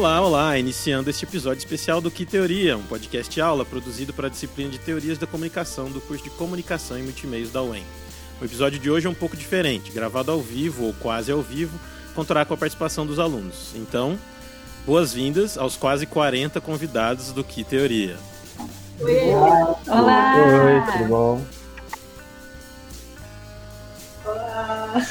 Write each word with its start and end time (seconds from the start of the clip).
Olá, 0.00 0.22
olá! 0.22 0.56
Iniciando 0.58 1.10
este 1.10 1.26
episódio 1.26 1.58
especial 1.58 2.00
do 2.00 2.10
Que 2.10 2.24
Teoria, 2.24 2.74
um 2.74 2.82
podcast 2.82 3.38
aula 3.38 3.66
produzido 3.66 4.14
para 4.14 4.28
a 4.28 4.30
disciplina 4.30 4.70
de 4.70 4.78
Teorias 4.78 5.18
da 5.18 5.26
Comunicação 5.26 5.90
do 5.90 6.00
curso 6.00 6.24
de 6.24 6.30
Comunicação 6.30 6.98
e 6.98 7.02
Multimeios 7.02 7.50
da 7.50 7.62
UEM. 7.62 7.84
O 8.40 8.44
episódio 8.46 8.78
de 8.78 8.90
hoje 8.90 9.06
é 9.06 9.10
um 9.10 9.14
pouco 9.14 9.36
diferente, 9.36 9.92
gravado 9.92 10.32
ao 10.32 10.40
vivo 10.40 10.86
ou 10.86 10.94
quase 10.94 11.30
ao 11.30 11.42
vivo, 11.42 11.78
contará 12.14 12.46
com 12.46 12.54
a 12.54 12.56
participação 12.56 13.04
dos 13.04 13.18
alunos. 13.18 13.74
Então, 13.74 14.18
boas-vindas 14.86 15.58
aos 15.58 15.76
quase 15.76 16.06
40 16.06 16.62
convidados 16.62 17.30
do 17.30 17.44
Que 17.44 17.62
Teoria. 17.62 18.16
Oi! 19.00 19.34
Olá! 19.86 20.34
Oi, 20.64 20.92
tudo 20.92 21.08
bom? 21.10 21.44
Olá! 24.24 25.06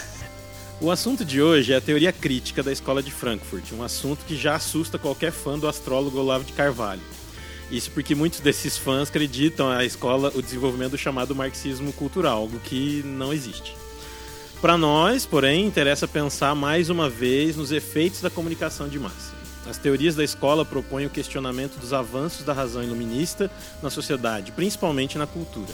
O 0.81 0.91
assunto 0.91 1.25
de 1.25 1.41
hoje 1.41 1.73
é 1.73 1.75
a 1.75 1.81
teoria 1.81 2.13
crítica 2.13 2.63
da 2.63 2.71
escola 2.71 3.03
de 3.03 3.11
Frankfurt, 3.11 3.73
um 3.73 3.83
assunto 3.83 4.23
que 4.23 4.33
já 4.33 4.55
assusta 4.55 4.97
qualquer 4.97 5.29
fã 5.29 5.59
do 5.59 5.67
astrólogo 5.67 6.17
Olavo 6.17 6.45
de 6.45 6.53
Carvalho. 6.53 7.01
Isso 7.69 7.91
porque 7.91 8.15
muitos 8.15 8.39
desses 8.39 8.77
fãs 8.77 9.09
acreditam 9.09 9.69
à 9.69 9.83
escola 9.83 10.31
o 10.33 10.41
desenvolvimento 10.41 10.91
do 10.91 10.97
chamado 10.97 11.35
marxismo 11.35 11.91
cultural, 11.91 12.37
algo 12.37 12.61
que 12.61 13.03
não 13.03 13.33
existe. 13.33 13.75
Para 14.61 14.77
nós, 14.77 15.25
porém, 15.25 15.65
interessa 15.65 16.07
pensar 16.07 16.55
mais 16.55 16.89
uma 16.89 17.09
vez 17.09 17.57
nos 17.57 17.73
efeitos 17.73 18.21
da 18.21 18.29
comunicação 18.29 18.87
de 18.87 18.97
massa. 18.97 19.33
As 19.69 19.77
teorias 19.77 20.15
da 20.15 20.23
escola 20.23 20.63
propõem 20.63 21.05
o 21.05 21.09
questionamento 21.09 21.77
dos 21.77 21.91
avanços 21.91 22.45
da 22.45 22.53
razão 22.53 22.81
iluminista 22.81 23.51
na 23.83 23.89
sociedade, 23.89 24.53
principalmente 24.53 25.17
na 25.17 25.27
cultura 25.27 25.73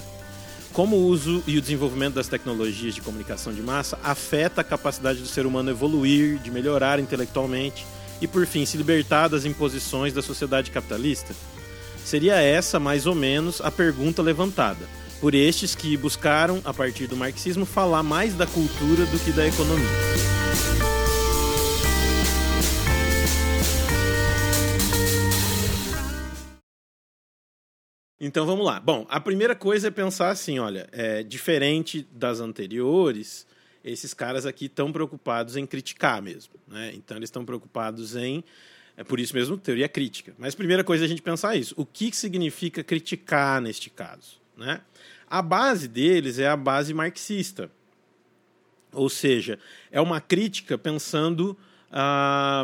como 0.75 0.97
o 0.97 1.07
uso 1.07 1.41
e 1.47 1.57
o 1.57 1.61
desenvolvimento 1.61 2.15
das 2.15 2.27
tecnologias 2.27 2.93
de 2.93 3.01
comunicação 3.01 3.53
de 3.53 3.61
massa 3.61 3.97
afeta 4.03 4.59
a 4.59 4.63
capacidade 4.63 5.19
do 5.19 5.27
ser 5.27 5.45
humano 5.45 5.71
evoluir, 5.71 6.37
de 6.39 6.51
melhorar 6.51 6.99
intelectualmente 6.99 7.87
e, 8.21 8.27
por 8.27 8.45
fim, 8.45 8.65
se 8.65 8.75
libertar 8.75 9.29
das 9.29 9.45
imposições 9.45 10.11
da 10.11 10.21
sociedade 10.21 10.71
capitalista? 10.71 11.33
Seria 12.03 12.41
essa, 12.41 12.77
mais 12.77 13.07
ou 13.07 13.15
menos, 13.15 13.61
a 13.61 13.71
pergunta 13.71 14.21
levantada 14.21 14.85
por 15.21 15.33
estes 15.33 15.73
que 15.73 15.95
buscaram, 15.95 16.61
a 16.65 16.73
partir 16.73 17.07
do 17.07 17.15
marxismo, 17.15 17.65
falar 17.65 18.03
mais 18.03 18.35
da 18.35 18.45
cultura 18.45 19.05
do 19.05 19.17
que 19.23 19.31
da 19.31 19.47
economia. 19.47 20.44
Então 28.19 28.45
vamos 28.45 28.65
lá. 28.65 28.79
Bom, 28.79 29.05
a 29.09 29.19
primeira 29.19 29.55
coisa 29.55 29.89
é 29.89 29.91
pensar 29.91 30.29
assim: 30.29 30.59
olha, 30.59 30.87
é, 30.91 31.21
diferente 31.23 32.07
das 32.11 32.39
anteriores, 32.39 33.45
esses 33.83 34.13
caras 34.13 34.45
aqui 34.45 34.65
estão 34.65 34.91
preocupados 34.91 35.57
em 35.57 35.65
criticar 35.65 36.21
mesmo. 36.21 36.53
Né? 36.67 36.93
Então 36.95 37.17
eles 37.17 37.27
estão 37.27 37.45
preocupados 37.45 38.15
em. 38.15 38.43
É 38.97 39.03
por 39.03 39.19
isso 39.19 39.35
mesmo 39.35 39.57
teoria 39.57 39.89
crítica. 39.89 40.33
Mas 40.37 40.53
a 40.53 40.57
primeira 40.57 40.83
coisa 40.83 41.03
é 41.03 41.05
a 41.05 41.09
gente 41.09 41.21
pensar 41.21 41.55
isso. 41.57 41.75
O 41.77 41.85
que 41.85 42.15
significa 42.15 42.81
criticar 42.81 43.61
neste 43.61 43.89
caso? 43.89 44.39
Né? 44.55 44.79
A 45.29 45.41
base 45.41 45.87
deles 45.89 46.39
é 46.39 46.47
a 46.47 46.55
base 46.55 46.93
marxista. 46.93 47.69
Ou 48.93 49.09
seja, 49.09 49.59
é 49.91 49.99
uma 49.99 50.21
crítica 50.21 50.77
pensando. 50.77 51.57
Ah, 51.91 52.63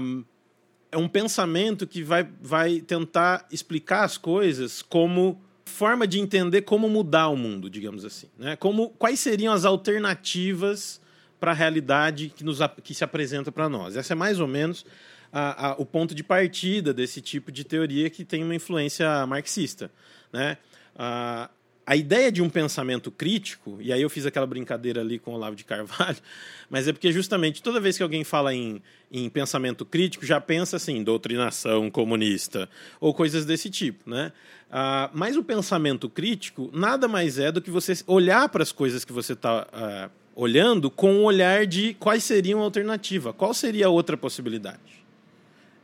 é 0.91 0.97
um 0.97 1.07
pensamento 1.07 1.87
que 1.87 2.03
vai, 2.03 2.27
vai 2.41 2.81
tentar 2.81 3.47
explicar 3.51 4.03
as 4.03 4.17
coisas 4.17 4.81
como 4.81 5.41
forma 5.65 6.05
de 6.05 6.19
entender 6.19 6.63
como 6.63 6.89
mudar 6.89 7.29
o 7.29 7.37
mundo, 7.37 7.69
digamos 7.69 8.03
assim. 8.03 8.27
Né? 8.37 8.55
Como, 8.57 8.89
quais 8.89 9.19
seriam 9.19 9.53
as 9.53 9.63
alternativas 9.63 10.99
para 11.39 11.51
a 11.51 11.53
realidade 11.53 12.29
que, 12.35 12.43
nos, 12.43 12.59
que 12.83 12.93
se 12.93 13.03
apresenta 13.03 13.51
para 13.51 13.69
nós? 13.69 13.95
Essa 13.95 14.13
é 14.13 14.15
mais 14.15 14.39
ou 14.39 14.47
menos 14.47 14.85
a, 15.31 15.69
a, 15.69 15.71
o 15.73 15.85
ponto 15.85 16.13
de 16.13 16.23
partida 16.23 16.93
desse 16.93 17.21
tipo 17.21 17.51
de 17.51 17.63
teoria 17.63 18.09
que 18.09 18.25
tem 18.25 18.43
uma 18.43 18.53
influência 18.53 19.25
marxista. 19.25 19.89
Né? 20.31 20.57
A, 20.95 21.49
a 21.85 21.95
ideia 21.95 22.31
de 22.31 22.41
um 22.41 22.49
pensamento 22.49 23.09
crítico, 23.09 23.77
e 23.81 23.91
aí 23.91 24.01
eu 24.01 24.09
fiz 24.09 24.25
aquela 24.25 24.45
brincadeira 24.45 25.01
ali 25.01 25.17
com 25.17 25.31
o 25.31 25.35
Olavo 25.35 25.55
de 25.55 25.63
Carvalho, 25.63 26.17
mas 26.69 26.87
é 26.87 26.93
porque 26.93 27.11
justamente 27.11 27.61
toda 27.61 27.79
vez 27.79 27.97
que 27.97 28.03
alguém 28.03 28.23
fala 28.23 28.53
em, 28.53 28.81
em 29.11 29.29
pensamento 29.29 29.85
crítico, 29.85 30.25
já 30.25 30.39
pensa 30.39 30.77
assim, 30.77 31.03
doutrinação 31.03 31.89
comunista, 31.89 32.69
ou 32.99 33.13
coisas 33.13 33.45
desse 33.45 33.69
tipo, 33.69 34.09
né? 34.09 34.31
Ah, 34.71 35.09
mas 35.13 35.35
o 35.35 35.43
pensamento 35.43 36.09
crítico 36.09 36.69
nada 36.73 37.07
mais 37.07 37.37
é 37.37 37.51
do 37.51 37.61
que 37.61 37.69
você 37.69 37.93
olhar 38.07 38.47
para 38.47 38.63
as 38.63 38.71
coisas 38.71 39.03
que 39.03 39.11
você 39.11 39.33
está 39.33 39.67
ah, 39.73 40.09
olhando 40.35 40.89
com 40.89 41.13
um 41.13 41.23
olhar 41.23 41.65
de 41.65 41.93
quais 41.95 42.23
seriam 42.23 42.61
a 42.61 42.63
alternativa, 42.63 43.33
qual 43.33 43.53
seria 43.53 43.87
a 43.87 43.89
outra 43.89 44.15
possibilidade. 44.15 45.00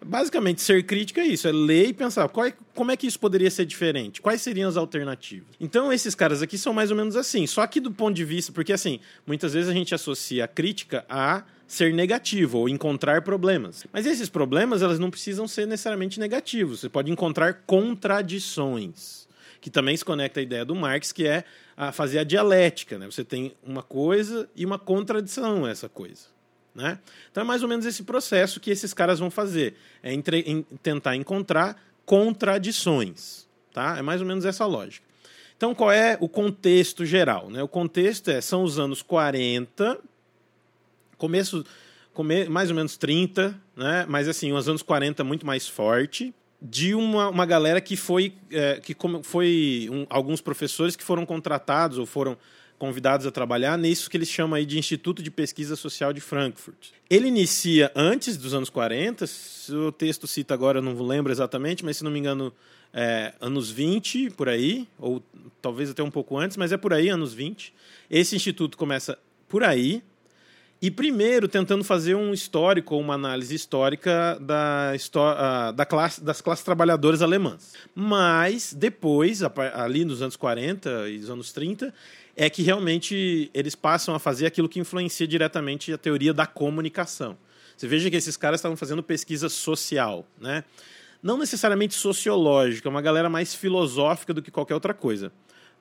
Basicamente, 0.06 0.62
ser 0.62 0.84
crítico 0.84 1.20
é 1.20 1.26
isso, 1.26 1.48
é 1.48 1.52
ler 1.52 1.90
e 1.90 1.94
pensar 1.94 2.28
qual 2.30 2.46
é, 2.46 2.54
como 2.76 2.92
é 2.92 2.98
que 2.98 3.08
isso 3.08 3.20
poderia 3.20 3.50
ser 3.50 3.66
diferente, 3.66 4.22
quais 4.22 4.42
seriam 4.42 4.70
as 4.70 4.78
alternativas. 4.78 5.48
Então, 5.60 5.92
esses 5.92 6.14
caras 6.14 6.42
aqui 6.42 6.58
são 6.58 6.74
mais 6.74 6.92
ou 6.92 6.98
menos 6.98 7.16
assim, 7.16 7.48
só 7.48 7.66
que 7.66 7.80
do 7.80 7.92
ponto 7.92 8.16
de 8.16 8.24
vista, 8.24 8.52
porque 8.52 8.72
assim, 8.72 9.00
muitas 9.26 9.54
vezes 9.54 9.70
a 9.70 9.74
gente 9.74 9.94
associa 9.96 10.46
a 10.46 10.48
crítica 10.48 11.06
a 11.10 11.44
ser 11.68 11.94
negativo 11.94 12.60
ou 12.60 12.70
encontrar 12.70 13.22
problemas. 13.22 13.86
Mas 13.92 14.06
esses 14.06 14.30
problemas, 14.30 14.82
elas 14.82 15.00
não 15.00 15.10
precisam 15.10 15.48
ser 15.48 15.68
necessariamente 15.68 16.20
negativos, 16.20 16.80
você 16.82 16.90
pode 16.90 17.12
encontrar 17.12 17.64
contradições, 17.66 19.28
que 19.60 19.70
também 19.70 19.98
se 19.98 20.06
conecta 20.06 20.40
à 20.40 20.44
ideia 20.44 20.64
do 20.64 20.76
Marx, 20.76 21.12
que 21.12 21.28
é 21.28 21.44
a 21.76 21.92
fazer 21.92 22.20
a 22.20 22.24
dialética, 22.24 22.98
né? 22.98 23.06
Você 23.06 23.24
tem 23.24 23.54
uma 23.62 23.84
coisa 23.84 24.50
e 24.56 24.66
uma 24.66 24.80
contradição 24.80 25.68
essa 25.68 25.90
coisa. 25.90 26.37
Né? 26.78 27.00
Então 27.32 27.42
é 27.42 27.44
mais 27.44 27.64
ou 27.64 27.68
menos 27.68 27.88
esse 27.88 28.04
processo 28.04 28.60
que 28.60 28.70
esses 28.70 28.94
caras 28.94 29.18
vão 29.18 29.32
fazer, 29.32 29.74
é 30.04 30.14
entre, 30.14 30.42
em, 30.42 30.62
tentar 30.62 31.16
encontrar 31.16 31.76
contradições, 32.06 33.48
tá? 33.74 33.98
É 33.98 34.04
mais 34.04 34.22
ou 34.22 34.28
menos 34.28 34.46
essa 34.46 34.64
lógica. 34.68 35.04
Então 35.58 35.74
qual 35.74 35.92
é 35.92 36.20
o 36.22 36.30
contexto 36.30 37.04
geral? 37.04 37.50
Né? 37.50 37.64
O 37.64 37.68
contexto 37.68 38.30
é, 38.30 38.40
são 38.42 38.62
os 38.62 38.78
anos 38.78 39.02
40, 39.02 40.00
começo, 41.18 41.66
come, 42.14 42.48
mais 42.48 42.70
ou 42.70 42.76
menos 42.76 42.96
30, 42.96 43.60
né? 43.76 44.06
mas 44.08 44.28
assim, 44.28 44.54
os 44.54 44.70
anos 44.70 44.84
40 44.84 45.24
muito 45.24 45.48
mais 45.48 45.68
forte, 45.68 46.32
de 46.62 46.94
uma, 46.94 47.30
uma 47.30 47.46
galera 47.48 47.82
que 47.82 47.96
foi, 47.96 48.36
é, 48.52 48.80
que 48.80 48.96
foi 49.24 49.90
um, 49.92 50.06
alguns 50.12 50.42
professores 50.42 50.96
que 50.96 51.04
foram 51.04 51.26
contratados 51.26 51.98
ou 51.98 52.06
foram 52.06 52.38
convidados 52.78 53.26
a 53.26 53.32
trabalhar 53.32 53.78
nisso 53.78 54.10
que 54.10 54.18
eles 54.18 54.30
chamam 54.30 54.56
aí 54.56 54.66
de 54.66 54.78
Instituto 54.78 55.24
de 55.24 55.32
Pesquisa 55.32 55.76
Social 55.76 56.14
de 56.14 56.22
Frankfurt. 56.22 56.90
Ele 57.10 57.28
inicia 57.28 57.92
antes 57.96 58.38
dos 58.38 58.54
anos 58.54 58.70
40, 58.70 59.26
se 59.26 59.74
o 59.74 59.92
texto 59.92 60.28
cita 60.28 60.54
agora, 60.54 60.80
eu 60.80 60.82
não 60.82 61.00
lembro 61.06 61.32
exatamente, 61.32 61.84
mas 61.84 61.98
se 61.98 62.04
não 62.04 62.12
me 62.12 62.20
engano, 62.20 62.54
é, 62.94 63.34
anos 63.42 63.70
20, 63.70 64.32
por 64.32 64.48
aí, 64.48 64.88
ou 65.00 65.22
talvez 65.62 65.90
até 65.90 66.04
um 66.04 66.12
pouco 66.12 66.38
antes, 66.38 66.58
mas 66.58 66.72
é 66.72 66.78
por 66.78 66.94
aí, 66.94 67.10
anos 67.10 67.34
20. 67.34 67.74
Esse 68.10 68.36
instituto 68.36 68.78
começa 68.78 69.18
por 69.48 69.64
aí, 69.64 70.04
e 70.80 70.92
primeiro 70.92 71.48
tentando 71.48 71.84
fazer 71.84 72.16
um 72.16 72.34
histórico, 72.34 72.96
uma 72.98 73.16
análise 73.16 73.56
histórica 73.56 74.38
da, 74.40 74.92
da 75.72 75.86
classe, 75.86 76.24
das 76.24 76.40
classes 76.40 76.64
trabalhadoras 76.64 77.22
alemãs. 77.22 77.74
Mas 77.96 78.74
depois, 78.74 79.42
ali 79.74 80.06
nos 80.06 80.22
anos 80.22 80.36
40 80.36 81.10
e 81.10 81.18
nos 81.18 81.30
anos 81.30 81.52
30, 81.52 81.94
é 82.36 82.50
que 82.50 82.62
realmente 82.62 83.50
eles 83.54 83.74
passam 83.74 84.14
a 84.14 84.20
fazer 84.20 84.46
aquilo 84.46 84.70
que 84.70 84.80
influencia 84.80 85.28
diretamente 85.28 85.92
a 85.92 85.98
teoria 85.98 86.32
da 86.32 86.46
comunicação. 86.46 87.36
Você 87.76 87.88
veja 87.88 88.10
que 88.12 88.16
esses 88.16 88.38
caras 88.38 88.60
estavam 88.60 88.78
fazendo 88.78 89.02
pesquisa 89.02 89.50
social, 89.50 90.28
né? 90.40 90.64
Não 91.24 91.38
necessariamente 91.40 91.96
sociológica, 91.96 92.88
é 92.88 92.92
uma 92.92 93.02
galera 93.02 93.30
mais 93.30 93.56
filosófica 93.56 94.32
do 94.32 94.42
que 94.44 94.52
qualquer 94.52 94.76
outra 94.76 94.94
coisa. 94.94 95.32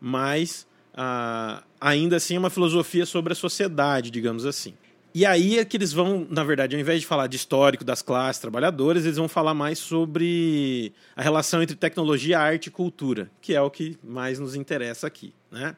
Mas 0.01 0.67
ah, 0.95 1.63
ainda 1.79 2.17
assim 2.17 2.37
é 2.37 2.39
uma 2.39 2.49
filosofia 2.49 3.05
sobre 3.05 3.35
a 3.35 3.37
sociedade, 3.37 4.11
digamos 4.11 4.47
assim. 4.47 4.73
E 5.17 5.25
aí 5.25 5.59
é 5.59 5.65
que 5.65 5.79
eles 5.79 5.95
vão, 5.95 6.27
na 6.29 6.45
verdade, 6.45 6.77
ao 6.77 6.81
invés 6.83 7.01
de 7.01 7.07
falar 7.07 7.27
de 7.27 7.37
histórico 7.37 7.83
das 7.83 8.03
classes 8.03 8.39
trabalhadoras, 8.39 9.07
eles 9.07 9.17
vão 9.17 9.27
falar 9.27 9.55
mais 9.55 9.79
sobre 9.79 10.93
a 11.17 11.23
relação 11.23 11.63
entre 11.63 11.75
tecnologia, 11.75 12.39
arte 12.39 12.67
e 12.67 12.71
cultura, 12.71 13.31
que 13.41 13.55
é 13.55 13.61
o 13.63 13.71
que 13.71 13.97
mais 14.05 14.39
nos 14.39 14.55
interessa 14.55 15.07
aqui, 15.07 15.33
né? 15.51 15.75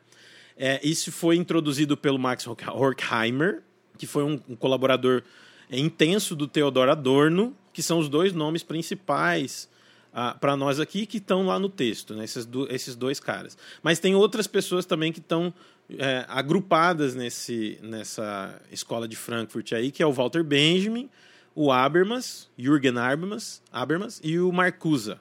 É, 0.56 0.80
isso 0.82 1.12
foi 1.12 1.36
introduzido 1.36 1.96
pelo 1.96 2.18
Max 2.18 2.48
Horkheimer, 2.48 3.62
que 3.96 4.08
foi 4.08 4.24
um, 4.24 4.40
um 4.48 4.56
colaborador 4.56 5.22
intenso 5.70 6.34
do 6.34 6.48
Theodor 6.48 6.88
Adorno, 6.88 7.56
que 7.72 7.80
são 7.80 8.00
os 8.00 8.08
dois 8.08 8.32
nomes 8.32 8.64
principais 8.64 9.68
ah, 10.12 10.34
para 10.34 10.56
nós 10.56 10.80
aqui 10.80 11.06
que 11.06 11.18
estão 11.18 11.46
lá 11.46 11.60
no 11.60 11.68
texto, 11.68 12.12
né? 12.12 12.24
esses, 12.24 12.44
do, 12.44 12.66
esses 12.74 12.96
dois 12.96 13.20
caras. 13.20 13.56
Mas 13.84 14.00
tem 14.00 14.16
outras 14.16 14.48
pessoas 14.48 14.84
também 14.84 15.12
que 15.12 15.20
estão 15.20 15.54
é, 15.96 16.24
agrupadas 16.28 17.14
nesse, 17.14 17.78
nessa 17.82 18.60
escola 18.70 19.08
de 19.08 19.16
Frankfurt 19.16 19.72
aí, 19.72 19.90
que 19.90 20.02
é 20.02 20.06
o 20.06 20.12
Walter 20.12 20.42
Benjamin, 20.42 21.08
o 21.54 21.72
Habermas, 21.72 22.48
Jürgen 22.58 22.98
Habermas, 22.98 23.62
Habermas 23.72 24.20
e 24.22 24.38
o 24.38 24.52
Marcuse. 24.52 25.16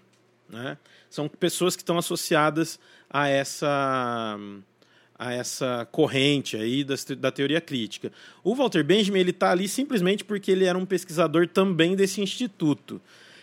Né? 0.49 0.77
São 1.09 1.27
pessoas 1.27 1.75
que 1.75 1.81
estão 1.81 1.97
associadas 1.97 2.79
a 3.09 3.27
essa 3.27 4.37
a 5.19 5.33
essa 5.33 5.87
corrente 5.91 6.55
aí 6.55 6.83
da, 6.83 6.93
da 7.17 7.31
teoria 7.31 7.59
crítica. 7.59 8.11
O 8.43 8.53
Walter 8.53 8.83
Benjamin 8.83 9.19
ele 9.19 9.31
está 9.31 9.49
ali 9.49 9.67
simplesmente 9.67 10.23
porque 10.23 10.51
ele 10.51 10.65
era 10.65 10.77
um 10.77 10.85
pesquisador 10.85 11.47
também 11.47 11.95
desse 11.95 12.21
instituto. 12.21 13.01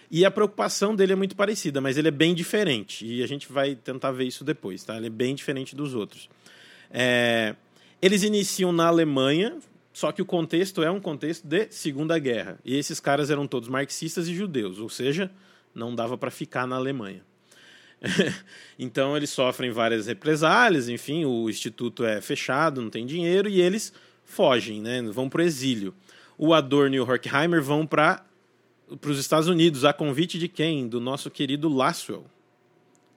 E 0.09 0.25
a 0.25 0.31
preocupação 0.31 0.95
dele 0.95 1.15
é 1.15 1.17
muito 1.17 1.35
parecida, 1.35 1.81
mas 1.81 1.99
ele 1.99 2.07
é 2.07 2.13
bem 2.13 2.33
diferente. 2.33 3.05
E 3.05 3.25
a 3.25 3.27
gente 3.27 3.51
vai 3.51 3.75
tentar 3.75 4.13
ver 4.13 4.25
isso 4.25 4.45
depois, 4.45 4.85
tá? 4.85 4.97
Ele 4.97 5.09
é 5.09 5.11
bem 5.11 5.35
diferente 5.35 5.75
dos 5.75 5.95
outros. 5.95 6.29
É... 6.97 7.57
Eles 8.01 8.23
iniciam 8.23 8.71
na 8.71 8.87
Alemanha, 8.87 9.59
só 9.93 10.13
que 10.13 10.23
o 10.23 10.25
contexto 10.25 10.83
é 10.83 10.91
um 10.91 11.01
contexto 11.01 11.45
de 11.47 11.67
Segunda 11.71 12.19
Guerra. 12.19 12.59
E 12.65 12.77
esses 12.77 13.01
caras 13.01 13.31
eram 13.31 13.47
todos 13.47 13.69
marxistas 13.69 14.29
e 14.29 14.35
judeus, 14.35 14.79
ou 14.79 14.89
seja, 14.89 15.31
não 15.75 15.95
dava 15.95 16.17
para 16.17 16.31
ficar 16.31 16.67
na 16.67 16.77
Alemanha. 16.77 17.23
então 18.79 19.17
eles 19.17 19.31
sofrem 19.31 19.71
várias 19.71 20.07
represálias, 20.07 20.89
enfim, 20.89 21.25
o 21.25 21.49
instituto 21.49 22.05
é 22.05 22.21
fechado, 22.21 22.83
não 22.83 22.91
tem 22.91 23.07
dinheiro 23.07 23.49
e 23.49 23.61
eles 23.61 23.93
fogem, 24.25 24.81
né? 24.81 25.03
Vão 25.03 25.29
para 25.29 25.41
o 25.41 25.45
exílio. 25.45 25.95
O 26.37 26.53
Adorno 26.53 26.95
e 26.95 27.01
o 27.01 27.09
Horkheimer 27.09 27.63
vão 27.63 27.87
para 27.87 28.23
os 29.07 29.19
Estados 29.19 29.49
Unidos, 29.49 29.85
a 29.85 29.93
convite 29.93 30.39
de 30.39 30.49
quem? 30.49 30.87
Do 30.87 31.01
nosso 31.01 31.31
querido 31.31 31.69
Laswell, 31.69 32.27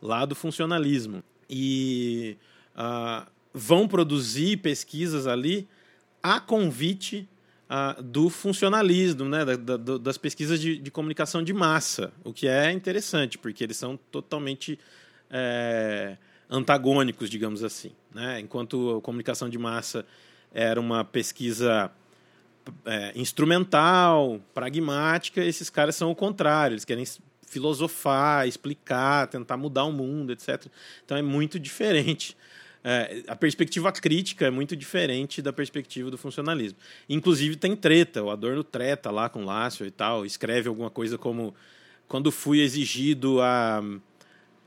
lá 0.01 0.25
do 0.25 0.35
funcionalismo. 0.35 1.23
E 1.49 2.37
uh, 2.75 3.27
vão 3.57 3.87
produzir 3.87 4.57
pesquisas 4.57 5.25
ali 5.25 5.67
a 6.21 6.39
convite 6.39 7.27
uh, 7.69 8.01
do 8.01 8.29
funcionalismo, 8.29 9.25
né, 9.25 9.43
da, 9.43 9.55
da, 9.55 9.97
das 9.97 10.17
pesquisas 10.17 10.61
de, 10.61 10.77
de, 10.77 10.91
comunicação 10.91 11.43
de 11.43 11.53
massa, 11.53 12.13
o 12.23 12.31
que 12.31 12.47
é 12.47 12.71
interessante, 12.71 13.37
porque 13.37 13.63
eles 13.63 13.77
são 13.77 13.97
totalmente 14.11 14.79
é, 15.29 16.17
antagônicos, 16.49 17.29
digamos 17.29 17.63
assim. 17.63 17.91
Né? 18.13 18.39
Enquanto 18.39 18.97
a 18.97 19.01
comunicação 19.01 19.49
de 19.49 19.57
massa 19.57 20.05
era 20.53 20.79
uma 20.79 21.03
pesquisa 21.03 21.91
é, 22.85 23.11
instrumental, 23.15 24.39
pragmática, 24.53 25.43
esses 25.43 25.69
caras 25.69 25.95
são 25.95 26.11
o 26.11 26.15
contrário, 26.15 26.75
eles 26.75 26.85
querem 26.85 27.05
filosofar, 27.47 28.47
explicar, 28.47 29.27
tentar 29.27 29.57
mudar 29.57 29.85
o 29.85 29.91
mundo, 29.91 30.31
etc. 30.31 30.67
Então 31.03 31.17
é 31.17 31.21
muito 31.21 31.59
diferente 31.59 32.35
é, 32.89 33.21
a 33.27 33.35
perspectiva 33.35 33.91
crítica 33.91 34.45
é 34.45 34.49
muito 34.49 34.73
diferente 34.73 35.41
da 35.41 35.51
perspectiva 35.51 36.09
do 36.09 36.17
funcionalismo. 36.17 36.79
Inclusive 37.09 37.57
tem 37.57 37.75
treta, 37.75 38.23
o 38.23 38.29
Adorno 38.29 38.63
treta 38.63 39.11
lá 39.11 39.27
com 39.27 39.43
Lácio 39.43 39.85
e 39.85 39.91
tal, 39.91 40.25
escreve 40.25 40.69
alguma 40.69 40.89
coisa 40.89 41.17
como 41.17 41.53
quando 42.07 42.31
fui 42.31 42.61
exigido 42.61 43.41
a, 43.41 43.83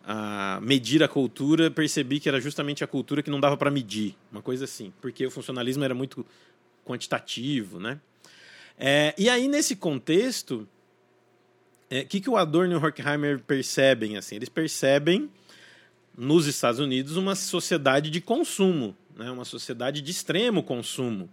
a 0.05 0.61
medir 0.61 1.03
a 1.03 1.09
cultura, 1.09 1.71
percebi 1.71 2.21
que 2.21 2.29
era 2.29 2.39
justamente 2.39 2.85
a 2.85 2.87
cultura 2.87 3.23
que 3.23 3.31
não 3.31 3.41
dava 3.41 3.57
para 3.57 3.71
medir, 3.71 4.15
uma 4.31 4.43
coisa 4.43 4.67
assim, 4.67 4.93
porque 5.01 5.25
o 5.25 5.31
funcionalismo 5.31 5.83
era 5.83 5.95
muito 5.95 6.27
quantitativo, 6.85 7.81
né? 7.81 7.99
É, 8.79 9.15
e 9.17 9.31
aí 9.31 9.49
nesse 9.49 9.75
contexto, 9.75 10.57
o 10.61 10.69
é, 11.89 12.05
que, 12.05 12.21
que 12.21 12.29
o 12.29 12.37
Adorno 12.37 12.75
e 12.75 12.77
o 12.77 12.85
Horkheimer 12.85 13.39
percebem? 13.39 14.19
Assim, 14.19 14.37
eles 14.37 14.51
percebem 14.51 15.31
nos 16.21 16.47
Estados 16.47 16.79
Unidos 16.79 17.17
uma 17.17 17.35
sociedade 17.35 18.11
de 18.11 18.21
consumo, 18.21 18.95
né? 19.17 19.31
uma 19.31 19.47
sociedade 19.47 20.03
de 20.03 20.11
extremo 20.11 20.63
consumo, 20.63 21.31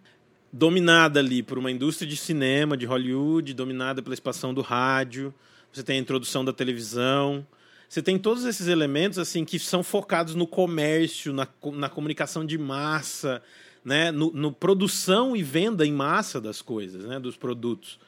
dominada 0.51 1.19
ali 1.19 1.43
por 1.43 1.57
uma 1.57 1.69
indústria 1.69 2.07
de 2.07 2.15
cinema, 2.15 2.77
de 2.77 2.85
Hollywood, 2.85 3.53
dominada 3.53 4.01
pela 4.01 4.13
expansão 4.13 4.53
do 4.53 4.61
rádio, 4.61 5.33
você 5.73 5.83
tem 5.83 5.97
a 5.97 5.99
introdução 5.99 6.45
da 6.45 6.53
televisão, 6.53 7.45
você 7.89 8.01
tem 8.01 8.17
todos 8.17 8.45
esses 8.45 8.67
elementos 8.67 9.19
assim 9.19 9.43
que 9.43 9.59
são 9.59 9.83
focados 9.83 10.35
no 10.35 10.47
comércio, 10.47 11.33
na, 11.33 11.45
na 11.73 11.89
comunicação 11.89 12.45
de 12.45 12.57
massa, 12.57 13.43
né? 13.83 14.09
no, 14.09 14.31
no 14.31 14.53
produção 14.53 15.35
e 15.35 15.43
venda 15.43 15.85
em 15.85 15.91
massa 15.91 16.39
das 16.39 16.61
coisas, 16.61 17.03
né? 17.03 17.19
dos 17.19 17.35
produtos. 17.35 17.99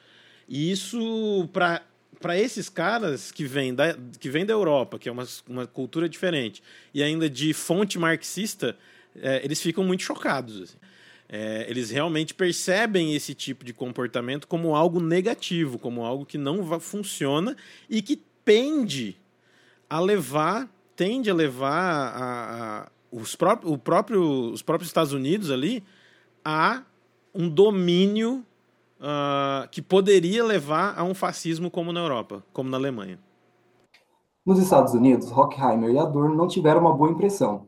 E 0.48 0.72
isso, 0.72 1.46
para 1.52 1.82
para 2.20 2.38
esses 2.38 2.68
caras 2.68 3.32
que 3.32 3.44
vêm 3.44 3.74
da, 3.74 3.96
que 4.18 4.28
vem 4.28 4.44
da 4.44 4.52
Europa, 4.52 4.98
que 4.98 5.08
é 5.08 5.12
uma, 5.12 5.26
uma 5.48 5.66
cultura 5.66 6.08
diferente, 6.08 6.62
e 6.92 7.02
ainda 7.02 7.28
de 7.30 7.54
fonte 7.54 7.98
marxista, 7.98 8.76
é, 9.16 9.42
eles 9.42 9.60
ficam 9.60 9.82
muito 9.82 10.02
chocados. 10.02 10.60
Assim. 10.60 10.76
É, 11.32 11.64
eles 11.68 11.90
realmente 11.90 12.34
percebem 12.34 13.14
esse 13.14 13.34
tipo 13.34 13.64
de 13.64 13.72
comportamento 13.72 14.46
como 14.46 14.76
algo 14.76 15.00
negativo, 15.00 15.78
como 15.78 16.04
algo 16.04 16.26
que 16.26 16.36
não 16.36 16.78
funciona 16.78 17.56
e 17.88 18.02
que 18.02 18.16
tende 18.44 19.16
a 19.88 19.98
levar, 19.98 20.68
tende 20.94 21.30
a 21.30 21.34
levar 21.34 21.72
a, 21.72 22.82
a, 22.82 22.88
os, 23.10 23.34
próprios, 23.34 23.72
o 23.72 23.78
próprio, 23.78 24.52
os 24.52 24.60
próprios 24.60 24.90
Estados 24.90 25.12
Unidos 25.12 25.50
ali 25.50 25.82
a 26.44 26.82
um 27.34 27.48
domínio 27.48 28.44
uh, 29.00 29.68
que 29.70 29.80
poderia 29.82 30.44
levar 30.44 30.98
a 30.98 31.02
um 31.02 31.14
fascismo 31.14 31.70
como 31.70 31.92
na 31.92 32.00
Europa, 32.00 32.44
como 32.52 32.70
na 32.70 32.76
Alemanha. 32.76 33.18
Nos 34.44 34.58
Estados 34.58 34.94
Unidos, 34.94 35.30
Horkheimer 35.30 35.90
e 35.90 35.98
Adorno 35.98 36.34
não 36.34 36.48
tiveram 36.48 36.80
uma 36.80 36.94
boa 36.94 37.10
impressão. 37.10 37.66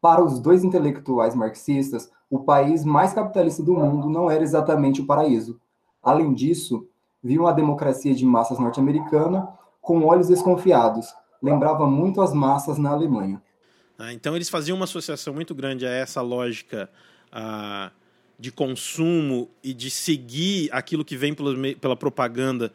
Para 0.00 0.24
os 0.24 0.40
dois 0.40 0.64
intelectuais 0.64 1.34
marxistas, 1.34 2.10
o 2.28 2.40
país 2.40 2.84
mais 2.84 3.12
capitalista 3.12 3.62
do 3.62 3.74
mundo 3.74 4.08
não 4.08 4.30
era 4.30 4.42
exatamente 4.42 5.00
o 5.00 5.06
paraíso. 5.06 5.60
Além 6.02 6.32
disso, 6.34 6.88
viam 7.22 7.46
a 7.46 7.52
democracia 7.52 8.14
de 8.14 8.24
massas 8.24 8.58
norte-americana 8.58 9.46
com 9.80 10.04
olhos 10.04 10.28
desconfiados. 10.28 11.14
Lembrava 11.42 11.86
muito 11.86 12.20
as 12.20 12.32
massas 12.32 12.78
na 12.78 12.90
Alemanha. 12.90 13.40
Ah, 13.98 14.12
então 14.12 14.34
eles 14.34 14.48
faziam 14.48 14.76
uma 14.76 14.84
associação 14.84 15.34
muito 15.34 15.54
grande 15.54 15.86
a 15.86 15.90
essa 15.90 16.20
lógica 16.20 16.90
ah, 17.30 17.92
de 18.42 18.50
consumo 18.50 19.48
e 19.62 19.72
de 19.72 19.88
seguir 19.88 20.68
aquilo 20.72 21.04
que 21.04 21.16
vem 21.16 21.32
pela, 21.32 21.94
propaganda 21.94 22.72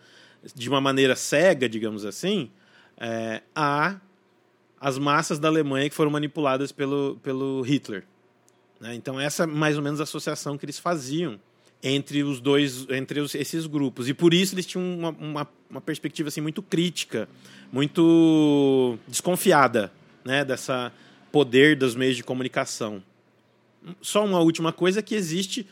de 0.56 0.69
uma 0.69 0.80
maneira 0.80 1.14
cega, 1.14 1.68
digamos 1.68 2.06
assim, 2.06 2.50
é, 2.98 3.42
as 4.80 4.98
massas 4.98 5.40
da 5.40 5.50
Alemanha 5.50 5.90
que 5.90 5.96
foram 5.96 6.10
manipuladas 6.10 6.72
pelo, 6.72 7.19
pelo 7.22 7.62
Hitler. 7.64 8.06
Né? 8.80 8.96
Então, 8.96 9.19
essa 9.19 9.44
é 9.44 9.46
mais 9.46 9.75
ou 9.75 9.84
menos 9.84 10.00
a 10.00 10.04
associação 10.04 10.58
que 10.58 10.64
eles 10.64 10.80
faziam 10.80 11.38
entre 11.84 12.24
os 12.24 12.40
dois, 12.40 12.88
entre 12.90 13.19
os, 13.19 13.36
esses 13.36 13.68
grupos. 13.68 14.08
E 14.08 14.14
por 14.14 14.34
isso 14.34 14.56
eles 14.56 14.66
tinham 14.66 14.86
uma, 14.86 15.10
uma, 15.10 15.48
uma, 15.69 15.81
perspectiva 15.81 16.30
assim, 16.30 16.40
muito 16.40 16.64
crítica, 16.64 17.28
muito 17.74 18.98
desconfiada 19.06 19.92
né? 20.24 20.45
dessa 20.45 20.94
poder 21.30 21.76
dos 21.76 21.94
meios 21.94 22.16
de 22.16 22.24
comunicação 22.24 23.04
só 24.02 24.24
uma 24.26 24.40
última 24.40 24.72
coisa 24.72 25.02
que 25.02 25.16
existe 25.16 25.68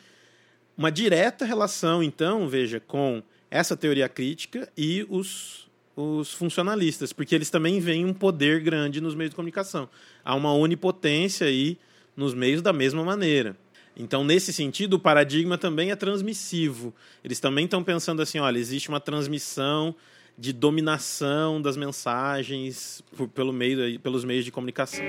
uma 0.77 0.91
direta 0.91 1.45
relação, 1.45 2.03
então, 2.03 2.47
veja, 2.47 2.79
com 2.79 3.23
essa 3.49 3.77
teoria 3.77 4.09
crítica 4.09 4.69
e 4.77 5.05
os, 5.09 5.67
os 5.95 6.33
funcionalistas, 6.33 7.13
porque 7.13 7.33
eles 7.33 7.49
também 7.49 7.79
veem 7.79 8.05
um 8.05 8.13
poder 8.13 8.61
grande 8.61 8.99
nos 8.99 9.15
meios 9.15 9.29
de 9.29 9.35
comunicação. 9.35 9.89
Há 10.23 10.35
uma 10.35 10.53
onipotência 10.53 11.47
aí 11.47 11.77
nos 12.15 12.33
meios 12.33 12.61
da 12.61 12.73
mesma 12.73 13.03
maneira. 13.03 13.55
Então, 13.97 14.25
nesse 14.25 14.51
sentido, 14.51 14.95
o 14.95 14.99
paradigma 14.99 15.57
também 15.57 15.89
é 15.89 15.95
transmissivo. 15.95 16.93
Eles 17.23 17.39
também 17.39 17.63
estão 17.63 17.81
pensando 17.81 18.21
assim: 18.21 18.39
olha, 18.39 18.57
existe 18.57 18.89
uma 18.89 18.99
transmissão 18.99 19.95
de 20.37 20.51
dominação 20.51 21.61
das 21.61 21.77
mensagens 21.77 23.01
por, 23.15 23.29
pelo 23.29 23.53
meio, 23.53 23.97
pelos 24.01 24.25
meios 24.25 24.43
de 24.43 24.51
comunicação. 24.51 25.03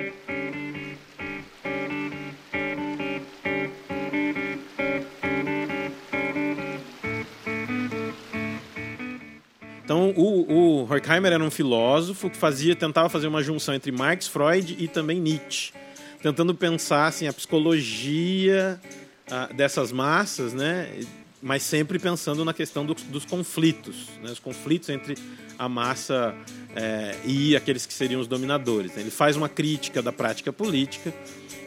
Então, 9.87 10.13
o, 10.17 10.53
o 10.53 10.93
Horkheimer 10.93 11.33
era 11.33 11.45
um 11.45 11.51
filósofo 11.51 12.29
que 12.29 12.37
fazia, 12.37 12.75
tentava 12.75 13.09
fazer 13.09 13.29
uma 13.29 13.41
junção 13.41 13.73
entre 13.73 13.93
Marx, 13.93 14.27
Freud 14.27 14.75
e 14.81 14.89
também 14.89 15.21
Nietzsche, 15.21 15.73
tentando 16.21 16.53
pensar 16.57 17.07
assim, 17.07 17.29
a 17.29 17.33
psicologia 17.33 18.81
ah, 19.31 19.49
dessas 19.55 19.93
massas, 19.93 20.53
né? 20.53 20.91
mas 21.41 21.63
sempre 21.63 22.01
pensando 22.01 22.45
na 22.45 22.53
questão 22.53 22.85
do, 22.85 22.95
dos 22.95 23.25
conflitos, 23.25 24.09
né? 24.21 24.33
os 24.33 24.41
conflitos 24.41 24.89
entre 24.89 25.15
a 25.57 25.69
massa 25.69 26.35
é, 26.75 27.15
e 27.25 27.55
aqueles 27.55 27.87
que 27.87 27.95
seriam 27.95 28.21
os 28.21 28.27
dominadores. 28.27 28.93
Né? 28.93 29.03
Ele 29.03 29.11
faz 29.13 29.37
uma 29.37 29.49
crítica 29.49 30.03
da 30.03 30.11
prática 30.11 30.53
política 30.53 31.15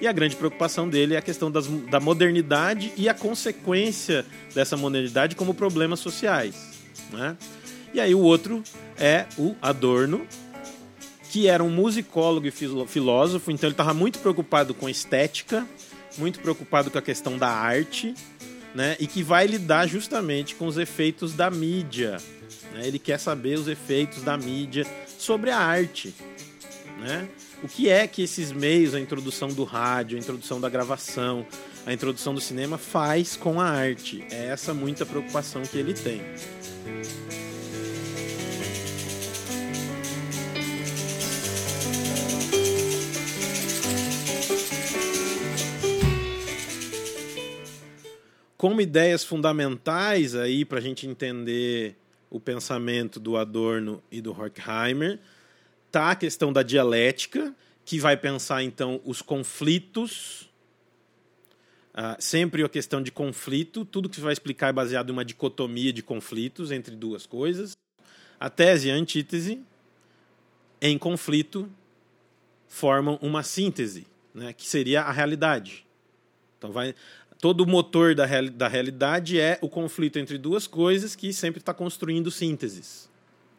e 0.02 0.08
a 0.10 0.12
grande 0.12 0.36
preocupação 0.36 0.90
dele 0.90 1.14
é 1.14 1.18
a 1.18 1.22
questão 1.22 1.50
das, 1.50 1.68
da 1.68 2.02
modernidade 2.02 2.92
e 2.98 3.08
a 3.08 3.14
consequência 3.14 4.26
dessa 4.54 4.76
modernidade 4.76 5.38
como 5.38 5.54
problemas 5.54 6.02
sociais. 6.02 6.54
Né? 7.14 7.38
E 7.94 8.00
aí 8.00 8.14
o 8.14 8.20
outro 8.20 8.64
é 8.98 9.26
o 9.38 9.56
Adorno, 9.62 10.28
que 11.30 11.48
era 11.48 11.64
um 11.64 11.70
musicólogo 11.70 12.48
e 12.48 12.52
filósofo, 12.52 13.52
então 13.52 13.68
ele 13.68 13.74
estava 13.74 13.94
muito 13.94 14.20
preocupado 14.20 14.74
com 14.74 14.90
estética, 14.90 15.66
muito 16.18 16.40
preocupado 16.40 16.90
com 16.90 16.98
a 16.98 17.02
questão 17.02 17.38
da 17.38 17.50
arte, 17.50 18.14
né? 18.74 18.96
E 19.00 19.08
que 19.08 19.24
vai 19.24 19.46
lidar 19.48 19.88
justamente 19.88 20.56
com 20.56 20.68
os 20.68 20.78
efeitos 20.78 21.34
da 21.34 21.50
mídia. 21.50 22.18
Né? 22.74 22.88
Ele 22.88 23.00
quer 23.00 23.20
saber 23.20 23.58
os 23.58 23.68
efeitos 23.68 24.24
da 24.24 24.38
mídia 24.38 24.86
sobre 25.18 25.50
a 25.50 25.58
arte, 25.58 26.14
né? 27.00 27.28
O 27.62 27.68
que 27.68 27.90
é 27.90 28.08
que 28.08 28.22
esses 28.22 28.52
meios, 28.52 28.96
a 28.96 29.00
introdução 29.00 29.50
do 29.50 29.66
rádio, 29.66 30.18
a 30.18 30.20
introdução 30.20 30.62
da 30.62 30.70
gravação, 30.70 31.46
a 31.86 31.92
introdução 31.92 32.34
do 32.34 32.40
cinema 32.40 32.78
faz 32.78 33.36
com 33.36 33.60
a 33.60 33.66
arte? 33.66 34.24
É 34.32 34.48
essa 34.48 34.74
muita 34.74 35.06
preocupação 35.06 35.62
que 35.64 35.78
ele 35.78 35.94
tem. 35.94 36.22
Como 48.60 48.82
ideias 48.82 49.24
fundamentais 49.24 50.36
aí 50.36 50.66
para 50.66 50.80
a 50.80 50.82
gente 50.82 51.08
entender 51.08 51.96
o 52.30 52.42
pensamento 52.42 53.18
do 53.18 53.38
Adorno 53.38 54.04
e 54.12 54.20
do 54.20 54.32
Horkheimer, 54.32 55.18
tá 55.90 56.12
a 56.12 56.16
questão 56.16 56.52
da 56.52 56.62
dialética, 56.62 57.56
que 57.86 58.00
vai 58.00 58.18
pensar 58.18 58.62
então 58.62 59.00
os 59.06 59.22
conflitos, 59.22 60.52
uh, 61.94 62.20
sempre 62.20 62.62
a 62.62 62.68
questão 62.68 63.02
de 63.02 63.14
conflito, 63.14 63.86
tudo 63.86 64.10
que 64.10 64.20
vai 64.20 64.34
explicar 64.34 64.68
é 64.68 64.74
baseado 64.74 65.10
em 65.10 65.14
uma 65.14 65.24
dicotomia 65.24 65.94
de 65.94 66.04
conflitos 66.04 66.70
entre 66.70 66.98
duas 66.98 67.26
coisas. 67.26 67.78
A 68.38 68.50
tese 68.50 68.90
e 68.90 68.92
a 68.92 68.96
antítese, 68.96 69.64
em 70.82 70.98
conflito, 70.98 71.72
formam 72.68 73.18
uma 73.22 73.42
síntese, 73.42 74.06
né, 74.34 74.52
que 74.52 74.68
seria 74.68 75.04
a 75.04 75.14
realidade. 75.14 75.86
Então 76.60 76.74
vai 76.74 76.94
todo 77.40 77.62
o 77.62 77.68
motor 77.68 78.14
da, 78.14 78.26
real, 78.26 78.50
da 78.50 78.68
realidade 78.68 79.40
é 79.40 79.58
o 79.62 79.70
conflito 79.70 80.20
entre 80.20 80.38
duas 80.38 80.68
coisas 80.68 81.16
que 81.16 81.32
sempre 81.34 81.60
está 81.60 81.74
construindo 81.74 82.30
sínteses. 82.30 83.10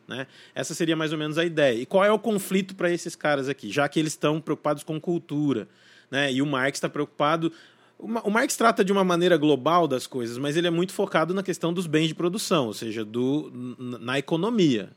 Né? 0.07 0.27
Essa 0.55 0.75
seria 0.75 0.97
mais 0.97 1.13
ou 1.13 1.19
menos 1.19 1.39
a 1.39 1.45
ideia. 1.45 1.81
E 1.81 1.87
qual 1.87 2.05
é 2.05 2.13
o 2.13 2.19
conflito 2.19 2.75
para 2.75 2.91
esses 2.91 3.17
caras 3.17 3.49
aqui? 3.49 3.71
Já 3.71 3.89
que 3.89 3.99
eles 3.99 4.13
estão 4.13 4.41
preocupados 4.41 4.83
com 4.83 5.01
cultura, 5.01 5.69
né? 6.11 6.33
e 6.33 6.43
o 6.43 6.47
Marx 6.47 6.77
está 6.77 6.89
preocupado. 6.89 7.53
O 7.99 8.31
Marx 8.31 8.57
trata 8.57 8.85
de 8.85 8.93
uma 8.93 9.05
maneira 9.05 9.37
global 9.37 9.87
das 9.87 10.07
coisas, 10.07 10.39
mas 10.39 10.57
ele 10.57 10.67
é 10.67 10.71
muito 10.71 10.93
focado 10.93 11.35
na 11.35 11.43
questão 11.43 11.73
dos 11.73 11.87
bens 11.87 12.09
de 12.09 12.15
produção, 12.15 12.67
ou 12.67 12.73
seja, 12.73 13.05
do, 13.05 13.53
na 13.79 14.19
economia, 14.19 14.89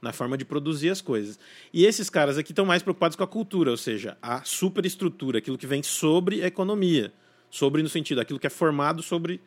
na 0.00 0.12
forma 0.12 0.38
de 0.38 0.44
produzir 0.44 0.88
as 0.88 1.00
coisas. 1.00 1.40
E 1.72 1.84
esses 1.84 2.08
caras 2.08 2.38
aqui 2.38 2.52
estão 2.52 2.64
mais 2.64 2.80
preocupados 2.80 3.16
com 3.16 3.24
a 3.24 3.26
cultura, 3.26 3.72
ou 3.72 3.76
seja, 3.76 4.16
a 4.22 4.44
superestrutura, 4.44 5.38
aquilo 5.38 5.58
que 5.58 5.66
vem 5.66 5.82
sobre 5.82 6.42
a 6.42 6.46
economia 6.46 7.12
sobre 7.52 7.82
no 7.82 7.88
sentido 7.88 8.18
aquilo 8.18 8.38
que 8.38 8.46
é 8.46 8.50
formado 8.50 9.02
sobre 9.02 9.38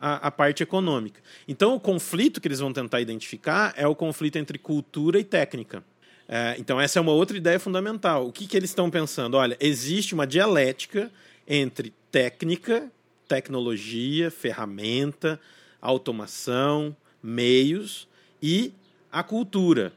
a, 0.00 0.26
a, 0.26 0.30
parte 0.30 0.60
econômica. 0.60 1.22
Então, 1.46 1.76
o 1.76 1.80
conflito 1.80 2.40
que 2.40 2.48
eles 2.48 2.58
vão 2.58 2.72
tentar 2.72 3.00
identificar 3.00 3.72
é 3.76 3.86
o 3.86 3.94
conflito 3.94 4.36
entre 4.36 4.58
cultura 4.58 5.20
e 5.20 5.24
técnica. 5.24 5.84
É, 6.28 6.56
então, 6.58 6.80
essa 6.80 6.98
é 6.98 7.00
uma 7.00 7.12
outra 7.12 7.36
ideia 7.36 7.60
fundamental. 7.60 8.26
O 8.26 8.32
que, 8.32 8.44
que 8.48 8.56
eles 8.56 8.70
estão 8.70 8.90
pensando? 8.90 9.36
Olha, 9.36 9.56
existe 9.60 10.14
uma 10.14 10.26
dialética 10.26 11.12
entre 11.46 11.94
técnica, 12.10 12.90
tecnologia, 13.28 14.28
ferramenta, 14.28 15.38
automação, 15.80 16.96
meios 17.22 18.08
e 18.42 18.72
a 19.12 19.22
cultura, 19.22 19.92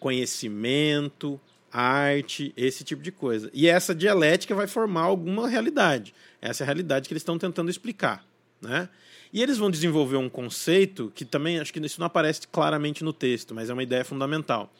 conhecimento, 0.00 1.40
arte, 1.74 2.52
esse 2.56 2.84
tipo 2.84 3.02
de 3.02 3.10
coisa. 3.10 3.50
E 3.52 3.66
essa 3.66 3.92
dialética 3.92 4.54
vai 4.54 4.68
formar 4.68 5.02
alguma 5.02 5.48
realidade. 5.48 6.14
Essa 6.40 6.62
é 6.62 6.64
a 6.64 6.66
realidade 6.66 7.08
que 7.08 7.12
eles 7.12 7.22
estão 7.22 7.36
tentando 7.36 7.68
explicar. 7.68 8.24
Né? 8.62 8.88
E 9.32 9.42
eles 9.42 9.58
vão 9.58 9.68
desenvolver 9.68 10.16
um 10.16 10.28
conceito 10.28 11.10
que 11.12 11.24
também, 11.24 11.58
acho 11.58 11.72
que 11.72 11.80
isso 11.80 11.98
não 11.98 12.06
aparece 12.06 12.46
claramente 12.46 13.02
no 13.02 13.12
texto, 13.12 13.52
mas 13.52 13.68
é 13.68 13.72
uma 13.72 13.82
ideia 13.82 14.04
fundamental, 14.04 14.72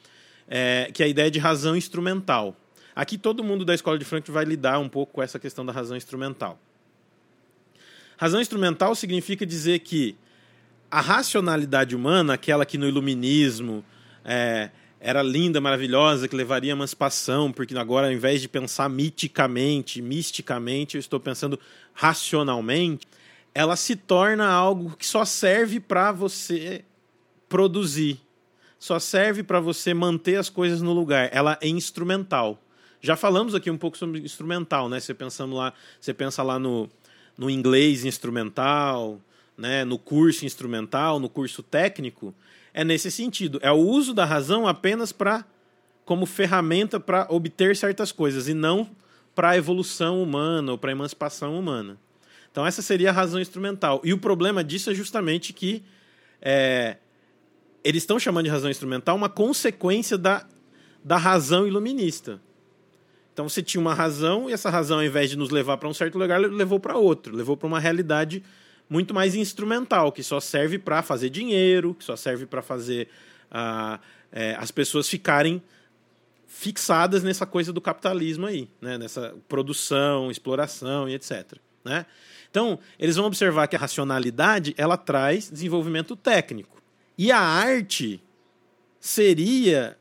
é, 0.46 0.88
que 0.94 1.02
é 1.02 1.06
a 1.06 1.08
ideia 1.08 1.28
de 1.28 1.40
razão 1.40 1.76
instrumental. 1.76 2.56
Aqui 2.94 3.18
todo 3.18 3.42
mundo 3.42 3.64
da 3.64 3.74
escola 3.74 3.98
de 3.98 4.04
Frankfurt 4.04 4.32
vai 4.32 4.44
lidar 4.44 4.78
um 4.78 4.88
pouco 4.88 5.14
com 5.14 5.22
essa 5.22 5.40
questão 5.40 5.66
da 5.66 5.72
razão 5.72 5.96
instrumental. 5.96 6.60
Razão 8.16 8.40
instrumental 8.40 8.94
significa 8.94 9.44
dizer 9.44 9.80
que 9.80 10.16
a 10.88 11.00
racionalidade 11.00 11.96
humana, 11.96 12.34
aquela 12.34 12.64
que 12.64 12.78
no 12.78 12.86
iluminismo 12.86 13.84
é, 14.24 14.70
era 15.06 15.22
linda, 15.22 15.60
maravilhosa, 15.60 16.26
que 16.26 16.34
levaria 16.34 16.72
à 16.72 16.76
emancipação, 16.76 17.52
porque 17.52 17.76
agora, 17.76 18.06
ao 18.06 18.12
invés 18.14 18.40
de 18.40 18.48
pensar 18.48 18.88
miticamente, 18.88 20.00
misticamente, 20.00 20.96
eu 20.96 20.98
estou 20.98 21.20
pensando 21.20 21.60
racionalmente, 21.92 23.06
ela 23.54 23.76
se 23.76 23.96
torna 23.96 24.48
algo 24.48 24.96
que 24.96 25.06
só 25.06 25.26
serve 25.26 25.78
para 25.78 26.10
você 26.10 26.82
produzir, 27.50 28.18
só 28.78 28.98
serve 28.98 29.42
para 29.42 29.60
você 29.60 29.92
manter 29.92 30.36
as 30.36 30.48
coisas 30.48 30.80
no 30.80 30.94
lugar. 30.94 31.28
Ela 31.32 31.58
é 31.60 31.68
instrumental. 31.68 32.58
Já 33.02 33.14
falamos 33.14 33.54
aqui 33.54 33.70
um 33.70 33.76
pouco 33.76 33.98
sobre 33.98 34.20
instrumental, 34.20 34.88
né? 34.88 35.00
Você 35.00 35.12
pensando 35.12 35.54
lá, 35.54 35.74
você 36.00 36.14
pensa 36.14 36.42
lá 36.42 36.58
no, 36.58 36.88
no 37.36 37.50
inglês 37.50 38.06
instrumental, 38.06 39.20
né? 39.54 39.84
No 39.84 39.98
curso 39.98 40.46
instrumental, 40.46 41.20
no 41.20 41.28
curso 41.28 41.62
técnico 41.62 42.34
é 42.74 42.84
nesse 42.84 43.10
sentido. 43.10 43.60
É 43.62 43.70
o 43.70 43.76
uso 43.76 44.12
da 44.12 44.24
razão 44.24 44.66
apenas 44.66 45.12
para 45.12 45.46
como 46.04 46.26
ferramenta 46.26 47.00
para 47.00 47.26
obter 47.30 47.74
certas 47.76 48.12
coisas 48.12 48.48
e 48.48 48.52
não 48.52 48.90
para 49.34 49.50
a 49.50 49.56
evolução 49.56 50.22
humana 50.22 50.72
ou 50.72 50.76
para 50.76 50.90
a 50.90 50.92
emancipação 50.92 51.58
humana. 51.58 51.96
Então 52.50 52.66
essa 52.66 52.82
seria 52.82 53.10
a 53.10 53.12
razão 53.12 53.40
instrumental. 53.40 54.02
E 54.04 54.12
o 54.12 54.18
problema 54.18 54.62
disso 54.62 54.90
é 54.90 54.94
justamente 54.94 55.52
que 55.52 55.82
é, 56.42 56.98
eles 57.82 58.02
estão 58.02 58.18
chamando 58.18 58.44
de 58.44 58.50
razão 58.50 58.70
instrumental 58.70 59.16
uma 59.16 59.30
consequência 59.30 60.18
da, 60.18 60.46
da 61.02 61.16
razão 61.16 61.66
iluminista. 61.66 62.40
Então 63.32 63.48
você 63.48 63.62
tinha 63.62 63.80
uma 63.80 63.94
razão 63.94 64.48
e 64.48 64.52
essa 64.52 64.70
razão, 64.70 64.98
ao 64.98 65.04
invés 65.04 65.30
de 65.30 65.36
nos 65.36 65.50
levar 65.50 65.78
para 65.78 65.88
um 65.88 65.94
certo 65.94 66.18
lugar, 66.18 66.38
levou 66.38 66.78
para 66.78 66.96
outro, 66.96 67.34
levou 67.34 67.56
para 67.56 67.66
uma 67.66 67.80
realidade 67.80 68.42
muito 68.88 69.14
mais 69.14 69.34
instrumental, 69.34 70.12
que 70.12 70.22
só 70.22 70.40
serve 70.40 70.78
para 70.78 71.02
fazer 71.02 71.30
dinheiro, 71.30 71.94
que 71.94 72.04
só 72.04 72.16
serve 72.16 72.46
para 72.46 72.62
fazer 72.62 73.08
uh, 73.50 73.98
é, 74.30 74.54
as 74.58 74.70
pessoas 74.70 75.08
ficarem 75.08 75.62
fixadas 76.46 77.22
nessa 77.22 77.44
coisa 77.44 77.72
do 77.72 77.80
capitalismo 77.80 78.46
aí, 78.46 78.68
né? 78.80 78.96
nessa 78.96 79.34
produção, 79.48 80.30
exploração 80.30 81.08
e 81.08 81.14
etc. 81.14 81.58
Né? 81.84 82.06
Então, 82.50 82.78
eles 82.98 83.16
vão 83.16 83.26
observar 83.26 83.66
que 83.66 83.74
a 83.74 83.78
racionalidade 83.78 84.74
ela 84.76 84.96
traz 84.96 85.50
desenvolvimento 85.50 86.14
técnico. 86.14 86.80
E 87.18 87.32
a 87.32 87.40
arte 87.40 88.22
seria 89.00 89.98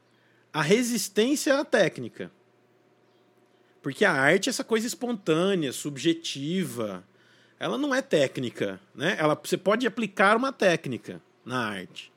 a 0.54 0.62
resistência 0.62 1.60
à 1.60 1.66
técnica. 1.66 2.32
Porque 3.82 4.06
a 4.06 4.12
arte 4.14 4.48
é 4.48 4.52
essa 4.52 4.64
coisa 4.64 4.88
espontânea, 4.88 5.74
subjetiva, 5.74 7.04
ela 7.64 7.78
não 7.78 7.96
é 7.96 8.02
técnica, 8.02 8.78
né? 8.94 9.16
Ela, 9.18 9.40
você 9.42 9.56
pode 9.56 9.88
aplicar 9.88 10.36
uma 10.36 10.52
técnica 10.52 11.22
na 11.46 11.66
arte, 11.66 12.12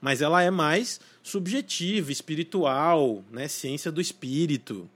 mas 0.00 0.22
ela 0.22 0.40
é 0.44 0.48
mais 0.48 1.00
subjetiva, 1.24 2.12
espiritual, 2.12 3.24
né? 3.28 3.48
Ciência 3.48 3.90
do 3.90 4.00
espírito. 4.00 4.88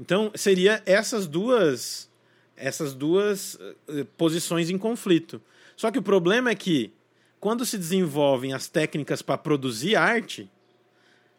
Então 0.00 0.32
seria 0.34 0.82
essas 0.86 1.26
duas 1.26 2.08
essas 2.56 2.94
duas 2.94 3.54
uh, 3.54 4.04
posições 4.16 4.70
em 4.70 4.78
conflito. 4.78 5.42
Só 5.76 5.90
que 5.90 5.98
o 5.98 6.02
problema 6.02 6.48
é 6.48 6.54
que 6.54 6.90
quando 7.38 7.66
se 7.66 7.76
desenvolvem 7.76 8.54
as 8.54 8.66
técnicas 8.66 9.20
para 9.20 9.36
produzir 9.36 9.94
arte, 9.94 10.50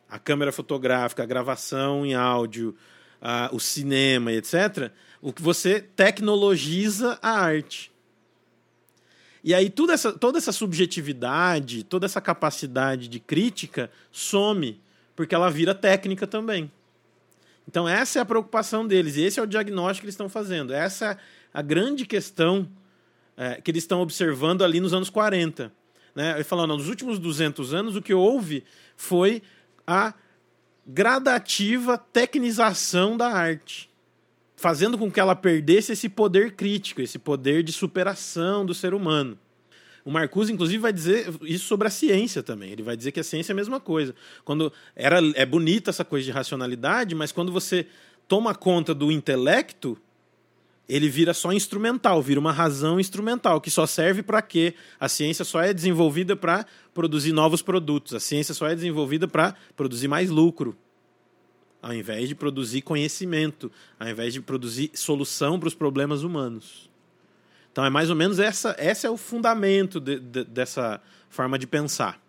a 0.08 0.20
câmera 0.20 0.52
fotográfica, 0.52 1.24
a 1.24 1.26
gravação 1.26 2.06
em 2.06 2.14
áudio, 2.14 2.76
uh, 3.20 3.54
o 3.54 3.60
cinema, 3.60 4.32
etc., 4.32 4.92
o 5.22 5.34
que 5.34 5.42
você 5.42 5.82
tecnologiza 5.82 7.20
a 7.22 7.32
arte. 7.32 7.92
E 9.44 9.54
aí 9.54 9.70
toda 9.70 9.94
essa, 9.94 10.12
toda 10.12 10.38
essa 10.38 10.52
subjetividade, 10.52 11.84
toda 11.84 12.06
essa 12.06 12.20
capacidade 12.20 13.08
de 13.08 13.20
crítica 13.20 13.90
some, 14.12 14.82
porque 15.16 15.34
ela 15.34 15.50
vira 15.50 15.74
técnica 15.74 16.28
também. 16.28 16.72
Então 17.68 17.88
essa 17.88 18.20
é 18.20 18.22
a 18.22 18.26
preocupação 18.26 18.86
deles, 18.86 19.16
e 19.16 19.22
esse 19.24 19.40
é 19.40 19.44
o 19.44 19.48
diagnóstico 19.48 20.02
que 20.02 20.06
eles 20.06 20.14
estão 20.14 20.30
fazendo. 20.30 20.74
Essa 20.74 21.12
é 21.12 21.18
a 21.54 21.62
grande 21.62 22.06
questão 22.06 22.70
é, 23.38 23.62
que 23.62 23.72
eles 23.72 23.84
estão 23.84 24.02
observando 24.02 24.64
ali 24.64 24.80
nos 24.80 24.94
anos 24.94 25.10
40. 25.10 25.72
Né? 26.16 26.44
Falando, 26.44 26.76
nos 26.76 26.90
últimos 26.90 27.20
200 27.20 27.74
anos, 27.74 27.96
o 27.96 28.02
que 28.02 28.14
houve 28.14 28.64
foi 28.98 29.42
a 29.86 30.14
gradativa 30.86 31.98
tecnização 31.98 33.16
da 33.16 33.30
arte 33.30 33.89
fazendo 34.60 34.98
com 34.98 35.10
que 35.10 35.22
ela 35.22 35.36
perdesse 35.36 35.94
esse 35.94 36.10
poder 36.10 36.52
crítico, 36.52 37.02
esse 37.02 37.18
poder 37.18 37.64
de 37.64 37.72
superação 37.72 38.66
do 38.66 38.74
ser 38.74 38.94
humano. 38.94 39.40
O 40.04 40.12
Marcuse, 40.12 40.52
inclusive, 40.52 40.80
vai 40.80 40.92
dizer 40.92 41.34
isso 41.44 41.66
sobre 41.66 41.88
a 41.88 41.92
ciência 41.92 42.44
também. 42.44 42.72
Ele 42.72 42.84
vai 42.84 42.98
dizer 42.98 43.14
que 43.14 43.22
a 43.22 43.24
ciência 43.24 43.54
é 43.54 43.54
a 43.54 43.56
mesma 43.56 43.80
coisa. 43.80 44.14
Quando 44.44 44.72
era 44.96 45.20
é 45.36 45.46
bonita 45.46 45.92
essa 45.92 46.04
coisa 46.04 46.26
de 46.26 46.32
racionalidade, 46.32 47.16
mas 47.16 47.32
quando 47.32 47.54
você 47.54 47.88
toma 48.28 48.54
conta 48.54 48.94
do 48.94 49.10
intelecto, 49.12 49.98
ele 50.90 51.08
vira 51.08 51.34
só 51.34 51.54
instrumental, 51.54 52.22
vira 52.22 52.40
uma 52.40 52.52
razão 52.52 53.00
instrumental 53.00 53.62
que 53.62 53.72
só 53.72 53.86
serve 53.86 54.22
para 54.22 54.42
quê? 54.42 54.74
A 55.00 55.08
ciência 55.08 55.46
só 55.46 55.62
é 55.62 55.74
desenvolvida 55.74 56.36
para 56.36 56.66
produzir 56.94 57.32
novos 57.32 57.62
produtos. 57.62 58.14
A 58.14 58.20
ciência 58.20 58.54
só 58.54 58.68
é 58.68 58.76
desenvolvida 58.76 59.26
para 59.26 59.56
produzir 59.78 60.10
mais 60.10 60.30
lucro 60.30 60.76
ao 61.82 61.94
invés 61.94 62.28
de 62.28 62.36
produzir 62.36 62.82
conhecimento, 62.82 63.72
ao 64.00 64.08
invés 64.08 64.34
de 64.34 64.42
produzir 64.42 64.92
solução 64.94 65.60
para 65.60 65.68
os 65.68 65.76
problemas 65.76 66.24
humanos. 66.24 66.90
Então 67.72 67.86
é 67.86 67.90
mais 67.90 68.10
ou 68.10 68.16
menos 68.16 68.40
essa, 68.40 68.76
esse 68.80 69.06
é 69.06 69.10
o 69.10 69.18
fundamento 69.18 70.00
de, 70.00 70.20
de, 70.20 70.44
dessa 70.44 71.02
forma 71.30 71.58
de 71.58 71.68
pensar. 71.68 72.22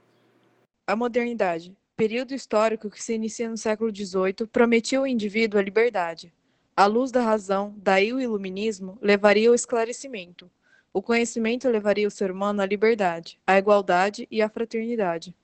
A 0.87 0.95
modernidade, 0.95 1.76
período 1.97 2.35
histórico 2.35 2.90
que 2.90 3.02
se 3.02 3.14
inicia 3.14 3.49
no 3.49 3.57
século 3.57 3.95
XVIII, 3.95 4.47
prometia 4.50 4.99
ao 4.99 5.07
indivíduo 5.07 5.59
a 5.59 5.62
liberdade. 5.62 6.33
A 6.76 6.87
luz 6.87 7.11
da 7.11 7.23
razão, 7.23 7.75
daí 7.76 8.12
o 8.12 8.21
iluminismo, 8.21 8.99
levaria 9.02 9.49
ao 9.49 9.54
esclarecimento. 9.54 10.50
O 10.92 11.02
conhecimento 11.02 11.69
levaria 11.69 12.09
o 12.09 12.11
ser 12.11 12.30
humano 12.30 12.62
à 12.62 12.66
liberdade, 12.66 13.38
à 13.47 13.59
igualdade 13.59 14.26
e 14.30 14.42
à 14.42 14.49
fraternidade. 14.49 15.35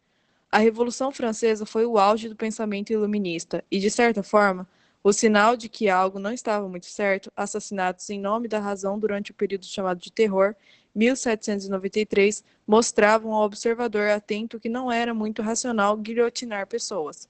A 0.50 0.59
Revolução 0.59 1.11
Francesa 1.11 1.67
foi 1.67 1.85
o 1.85 1.99
auge 1.99 2.29
do 2.29 2.37
pensamento 2.37 2.93
iluminista 2.93 3.65
e, 3.71 3.79
de 3.79 3.91
certa 3.91 4.23
forma, 4.23 4.67
o 5.03 5.12
sinal 5.12 5.57
de 5.57 5.69
que 5.69 5.88
algo 5.88 6.19
não 6.19 6.33
estava 6.33 6.69
muito 6.69 6.87
certo, 6.87 7.31
assassinatos 7.37 8.11
em 8.11 8.21
nome 8.21 8.49
da 8.49 8.59
razão 8.59 8.99
durante 8.99 9.31
o 9.31 9.35
período 9.35 9.65
chamado 9.65 10.00
de 10.00 10.11
Terror, 10.11 10.55
1793, 10.95 12.43
mostravam 12.67 13.33
ao 13.33 13.45
observador 13.45 14.09
atento 14.09 14.59
que 14.59 14.69
não 14.69 14.91
era 14.91 15.12
muito 15.12 15.43
racional 15.43 15.97
guilhotinar 15.97 16.67
pessoas. 16.67 17.29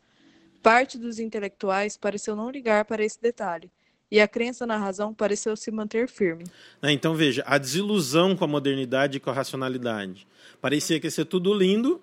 Parte 0.62 0.96
dos 0.96 1.18
intelectuais 1.18 1.96
pareceu 1.96 2.34
não 2.36 2.50
ligar 2.50 2.84
para 2.84 3.04
esse 3.04 3.20
detalhe, 3.20 3.70
e 4.10 4.20
a 4.20 4.28
crença 4.28 4.66
na 4.66 4.76
razão 4.76 5.12
pareceu 5.12 5.56
se 5.56 5.70
manter 5.70 6.08
firme. 6.08 6.44
É, 6.80 6.92
então 6.92 7.14
veja, 7.14 7.42
a 7.46 7.58
desilusão 7.58 8.36
com 8.36 8.44
a 8.44 8.48
modernidade 8.48 9.16
e 9.16 9.20
com 9.20 9.30
a 9.30 9.34
racionalidade. 9.34 10.26
Parecia 10.60 11.00
que 11.00 11.08
ia 11.08 11.10
ser 11.10 11.24
tudo 11.24 11.52
lindo, 11.52 12.00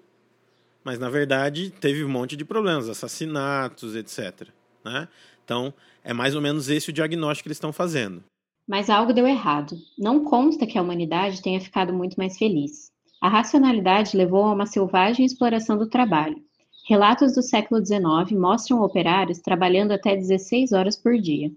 mas 0.84 1.00
na 1.00 1.10
verdade 1.10 1.70
teve 1.70 2.04
um 2.04 2.10
monte 2.10 2.36
de 2.36 2.46
problemas, 2.46 2.90
assassinatos, 2.90 3.96
etc. 3.96 4.48
Né? 4.84 5.08
Então, 5.44 5.74
é 6.04 6.14
mais 6.14 6.36
ou 6.36 6.42
menos 6.42 6.70
esse 6.70 6.90
o 6.90 6.94
diagnóstico 6.94 7.44
que 7.44 7.48
eles 7.50 7.58
estão 7.58 7.74
fazendo. 7.74 8.24
Mas 8.68 8.90
algo 8.90 9.14
deu 9.14 9.28
errado. 9.28 9.76
Não 9.98 10.24
consta 10.24 10.66
que 10.66 10.78
a 10.78 10.82
humanidade 10.82 11.42
tenha 11.42 11.60
ficado 11.60 11.94
muito 11.94 12.16
mais 12.16 12.38
feliz. 12.38 12.92
A 13.22 13.30
racionalidade 13.30 14.16
levou 14.16 14.46
a 14.46 14.54
uma 14.54 14.66
selvagem 14.66 15.26
exploração 15.26 15.78
do 15.78 15.90
trabalho. 15.90 16.42
Relatos 16.88 17.36
do 17.36 17.42
século 17.42 17.86
XIX 17.86 18.38
mostram 18.38 18.82
operários 18.82 19.40
trabalhando 19.40 19.94
até 19.94 20.16
16 20.16 20.74
horas 20.74 20.98
por 20.98 21.18
dia. 21.18 21.52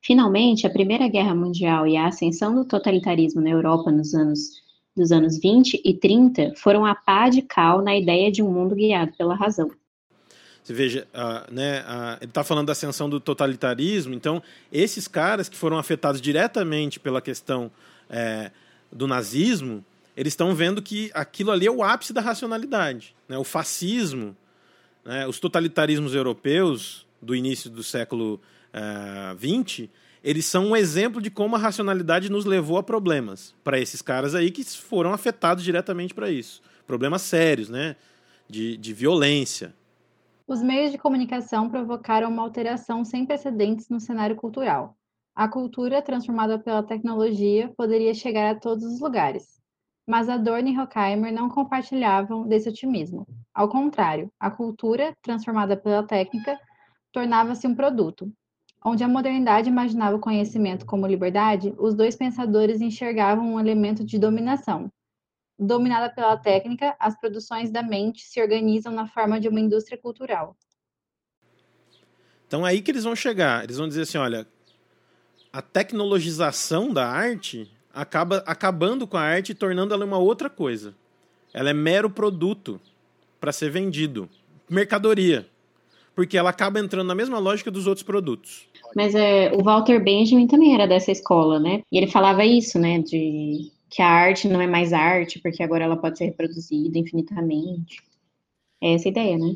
Finalmente, 0.00 0.66
a 0.66 0.70
Primeira 0.70 1.08
Guerra 1.08 1.34
Mundial 1.34 1.86
e 1.86 1.96
a 1.96 2.06
ascensão 2.06 2.54
do 2.54 2.64
totalitarismo 2.64 3.40
na 3.40 3.50
Europa 3.50 3.90
nos 3.90 4.14
anos 4.14 4.67
dos 4.98 5.12
anos 5.12 5.38
20 5.38 5.80
e 5.84 5.94
30 5.94 6.54
foram 6.56 6.84
a 6.84 6.94
pá 6.94 7.28
de 7.28 7.42
cal 7.42 7.82
na 7.82 7.96
ideia 7.96 8.30
de 8.30 8.42
um 8.42 8.50
mundo 8.50 8.74
guiado 8.74 9.12
pela 9.16 9.34
razão. 9.34 9.70
Você 10.62 10.74
veja, 10.74 11.08
uh, 11.14 11.50
né, 11.50 11.80
uh, 11.80 12.18
ele 12.20 12.30
está 12.30 12.44
falando 12.44 12.66
da 12.66 12.72
ascensão 12.72 13.08
do 13.08 13.18
totalitarismo, 13.18 14.12
então 14.12 14.42
esses 14.70 15.08
caras 15.08 15.48
que 15.48 15.56
foram 15.56 15.78
afetados 15.78 16.20
diretamente 16.20 17.00
pela 17.00 17.22
questão 17.22 17.70
é, 18.10 18.50
do 18.92 19.06
nazismo, 19.06 19.82
eles 20.14 20.32
estão 20.32 20.54
vendo 20.54 20.82
que 20.82 21.10
aquilo 21.14 21.52
ali 21.52 21.66
é 21.66 21.70
o 21.70 21.82
ápice 21.82 22.12
da 22.12 22.20
racionalidade. 22.20 23.14
Né? 23.26 23.38
O 23.38 23.44
fascismo, 23.44 24.36
né, 25.04 25.26
os 25.26 25.40
totalitarismos 25.40 26.14
europeus 26.14 27.06
do 27.22 27.34
início 27.34 27.70
do 27.70 27.82
século 27.82 28.38
XX, 29.38 29.84
uh, 29.84 29.88
eles 30.28 30.44
são 30.44 30.66
um 30.66 30.76
exemplo 30.76 31.22
de 31.22 31.30
como 31.30 31.56
a 31.56 31.58
racionalidade 31.58 32.30
nos 32.30 32.44
levou 32.44 32.76
a 32.76 32.82
problemas 32.82 33.54
para 33.64 33.80
esses 33.80 34.02
caras 34.02 34.34
aí 34.34 34.50
que 34.50 34.62
foram 34.62 35.14
afetados 35.14 35.64
diretamente 35.64 36.12
para 36.12 36.30
isso. 36.30 36.60
Problemas 36.86 37.22
sérios, 37.22 37.70
né? 37.70 37.96
De, 38.46 38.76
de 38.76 38.92
violência. 38.92 39.74
Os 40.46 40.60
meios 40.60 40.92
de 40.92 40.98
comunicação 40.98 41.70
provocaram 41.70 42.28
uma 42.28 42.42
alteração 42.42 43.06
sem 43.06 43.24
precedentes 43.24 43.88
no 43.88 43.98
cenário 43.98 44.36
cultural. 44.36 44.98
A 45.34 45.48
cultura, 45.48 46.02
transformada 46.02 46.58
pela 46.58 46.82
tecnologia, 46.82 47.72
poderia 47.74 48.12
chegar 48.12 48.50
a 48.50 48.60
todos 48.60 48.84
os 48.84 49.00
lugares. 49.00 49.58
Mas 50.06 50.28
Adorno 50.28 50.68
e 50.68 50.78
Horkheimer 50.78 51.32
não 51.32 51.48
compartilhavam 51.48 52.46
desse 52.46 52.68
otimismo. 52.68 53.26
Ao 53.54 53.66
contrário, 53.66 54.30
a 54.38 54.50
cultura, 54.50 55.16
transformada 55.22 55.74
pela 55.74 56.02
técnica, 56.02 56.60
tornava-se 57.12 57.66
um 57.66 57.74
produto. 57.74 58.30
Onde 58.84 59.02
a 59.02 59.08
modernidade 59.08 59.68
imaginava 59.68 60.16
o 60.16 60.20
conhecimento 60.20 60.86
como 60.86 61.06
liberdade, 61.06 61.74
os 61.78 61.94
dois 61.94 62.14
pensadores 62.14 62.80
enxergavam 62.80 63.54
um 63.54 63.60
elemento 63.60 64.04
de 64.04 64.18
dominação, 64.18 64.90
Dominada 65.58 66.08
pela 66.08 66.36
técnica, 66.36 66.94
as 67.00 67.18
produções 67.18 67.68
da 67.68 67.82
mente 67.82 68.24
se 68.24 68.40
organizam 68.40 68.92
na 68.92 69.08
forma 69.08 69.40
de 69.40 69.48
uma 69.48 69.58
indústria 69.58 69.98
cultural. 69.98 70.56
Então 72.46 72.64
é 72.64 72.70
aí 72.70 72.80
que 72.80 72.92
eles 72.92 73.02
vão 73.02 73.16
chegar. 73.16 73.64
Eles 73.64 73.76
vão 73.76 73.88
dizer 73.88 74.02
assim, 74.02 74.18
olha, 74.18 74.46
a 75.52 75.60
tecnologização 75.60 76.92
da 76.92 77.08
arte 77.08 77.68
acaba 77.92 78.36
acabando 78.46 79.04
com 79.04 79.16
a 79.16 79.22
arte 79.22 79.50
e 79.50 79.54
tornando 79.54 79.92
ela 79.92 80.04
uma 80.04 80.16
outra 80.16 80.48
coisa. 80.48 80.94
Ela 81.52 81.70
é 81.70 81.74
mero 81.74 82.08
produto 82.08 82.80
para 83.40 83.50
ser 83.50 83.68
vendido, 83.68 84.30
mercadoria, 84.70 85.48
porque 86.18 86.36
ela 86.36 86.50
acaba 86.50 86.80
entrando 86.80 87.06
na 87.06 87.14
mesma 87.14 87.38
lógica 87.38 87.70
dos 87.70 87.86
outros 87.86 88.02
produtos. 88.02 88.66
Mas 88.96 89.14
é, 89.14 89.52
o 89.52 89.62
Walter 89.62 90.02
Benjamin 90.02 90.48
também 90.48 90.74
era 90.74 90.84
dessa 90.84 91.12
escola, 91.12 91.60
né? 91.60 91.84
E 91.92 91.96
ele 91.96 92.08
falava 92.08 92.44
isso, 92.44 92.76
né? 92.76 92.98
De 92.98 93.70
que 93.88 94.02
a 94.02 94.08
arte 94.08 94.48
não 94.48 94.60
é 94.60 94.66
mais 94.66 94.92
arte, 94.92 95.38
porque 95.38 95.62
agora 95.62 95.84
ela 95.84 95.96
pode 95.96 96.18
ser 96.18 96.24
reproduzida 96.24 96.98
infinitamente. 96.98 98.02
É 98.82 98.94
essa 98.94 99.06
a 99.06 99.10
ideia, 99.10 99.38
né? 99.38 99.54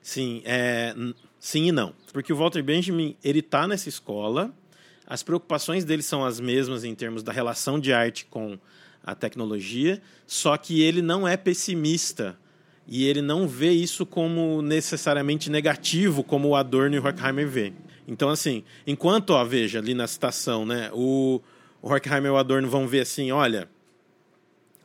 Sim, 0.00 0.42
é, 0.44 0.92
sim 1.38 1.68
e 1.68 1.72
não. 1.72 1.94
Porque 2.12 2.32
o 2.32 2.36
Walter 2.36 2.64
Benjamin, 2.64 3.16
ele 3.22 3.40
tá 3.40 3.68
nessa 3.68 3.88
escola, 3.88 4.52
as 5.06 5.22
preocupações 5.22 5.84
dele 5.84 6.02
são 6.02 6.24
as 6.24 6.40
mesmas 6.40 6.82
em 6.82 6.96
termos 6.96 7.22
da 7.22 7.30
relação 7.30 7.78
de 7.78 7.92
arte 7.92 8.24
com 8.24 8.58
a 9.04 9.14
tecnologia, 9.14 10.02
só 10.26 10.56
que 10.56 10.82
ele 10.82 11.00
não 11.00 11.28
é 11.28 11.36
pessimista 11.36 12.36
e 12.86 13.06
ele 13.06 13.22
não 13.22 13.46
vê 13.46 13.70
isso 13.70 14.04
como 14.04 14.60
necessariamente 14.60 15.50
negativo, 15.50 16.24
como 16.24 16.48
o 16.48 16.56
Adorno 16.56 16.96
e 16.96 16.98
o 16.98 17.04
Horkheimer 17.04 17.48
vê. 17.48 17.72
Então, 18.06 18.28
assim, 18.28 18.64
enquanto, 18.86 19.30
ó, 19.30 19.44
veja 19.44 19.78
ali 19.78 19.94
na 19.94 20.06
citação, 20.06 20.66
né, 20.66 20.90
o, 20.92 21.40
o 21.80 21.88
Horkheimer 21.88 22.30
e 22.30 22.34
o 22.34 22.36
Adorno 22.36 22.68
vão 22.68 22.86
ver 22.86 23.00
assim, 23.00 23.30
olha, 23.30 23.68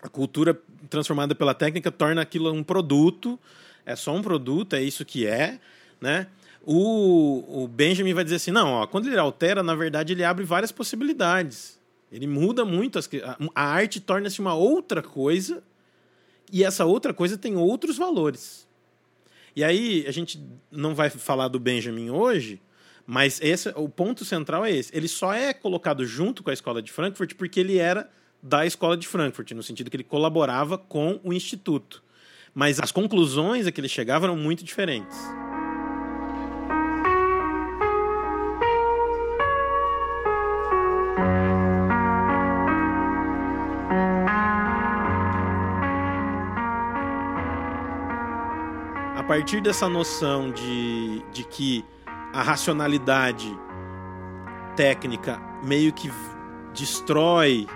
a 0.01 0.07
cultura 0.07 0.59
transformada 0.89 1.33
pela 1.33 1.53
técnica 1.53 1.91
torna 1.91 2.21
aquilo 2.21 2.51
um 2.51 2.63
produto, 2.63 3.39
é 3.85 3.95
só 3.95 4.15
um 4.15 4.21
produto, 4.21 4.75
é 4.75 4.81
isso 4.81 5.03
que 5.03 5.25
é, 5.25 5.59
né? 5.99 6.27
O, 6.63 7.63
o 7.63 7.67
Benjamin 7.67 8.13
vai 8.13 8.23
dizer 8.23 8.35
assim, 8.35 8.51
não, 8.51 8.73
ó, 8.73 8.85
quando 8.87 9.07
ele 9.07 9.17
altera, 9.17 9.63
na 9.63 9.73
verdade, 9.73 10.13
ele 10.13 10.23
abre 10.23 10.43
várias 10.43 10.71
possibilidades. 10.71 11.79
Ele 12.11 12.27
muda 12.27 12.65
muito, 12.65 12.99
as, 12.99 13.09
a, 13.23 13.37
a 13.55 13.63
arte 13.63 13.99
torna-se 13.99 14.39
uma 14.39 14.53
outra 14.53 15.01
coisa 15.01 15.63
e 16.51 16.63
essa 16.63 16.85
outra 16.85 17.13
coisa 17.13 17.37
tem 17.37 17.55
outros 17.55 17.97
valores. 17.97 18.67
E 19.55 19.63
aí, 19.63 20.05
a 20.07 20.11
gente 20.11 20.39
não 20.71 20.93
vai 20.93 21.09
falar 21.09 21.47
do 21.47 21.59
Benjamin 21.59 22.09
hoje, 22.09 22.61
mas 23.05 23.39
esse, 23.41 23.69
o 23.75 23.89
ponto 23.89 24.23
central 24.23 24.65
é 24.65 24.71
esse. 24.71 24.95
Ele 24.95 25.07
só 25.07 25.33
é 25.33 25.53
colocado 25.53 26.05
junto 26.05 26.43
com 26.43 26.49
a 26.49 26.53
escola 26.53 26.81
de 26.81 26.91
Frankfurt 26.91 27.33
porque 27.35 27.59
ele 27.59 27.77
era 27.77 28.09
da 28.41 28.65
escola 28.65 28.95
de 28.95 29.07
Frankfurt, 29.07 29.51
no 29.51 29.63
sentido 29.63 29.89
que 29.89 29.97
ele 29.97 30.03
colaborava 30.03 30.77
com 30.77 31.19
o 31.23 31.33
instituto. 31.33 32.03
Mas 32.53 32.79
as 32.79 32.91
conclusões 32.91 33.65
a 33.65 33.71
que 33.71 33.79
ele 33.79 33.89
chegava 33.89 34.25
eram 34.25 34.37
muito 34.37 34.63
diferentes. 34.63 35.17
Partir 49.37 49.61
dessa 49.61 49.87
noção 49.87 50.49
de, 50.49 51.21
de 51.31 51.43
que 51.43 51.85
a 52.33 52.41
racionalidade 52.41 53.47
técnica 54.75 55.39
meio 55.63 55.93
que 55.93 56.11
destrói 56.73 57.67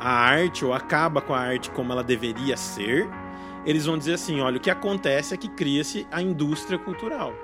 a 0.00 0.08
arte 0.08 0.64
ou 0.64 0.72
acaba 0.72 1.20
com 1.20 1.34
a 1.34 1.38
arte 1.38 1.70
como 1.70 1.92
ela 1.92 2.02
deveria 2.02 2.56
ser, 2.56 3.06
eles 3.66 3.84
vão 3.84 3.98
dizer 3.98 4.14
assim: 4.14 4.40
olha, 4.40 4.56
o 4.56 4.60
que 4.60 4.70
acontece 4.70 5.34
é 5.34 5.36
que 5.36 5.48
cria-se 5.48 6.06
a 6.10 6.22
indústria 6.22 6.78
cultural. 6.78 7.34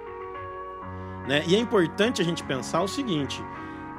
Né? 1.28 1.44
E 1.46 1.54
é 1.54 1.58
importante 1.58 2.22
a 2.22 2.24
gente 2.24 2.42
pensar 2.42 2.80
o 2.80 2.88
seguinte: 2.88 3.44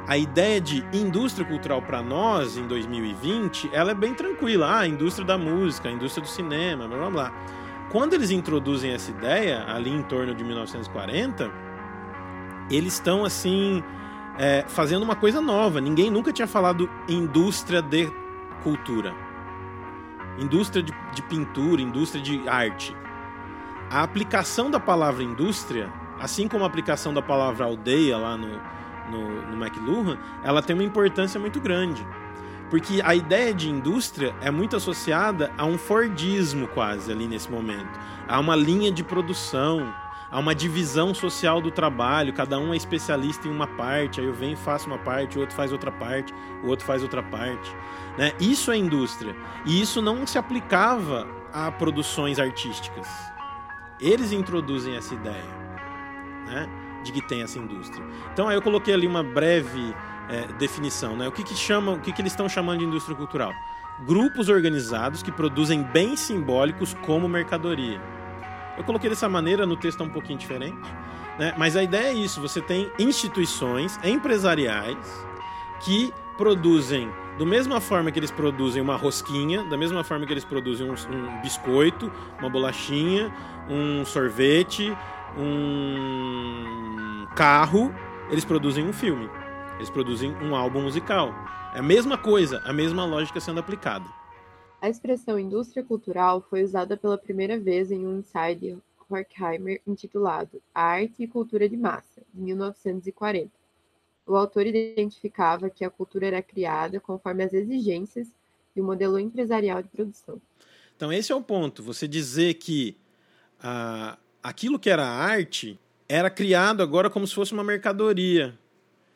a 0.08 0.18
ideia 0.18 0.60
de 0.60 0.84
indústria 0.92 1.46
cultural 1.46 1.80
para 1.80 2.02
nós 2.02 2.58
em 2.58 2.66
2020, 2.66 3.70
ela 3.72 3.92
é 3.92 3.96
bem 3.96 4.16
tranquila. 4.16 4.66
Ah, 4.66 4.80
a 4.80 4.88
indústria 4.88 5.28
da 5.28 5.38
música, 5.38 5.89
a 5.89 5.92
indústria 5.92 6.24
do 6.24 6.30
cinema, 6.30 6.88
blá 6.88 6.98
blá 6.98 7.10
blá. 7.12 7.62
Quando 7.91 8.13
eles 8.13 8.32
introduzem 8.32 8.91
essa 8.91 9.12
ideia, 9.12 9.65
ali 9.67 9.89
em 9.89 10.02
torno 10.02 10.34
de 10.34 10.43
1940, 10.43 11.52
eles 12.69 12.93
estão 12.93 13.24
assim 13.24 13.84
é, 14.38 14.63
fazendo 14.67 15.04
uma 15.04 15.15
coisa 15.15 15.41
nova. 15.41 15.80
Ninguém 15.80 16.10
nunca 16.10 16.32
tinha 16.32 16.48
falado 16.48 16.89
indústria 17.08 17.82
de 17.82 18.12
cultura, 18.63 19.13
indústria 20.39 20.82
de, 20.82 20.93
de 21.13 21.22
pintura, 21.24 21.82
indústria 21.82 22.22
de 22.22 22.48
arte. 22.48 22.96
A 23.89 24.02
aplicação 24.02 24.72
da 24.72 24.80
palavra 24.80 25.24
indústria, 25.24 25.91
assim 26.19 26.48
como 26.48 26.63
a 26.63 26.67
aplicação 26.67 27.13
da 27.13 27.22
palavra 27.22 27.65
aldeia 27.65 28.17
lá 28.17 28.36
no, 28.38 28.60
no, 29.12 29.41
no 29.52 29.63
McLuhan, 29.65 30.17
ela 30.43 30.62
tem 30.62 30.74
uma 30.74 30.84
importância 30.84 31.39
muito 31.39 31.60
grande. 31.60 32.06
Porque 32.74 33.04
a 33.04 33.14
ideia 33.14 33.54
de 33.54 33.70
indústria 33.70 34.34
é 34.42 34.50
muito 34.50 34.76
associada 34.76 35.52
a 35.60 35.64
um 35.64 35.78
Fordismo 35.78 36.68
quase 36.68 37.12
ali 37.12 37.28
nesse 37.28 37.48
momento. 37.48 38.00
A 38.28 38.40
uma 38.40 38.56
linha 38.56 38.92
de 38.92 39.04
produção, 39.04 39.94
há 40.32 40.40
uma 40.40 40.56
divisão 40.56 41.14
social 41.14 41.62
do 41.62 41.70
trabalho, 41.70 42.34
cada 42.34 42.58
um 42.58 42.74
é 42.74 42.76
especialista 42.76 43.48
em 43.48 43.52
uma 43.52 43.68
parte, 43.68 44.20
aí 44.20 44.26
eu 44.26 44.34
venho 44.34 44.54
e 44.54 44.56
faço 44.56 44.88
uma 44.88 44.98
parte, 44.98 45.38
o 45.38 45.42
outro 45.42 45.56
faz 45.56 45.72
outra 45.72 45.92
parte, 45.92 46.34
o 46.64 46.68
outro 46.68 46.84
faz 46.84 47.04
outra 47.04 47.22
parte. 47.22 47.72
Né? 48.18 48.32
Isso 48.40 48.72
é 48.72 48.76
indústria. 48.76 49.36
E 49.68 49.80
isso 49.80 50.02
não 50.02 50.26
se 50.26 50.40
aplicava 50.40 51.28
a 51.54 51.72
produções 51.72 52.40
artísticas. 52.40 53.08
Eles 54.02 54.32
introduzem 54.32 54.96
essa 54.96 55.14
ideia 55.14 55.46
né? 56.48 56.68
de 57.04 57.12
que 57.12 57.22
tem 57.22 57.44
essa 57.44 57.60
indústria. 57.60 58.04
Então 58.34 58.48
aí 58.48 58.56
eu 58.56 58.64
coloquei 58.64 58.96
ali 58.96 59.06
uma 59.06 59.22
breve 59.22 59.94
é, 60.30 60.48
definição. 60.54 61.16
Né? 61.16 61.28
O 61.28 61.32
que, 61.32 61.44
que 61.44 61.56
chamam, 61.56 61.96
o 61.96 62.00
que, 62.00 62.12
que 62.12 62.22
eles 62.22 62.34
estão 62.34 62.48
chamando 62.48 62.80
de 62.80 62.86
indústria 62.86 63.16
cultural? 63.16 63.54
Grupos 64.06 64.50
organizados 64.50 65.22
que 65.22 65.32
produzem 65.32 65.84
bens 65.84 66.20
simbólicos 66.20 66.94
como 67.06 67.28
mercadoria. 67.28 68.02
Eu 68.78 68.84
coloquei 68.84 69.10
dessa 69.10 69.30
maneira, 69.30 69.66
no 69.66 69.78
texto 69.78 70.02
é 70.02 70.04
um 70.04 70.10
pouquinho 70.10 70.40
diferente. 70.40 70.82
Né? 71.38 71.54
Mas 71.58 71.76
a 71.76 71.84
ideia 71.84 72.08
é 72.08 72.14
isso: 72.14 72.42
você 72.42 72.62
tem 72.62 72.92
instituições 72.98 74.00
empresariais 74.04 74.98
que 75.82 76.14
produzem, 76.38 77.10
da 77.38 77.46
mesma 77.46 77.80
forma 77.80 78.12
que 78.12 78.20
eles 78.20 78.32
produzem 78.32 78.82
uma 78.82 78.96
rosquinha, 78.96 79.64
da 79.64 79.78
mesma 79.78 80.04
forma 80.04 80.26
que 80.26 80.34
eles 80.34 80.46
produzem 80.46 80.90
um, 80.90 80.94
um 80.94 81.42
biscoito, 81.42 82.12
uma 82.40 82.50
bolachinha, 82.50 83.32
um 83.70 84.04
sorvete, 84.04 84.96
um 85.38 87.28
carro, 87.36 87.94
eles 88.30 88.46
produzem 88.46 88.84
um 88.84 88.94
filme. 88.94 89.30
Eles 89.84 89.91
produzem 89.91 90.32
um 90.36 90.56
álbum 90.56 90.82
musical. 90.82 91.34
É 91.76 91.80
a 91.80 91.84
mesma 91.84 92.17
coisa, 92.17 92.62
a 92.63 92.72
mesma 92.72 93.04
lógica 93.04 93.41
sendo 93.41 93.60
aplicada. 93.60 94.06
A 94.82 94.88
expressão 94.88 95.38
indústria 95.38 95.84
cultural 95.84 96.39
foi 96.50 96.63
usada 96.63 96.96
pela 96.96 97.17
primeira 97.17 97.60
vez 97.60 97.91
em 97.91 98.08
um 98.08 98.19
ensaio 98.19 98.56
de 98.56 98.78
Horkheimer 99.10 99.82
intitulado 99.86 100.62
Arte 100.74 101.24
e 101.24 101.28
Cultura 101.28 101.67
de 101.67 101.76
Massa, 101.76 102.22
de 102.34 102.41
1940. 102.41 103.52
O 104.26 104.38
autor 104.38 104.65
identificava 104.65 105.69
que 105.69 105.84
a 105.84 105.89
cultura 105.89 106.28
era 106.28 106.41
criada 106.41 107.02
conforme 107.02 107.43
as 107.43 107.52
exigências 107.52 108.30
e 108.74 108.80
o 108.80 108.86
modelo 108.86 109.19
empresarial 109.19 109.84
de 109.84 109.89
produção. 109.89 110.41
Então, 110.96 111.12
esse 111.12 111.30
é 111.30 111.36
o 111.36 111.43
ponto. 111.43 111.84
Você 111.84 112.08
dizer 112.08 112.54
que 112.54 112.96
ah, 113.62 114.17
aquilo 114.41 114.80
que 114.80 114.89
era 114.89 115.06
arte 115.06 115.78
era 116.08 116.30
criado 116.30 116.82
agora 116.82 117.10
como 117.10 117.28
se 117.28 117.36
fosse 117.36 117.52
uma 117.52 117.65
mercadoria. 117.65 118.58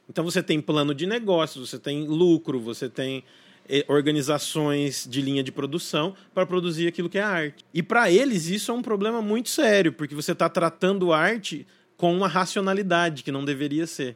Então 0.10 0.24
você 0.24 0.42
tem 0.42 0.62
plano 0.62 0.94
de 0.94 1.06
negócios, 1.06 1.70
você 1.70 1.80
tem 1.80 2.08
lucro, 2.08 2.60
você 2.60 2.88
tem 2.90 3.24
eh, 3.68 3.86
organizações 3.88 5.06
de 5.10 5.22
linha 5.22 5.44
de 5.44 5.52
produção 5.52 6.16
para 6.34 6.46
produzir 6.46 6.88
aquilo 6.88 7.10
que 7.10 7.18
é 7.18 7.24
arte. 7.24 7.66
E 7.74 7.84
para 7.84 8.10
eles 8.10 8.48
isso 8.48 8.72
é 8.72 8.74
um 8.74 8.82
problema 8.82 9.22
muito 9.22 9.50
sério, 9.50 9.92
porque 9.92 10.16
você 10.16 10.32
está 10.32 10.48
tratando 10.48 11.12
arte 11.12 11.68
com 11.98 12.16
uma 12.16 12.28
racionalidade 12.28 13.24
que 13.24 13.32
não 13.32 13.44
deveria 13.44 13.86
ser. 13.86 14.16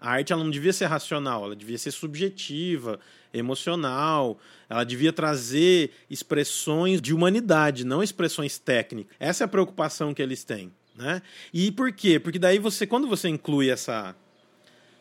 A 0.00 0.12
arte 0.12 0.32
ela 0.32 0.42
não 0.42 0.50
devia 0.50 0.72
ser 0.72 0.86
racional, 0.86 1.44
ela 1.44 1.56
devia 1.56 1.76
ser 1.76 1.90
subjetiva, 1.90 2.98
emocional, 3.34 4.38
ela 4.68 4.84
devia 4.84 5.12
trazer 5.12 5.90
expressões 6.08 7.02
de 7.02 7.12
humanidade, 7.12 7.84
não 7.84 8.02
expressões 8.02 8.58
técnicas. 8.58 9.14
Essa 9.20 9.44
é 9.44 9.46
a 9.46 9.48
preocupação 9.48 10.14
que 10.14 10.22
eles 10.22 10.42
têm. 10.42 10.72
Né? 10.94 11.20
E 11.52 11.70
por 11.70 11.92
quê? 11.92 12.18
Porque 12.18 12.38
daí 12.38 12.58
você, 12.58 12.86
quando 12.86 13.06
você 13.06 13.28
inclui 13.28 13.68
essa, 13.68 14.16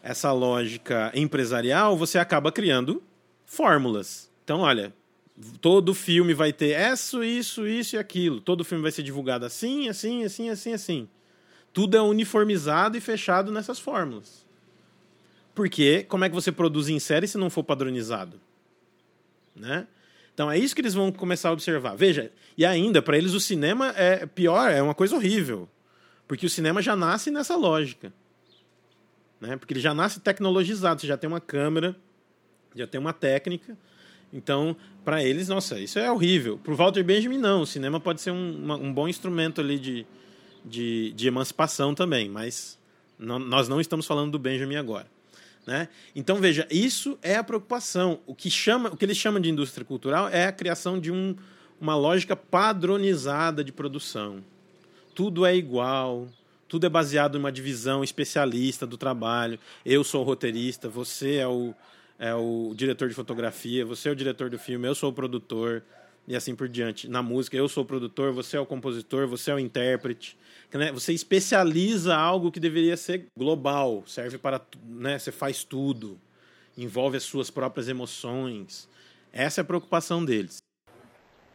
essa 0.01 0.31
lógica 0.31 1.11
empresarial, 1.13 1.97
você 1.97 2.17
acaba 2.17 2.51
criando 2.51 3.03
fórmulas. 3.45 4.31
Então, 4.43 4.61
olha, 4.61 4.93
todo 5.61 5.93
filme 5.93 6.33
vai 6.33 6.51
ter 6.51 6.77
isso, 6.91 7.23
isso, 7.23 7.67
isso 7.67 7.95
e 7.95 7.99
aquilo. 7.99 8.41
Todo 8.41 8.63
filme 8.63 8.81
vai 8.81 8.91
ser 8.91 9.03
divulgado 9.03 9.45
assim, 9.45 9.87
assim, 9.89 10.23
assim, 10.23 10.49
assim, 10.49 10.73
assim. 10.73 11.09
Tudo 11.71 11.95
é 11.95 12.01
uniformizado 12.01 12.97
e 12.97 13.01
fechado 13.01 13.51
nessas 13.51 13.79
fórmulas. 13.79 14.45
Porque 15.53 16.03
como 16.03 16.25
é 16.25 16.29
que 16.29 16.35
você 16.35 16.51
produz 16.51 16.89
em 16.89 16.99
série 16.99 17.27
se 17.27 17.37
não 17.37 17.49
for 17.49 17.63
padronizado? 17.63 18.39
Né? 19.55 19.87
Então 20.33 20.49
é 20.49 20.57
isso 20.57 20.73
que 20.73 20.81
eles 20.81 20.93
vão 20.93 21.11
começar 21.11 21.49
a 21.49 21.51
observar. 21.51 21.95
Veja, 21.95 22.31
e 22.57 22.65
ainda, 22.65 23.01
para 23.01 23.17
eles 23.17 23.33
o 23.33 23.39
cinema 23.39 23.93
é 23.95 24.25
pior, 24.25 24.71
é 24.71 24.81
uma 24.81 24.95
coisa 24.95 25.15
horrível. 25.15 25.67
Porque 26.27 26.45
o 26.45 26.49
cinema 26.49 26.81
já 26.81 26.95
nasce 26.95 27.29
nessa 27.29 27.55
lógica. 27.55 28.13
Né? 29.39 29.57
Porque 29.57 29.73
ele 29.73 29.81
já 29.81 29.93
nasce 29.93 30.19
tecnologizado, 30.19 31.01
você 31.01 31.07
já 31.07 31.17
tem 31.17 31.27
uma 31.27 31.39
câmera, 31.39 31.95
já 32.75 32.85
tem 32.85 32.99
uma 32.99 33.13
técnica. 33.13 33.77
Então, 34.31 34.75
para 35.03 35.23
eles, 35.23 35.47
nossa, 35.47 35.79
isso 35.79 35.97
é 35.97 36.11
horrível. 36.11 36.57
Para 36.57 36.73
o 36.73 36.75
Walter 36.75 37.03
Benjamin, 37.03 37.37
não. 37.37 37.61
O 37.61 37.65
cinema 37.65 37.99
pode 37.99 38.21
ser 38.21 38.31
um, 38.31 38.71
um 38.73 38.93
bom 38.93 39.07
instrumento 39.07 39.59
ali 39.59 39.79
de, 39.79 40.05
de, 40.63 41.11
de 41.13 41.27
emancipação 41.27 41.95
também, 41.95 42.29
mas 42.29 42.77
não, 43.17 43.39
nós 43.39 43.67
não 43.67 43.81
estamos 43.81 44.05
falando 44.05 44.31
do 44.31 44.39
Benjamin 44.39 44.75
agora. 44.75 45.07
Né? 45.65 45.89
Então, 46.15 46.37
veja, 46.37 46.67
isso 46.69 47.17
é 47.21 47.35
a 47.35 47.43
preocupação. 47.43 48.19
O 48.27 48.35
que, 48.35 48.49
chama, 48.51 48.89
o 48.89 48.97
que 48.97 49.05
eles 49.05 49.17
chamam 49.17 49.41
de 49.41 49.49
indústria 49.49 49.85
cultural 49.85 50.29
é 50.29 50.45
a 50.45 50.51
criação 50.51 50.99
de 50.99 51.11
um, 51.11 51.35
uma 51.79 51.95
lógica 51.95 52.35
padronizada 52.35 53.63
de 53.63 53.71
produção 53.71 54.43
tudo 55.19 55.45
é 55.45 55.53
igual, 55.53 56.29
tudo 56.69 56.85
é 56.85 56.89
baseado 56.89 57.35
em 57.35 57.39
uma 57.39 57.51
divisão 57.51 58.03
especialista 58.03 58.85
do 58.85 58.95
trabalho. 58.95 59.59
Eu 59.83 60.03
sou 60.03 60.21
o 60.21 60.23
roteirista, 60.23 60.87
você 60.87 61.37
é 61.37 61.47
o, 61.47 61.73
é 62.19 62.33
o 62.35 62.73
diretor 62.75 63.09
de 63.09 63.15
fotografia, 63.15 63.83
você 63.83 64.07
é 64.07 64.11
o 64.11 64.15
diretor 64.15 64.51
do 64.51 64.59
filme, 64.59 64.87
eu 64.87 64.93
sou 64.93 65.09
o 65.09 65.13
produtor, 65.13 65.83
e 66.27 66.35
assim 66.35 66.55
por 66.55 66.69
diante. 66.69 67.07
Na 67.09 67.23
música, 67.23 67.57
eu 67.57 67.67
sou 67.67 67.83
o 67.83 67.85
produtor, 67.87 68.31
você 68.31 68.55
é 68.55 68.59
o 68.59 68.67
compositor, 68.67 69.27
você 69.27 69.49
é 69.49 69.55
o 69.55 69.59
intérprete. 69.59 70.37
Né? 70.71 70.91
Você 70.91 71.11
especializa 71.11 72.15
algo 72.15 72.51
que 72.51 72.59
deveria 72.59 72.95
ser 72.95 73.25
global, 73.35 74.03
serve 74.05 74.37
para. 74.37 74.61
Né? 74.85 75.17
Você 75.17 75.31
faz 75.31 75.63
tudo, 75.63 76.21
envolve 76.77 77.17
as 77.17 77.23
suas 77.23 77.49
próprias 77.49 77.89
emoções. 77.89 78.87
Essa 79.33 79.61
é 79.61 79.63
a 79.63 79.65
preocupação 79.65 80.23
deles. 80.23 80.57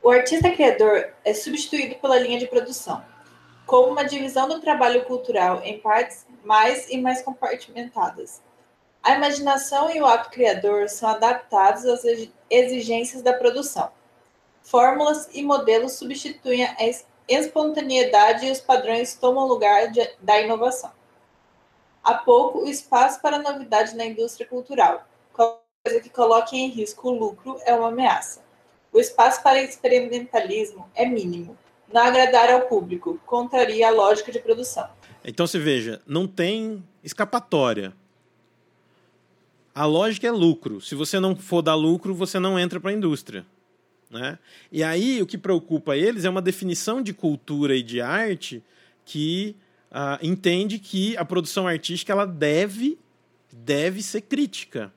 O 0.03 0.11
artista 0.11 0.51
criador 0.51 1.13
é 1.25 1.33
substituído 1.33 1.95
pela 1.95 2.19
linha 2.19 2.39
de 2.39 2.49
produção 2.49 3.14
como 3.75 3.91
uma 3.91 4.05
divisão 4.05 4.47
do 4.47 4.61
trabalho 4.61 5.05
cultural 5.05 5.61
em 5.65 5.81
partes 5.81 6.25
mais 6.45 6.89
e 6.89 6.97
mais 6.97 7.23
compartimentadas. 7.23 8.41
A 9.03 9.17
imaginação 9.17 9.91
e 9.91 10.01
o 10.01 10.07
ato 10.07 10.31
criador 10.31 10.89
são 10.89 11.09
adaptados 11.09 11.85
às 11.85 12.05
exigências 12.49 13.21
da 13.21 13.33
produção. 13.33 13.91
Fórmulas 14.63 15.29
e 15.33 15.43
modelos 15.43 15.95
substituem 15.95 16.65
a 16.65 16.77
espontaneidade 17.27 18.47
e 18.47 18.53
os 18.53 18.61
padrões 18.61 19.17
tomam 19.17 19.45
lugar 19.45 19.91
de, 19.91 20.09
da 20.21 20.41
inovação. 20.41 20.93
Há 22.05 22.15
pouco, 22.15 22.61
o 22.61 22.69
espaço 22.69 23.21
para 23.21 23.41
novidade 23.41 23.97
na 23.97 24.07
indústria 24.07 24.47
cultural, 24.47 25.05
coisa 25.33 26.01
que 26.01 26.11
coloque 26.11 26.57
em 26.57 26.69
risco 26.69 27.09
o 27.09 27.13
lucro, 27.13 27.61
é 27.65 27.75
uma 27.75 27.89
ameaça. 27.89 28.41
O 28.93 29.01
espaço 29.01 29.43
para 29.43 29.61
experimentalismo 29.61 30.89
é 30.95 31.05
mínimo 31.05 31.59
não 31.95 32.03
agradar 32.03 32.51
ao 32.51 32.63
público, 32.63 33.21
contraria 33.25 33.87
a 33.87 33.91
lógica 33.91 34.33
de 34.33 34.41
produção. 34.41 34.89
Então 35.25 35.47
você 35.47 35.61
veja, 35.61 36.03
não 36.05 36.27
tem 36.27 36.83
escapatória. 37.05 37.95
A 39.73 39.87
lógica 39.87 40.27
é 40.27 40.33
lucro. 40.33 40.81
Se 40.81 40.97
você 40.97 41.21
não 41.21 41.37
for 41.37 41.63
dar 41.63 41.77
lucro, 41.77 42.13
você 42.13 42.41
não 42.41 42.59
entra 42.59 42.81
para 42.81 42.91
a 42.91 42.95
indústria. 42.95 43.47
Né? 44.11 44.39
E 44.73 44.83
aí 44.83 45.23
o 45.23 45.27
que 45.27 45.39
preocupa 45.39 45.97
eles 45.97 46.25
é 46.25 46.31
uma 46.31 46.43
definição 46.43 47.01
de 47.01 47.15
cultura 47.15 47.77
e 47.77 47.83
de 47.83 48.01
arte 48.01 48.63
que 49.05 49.57
uh, 49.91 50.19
entende 50.21 50.81
que 50.81 51.17
a 51.17 51.25
produção 51.25 51.67
artística 51.67 52.13
ela 52.13 52.27
deve, 52.27 52.99
deve 53.53 54.03
ser 54.03 54.23
crítica. 54.23 54.93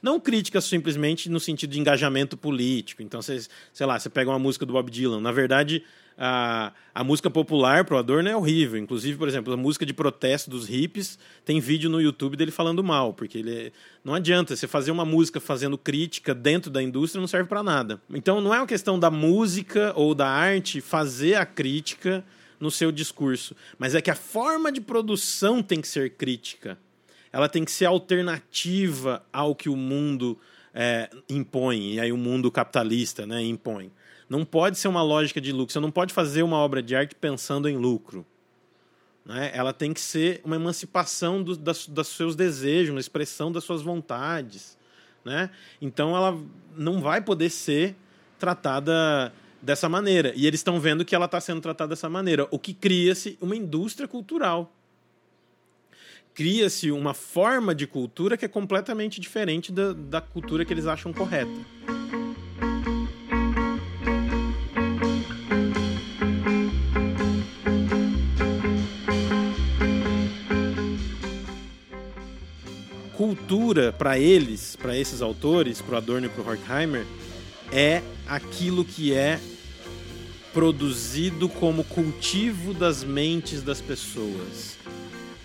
Não 0.00 0.18
crítica 0.18 0.60
simplesmente 0.60 1.28
no 1.28 1.40
sentido 1.40 1.70
de 1.70 1.80
engajamento 1.80 2.36
político. 2.36 3.02
Então, 3.02 3.20
você, 3.20 3.46
sei 3.72 3.86
lá, 3.86 3.98
você 3.98 4.08
pega 4.08 4.30
uma 4.30 4.38
música 4.38 4.64
do 4.64 4.72
Bob 4.72 4.90
Dylan. 4.90 5.20
Na 5.20 5.32
verdade, 5.32 5.84
a, 6.18 6.72
a 6.92 7.04
música 7.04 7.30
popular 7.30 7.84
pro 7.84 7.96
Adorno 7.96 8.28
é 8.28 8.36
horrível. 8.36 8.78
Inclusive, 8.78 9.16
por 9.16 9.28
exemplo, 9.28 9.52
a 9.52 9.56
música 9.56 9.86
de 9.86 9.94
protesto 9.94 10.50
dos 10.50 10.66
hippies 10.66 11.16
tem 11.44 11.60
vídeo 11.60 11.88
no 11.88 12.00
YouTube 12.00 12.36
dele 12.36 12.50
falando 12.50 12.82
mal, 12.82 13.14
porque 13.14 13.38
ele 13.38 13.72
não 14.02 14.14
adianta 14.14 14.56
você 14.56 14.66
fazer 14.66 14.90
uma 14.90 15.04
música 15.04 15.38
fazendo 15.38 15.78
crítica 15.78 16.34
dentro 16.34 16.70
da 16.70 16.82
indústria 16.82 17.20
não 17.20 17.28
serve 17.28 17.48
para 17.48 17.62
nada. 17.62 18.02
Então 18.10 18.40
não 18.40 18.52
é 18.52 18.58
uma 18.58 18.66
questão 18.66 18.98
da 18.98 19.10
música 19.10 19.92
ou 19.94 20.12
da 20.12 20.28
arte 20.28 20.80
fazer 20.80 21.36
a 21.36 21.46
crítica 21.46 22.24
no 22.58 22.70
seu 22.72 22.90
discurso, 22.90 23.54
mas 23.78 23.94
é 23.94 24.02
que 24.02 24.10
a 24.10 24.16
forma 24.16 24.72
de 24.72 24.80
produção 24.80 25.62
tem 25.62 25.80
que 25.80 25.86
ser 25.86 26.10
crítica. 26.10 26.76
Ela 27.32 27.48
tem 27.48 27.64
que 27.64 27.70
ser 27.70 27.84
alternativa 27.84 29.24
ao 29.32 29.54
que 29.54 29.68
o 29.68 29.76
mundo 29.76 30.36
é, 30.74 31.08
impõe, 31.28 31.94
e 31.94 32.00
aí 32.00 32.10
o 32.10 32.16
mundo 32.16 32.50
capitalista 32.50 33.24
né, 33.24 33.40
impõe. 33.42 33.92
Não 34.28 34.44
pode 34.44 34.78
ser 34.78 34.88
uma 34.88 35.02
lógica 35.02 35.40
de 35.40 35.52
lucro. 35.52 35.72
Você 35.72 35.80
não 35.80 35.90
pode 35.90 36.12
fazer 36.12 36.42
uma 36.42 36.56
obra 36.56 36.82
de 36.82 36.94
arte 36.94 37.14
pensando 37.14 37.68
em 37.68 37.76
lucro. 37.76 38.26
Né? 39.24 39.50
Ela 39.54 39.72
tem 39.72 39.92
que 39.92 40.00
ser 40.00 40.40
uma 40.44 40.56
emancipação 40.56 41.42
do, 41.42 41.56
das, 41.56 41.86
dos 41.86 42.08
seus 42.08 42.36
desejos, 42.36 42.94
uma 42.94 43.00
expressão 43.00 43.50
das 43.50 43.64
suas 43.64 43.82
vontades. 43.82 44.76
Né? 45.24 45.50
Então 45.80 46.16
ela 46.16 46.38
não 46.76 47.00
vai 47.00 47.20
poder 47.20 47.50
ser 47.50 47.96
tratada 48.38 49.32
dessa 49.60 49.88
maneira. 49.88 50.32
E 50.36 50.46
eles 50.46 50.60
estão 50.60 50.78
vendo 50.78 51.04
que 51.04 51.14
ela 51.14 51.26
está 51.26 51.40
sendo 51.40 51.60
tratada 51.60 51.90
dessa 51.90 52.08
maneira, 52.08 52.46
o 52.50 52.58
que 52.58 52.72
cria-se 52.72 53.36
uma 53.40 53.56
indústria 53.56 54.06
cultural. 54.06 54.72
Cria-se 56.34 56.90
uma 56.92 57.14
forma 57.14 57.74
de 57.74 57.86
cultura 57.86 58.36
que 58.36 58.44
é 58.44 58.48
completamente 58.48 59.20
diferente 59.20 59.72
da, 59.72 59.92
da 59.92 60.20
cultura 60.20 60.64
que 60.64 60.72
eles 60.72 60.86
acham 60.86 61.12
correta. 61.12 61.97
Cultura, 73.28 73.92
para 73.92 74.18
eles, 74.18 74.74
para 74.74 74.96
esses 74.96 75.20
autores, 75.20 75.82
para 75.82 75.98
Adorno 75.98 76.28
e 76.28 76.30
para 76.30 76.50
Horkheimer, 76.50 77.04
é 77.70 78.00
aquilo 78.26 78.86
que 78.86 79.12
é 79.12 79.38
produzido 80.54 81.46
como 81.46 81.84
cultivo 81.84 82.72
das 82.72 83.04
mentes 83.04 83.60
das 83.60 83.82
pessoas. 83.82 84.78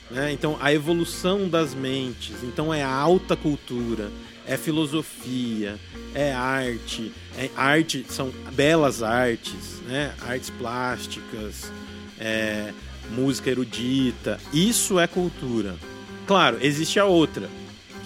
Né? 0.10 0.32
Então, 0.32 0.58
a 0.62 0.72
evolução 0.74 1.50
das 1.50 1.74
mentes. 1.74 2.41
Então, 2.41 2.74
é 2.74 2.82
a 2.82 2.89
alta 2.89 3.36
cultura, 3.36 4.10
é 4.48 4.56
filosofia, 4.56 5.78
é 6.15 6.32
arte. 6.32 7.12
É 7.38 7.50
arte 7.54 8.06
são 8.08 8.32
belas 8.54 9.04
artes, 9.04 9.82
né? 9.86 10.13
artes 10.22 10.50
plásticas, 10.52 11.69
é, 12.17 12.72
música 13.12 13.50
erudita. 13.50 14.39
Isso 14.54 14.98
é 14.98 15.06
cultura. 15.06 15.76
Claro, 16.26 16.60
existe 16.62 16.98
a 16.98 17.06
outra, 17.06 17.50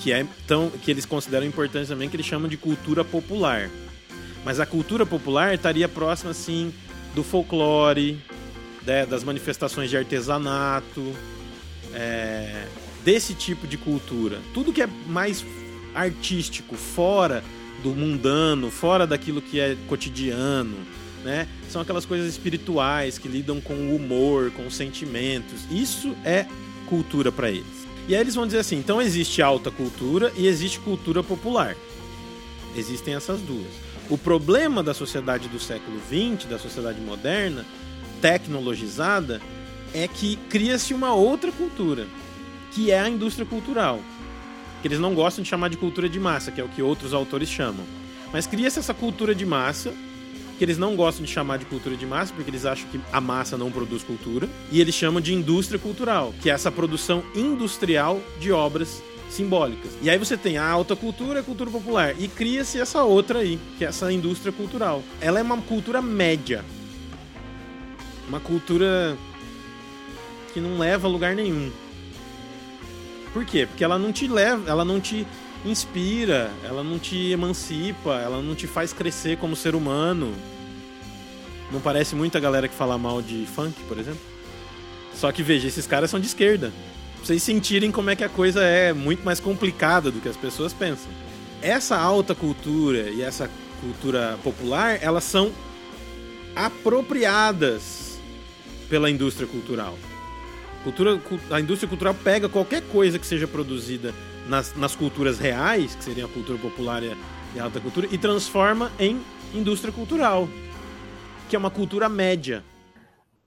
que 0.01 0.12
é 0.12 0.25
tão, 0.45 0.69
que 0.69 0.91
eles 0.91 1.05
consideram 1.05 1.45
importante 1.45 1.88
também, 1.88 2.10
que 2.10 2.15
eles 2.15 2.25
chamam 2.25 2.47
de 2.47 2.57
cultura 2.57 3.03
popular. 3.03 3.69
Mas 4.45 4.60
a 4.60 4.65
cultura 4.65 5.05
popular 5.05 5.53
estaria 5.53 5.88
próxima, 5.89 6.31
assim, 6.31 6.73
do 7.13 7.23
folclore, 7.23 8.17
né, 8.86 9.05
das 9.05 9.23
manifestações 9.23 9.89
de 9.89 9.97
artesanato, 9.97 11.13
é, 11.93 12.65
desse 13.03 13.33
tipo 13.33 13.67
de 13.67 13.77
cultura. 13.77 14.39
Tudo 14.53 14.71
que 14.71 14.81
é 14.81 14.88
mais 15.07 15.45
artístico, 15.93 16.75
fora 16.75 17.43
do 17.81 17.89
mundano, 17.89 18.69
fora 18.69 19.05
daquilo 19.05 19.41
que 19.41 19.60
é 19.60 19.75
cotidiano, 19.88 20.77
né? 21.23 21.47
São 21.69 21.81
aquelas 21.81 22.05
coisas 22.05 22.27
espirituais 22.27 23.17
que 23.17 23.27
lidam 23.27 23.60
com 23.60 23.73
o 23.73 23.95
humor, 23.95 24.51
com 24.51 24.65
os 24.65 24.75
sentimentos. 24.75 25.65
Isso 25.69 26.15
é 26.23 26.45
cultura 26.88 27.31
para 27.31 27.49
eles. 27.49 27.77
E 28.08 28.15
aí 28.15 28.22
eles 28.22 28.36
vão 28.36 28.46
dizer 28.46 28.60
assim: 28.60 28.78
então 28.78 29.02
existe 29.02 29.41
alta 29.41 29.70
cultura 29.70 30.32
e 30.36 30.48
existe 30.48 30.80
cultura 30.80 31.22
popular. 31.22 31.76
Existem 32.76 33.15
essas 33.15 33.41
duas. 33.41 33.67
O 34.10 34.17
problema 34.17 34.82
da 34.82 34.93
sociedade 34.93 35.50
do 35.50 35.60
século 35.60 36.00
XX, 36.08 36.50
da 36.50 36.58
sociedade 36.58 37.02
moderna, 37.02 37.65
tecnologizada, 38.22 39.41
é 39.93 40.08
que 40.08 40.38
cria-se 40.50 40.93
uma 40.93 41.13
outra 41.13 41.52
cultura, 41.52 42.08
que 42.72 42.91
é 42.91 43.00
a 43.00 43.10
indústria 43.10 43.46
cultural. 43.46 44.00
Que 44.82 44.88
eles 44.88 45.00
não 45.00 45.13
gostam 45.13 45.43
de 45.43 45.50
chamar 45.50 45.70
de 45.70 45.78
cultura 45.78 46.08
de 46.08 46.20
massa, 46.20 46.52
que 46.52 46.62
é 46.62 46.63
o 46.63 46.70
que 46.70 46.82
outros 46.82 47.13
autores 47.13 47.50
chamam. 47.50 47.86
Mas 48.32 48.48
cria-se 48.48 48.80
essa 48.80 48.93
cultura 48.93 49.34
de 49.34 49.46
massa, 49.46 49.93
que 50.58 50.63
eles 50.63 50.78
não 50.78 50.96
gostam 50.96 51.24
de 51.24 51.32
chamar 51.32 51.58
de 51.58 51.65
cultura 51.65 51.96
de 51.96 52.06
massa, 52.06 52.34
porque 52.34 52.50
eles 52.50 52.65
acham 52.65 52.89
que 52.89 53.00
a 53.12 53.22
massa 53.22 53.58
não 53.58 53.72
produz 53.72 54.04
cultura, 54.04 54.50
e 54.72 54.82
eles 54.82 54.96
chamam 54.96 55.22
de 55.22 55.34
indústria 55.34 55.80
cultural, 55.80 56.34
que 56.41 56.50
é 56.50 56.54
essa 56.54 56.72
produção 56.72 57.24
industrial 57.36 58.20
de 58.39 58.52
obras 58.52 59.02
simbólicas. 59.30 59.91
E 60.02 60.10
aí 60.10 60.17
você 60.17 60.38
tem 60.38 60.58
a 60.58 60.67
alta 60.67 60.96
cultura 60.96 61.39
e 61.39 61.41
a 61.41 61.43
cultura 61.43 61.70
popular. 61.70 62.15
E 62.17 62.28
cria-se 62.28 62.80
essa 62.80 63.04
outra 63.04 63.39
aí, 63.39 63.60
que 63.78 63.86
é 63.86 63.89
essa 63.89 64.12
indústria 64.12 64.52
cultural. 64.52 65.04
Ela 65.22 65.39
é 65.39 65.43
uma 65.43 65.58
cultura 65.58 66.02
média. 66.02 66.63
Uma 68.28 68.39
cultura 68.39 69.17
que 70.54 70.60
não 70.60 70.78
leva 70.78 71.08
a 71.08 71.12
lugar 71.12 71.36
nenhum. 71.36 71.72
Por 73.34 73.46
quê? 73.46 73.65
Porque 73.65 73.84
ela 73.84 74.00
não 74.00 74.12
te 74.12 74.28
leva, 74.28 74.70
ela 74.70 74.84
não 74.84 75.00
te 75.00 75.28
inspira, 75.65 76.52
ela 76.63 76.84
não 76.84 77.00
te 77.00 77.32
emancipa, 77.32 78.15
ela 78.20 78.41
não 78.41 78.56
te 78.56 78.67
faz 78.67 78.93
crescer 78.93 79.38
como 79.38 79.56
ser 79.56 79.76
humano. 79.76 80.34
Não 81.72 81.82
parece 81.82 82.15
muita 82.15 82.39
galera 82.39 82.67
que 82.67 82.76
fala 82.76 82.98
mal 82.98 83.22
de 83.22 83.46
funk, 83.46 83.76
por 83.88 83.98
exemplo? 83.98 84.22
Só 85.13 85.32
que 85.32 85.43
veja, 85.43 85.67
esses 85.67 85.88
caras 85.88 86.10
são 86.10 86.20
de 86.20 86.28
esquerda 86.28 86.72
vocês 87.28 87.43
sentirem 87.43 87.91
como 87.91 88.10
é 88.10 88.15
que 88.15 88.24
a 88.24 88.30
coisa 88.30 88.63
é 88.63 88.93
muito 88.93 89.24
mais 89.24 89.39
complicada 89.39 90.10
do 90.10 90.22
que 90.22 90.30
as 90.30 90.38
pessoas 90.38 90.74
pensam. 90.74 91.12
Essa 91.62 91.98
alta 91.98 92.34
cultura 92.34 93.10
e 93.10 93.22
essa 93.22 93.50
cultura 93.82 94.39
popular, 94.43 94.98
elas 95.02 95.26
são 95.26 95.52
apropriadas 96.56 98.17
pela 98.89 99.10
indústria 99.10 99.46
cultural. 99.46 99.98
Cultura, 100.86 101.20
a 101.52 101.60
indústria 101.60 101.89
cultural 101.89 102.13
pega 102.13 102.48
qualquer 102.48 102.82
coisa 102.84 103.20
que 103.20 103.28
seja 103.28 103.46
produzida 103.46 104.13
nas, 104.47 104.75
nas 104.75 104.95
culturas 104.95 105.39
reais, 105.39 105.95
que 105.95 106.03
seria 106.03 106.25
a 106.25 106.27
cultura 106.27 106.57
popular 106.57 107.03
e 107.03 107.60
a, 107.60 107.63
alta 107.63 107.79
cultura, 107.79 108.07
e 108.12 108.17
transforma 108.17 108.91
em 108.99 109.21
indústria 109.53 109.91
cultural, 109.91 110.47
que 111.49 111.55
é 111.55 111.60
uma 111.60 111.71
cultura 111.71 112.10
média. 112.10 112.63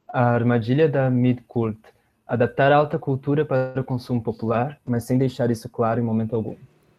A 0.09 0.31
armadilha 0.31 0.89
da 0.89 1.11
mid-cult 1.11 1.79
adaptar 2.27 2.71
a 2.73 2.77
alta 2.77 2.99
cultura 2.99 3.45
para 3.45 3.81
o 3.81 3.85
consumo 3.85 4.23
popular, 4.23 4.79
mas 4.87 5.05
sem 5.05 5.19
deixar 5.19 5.51
isso 5.51 5.69
claro 5.69 6.01
em 6.01 6.05
momento 6.05 6.37
algum. 6.37 6.57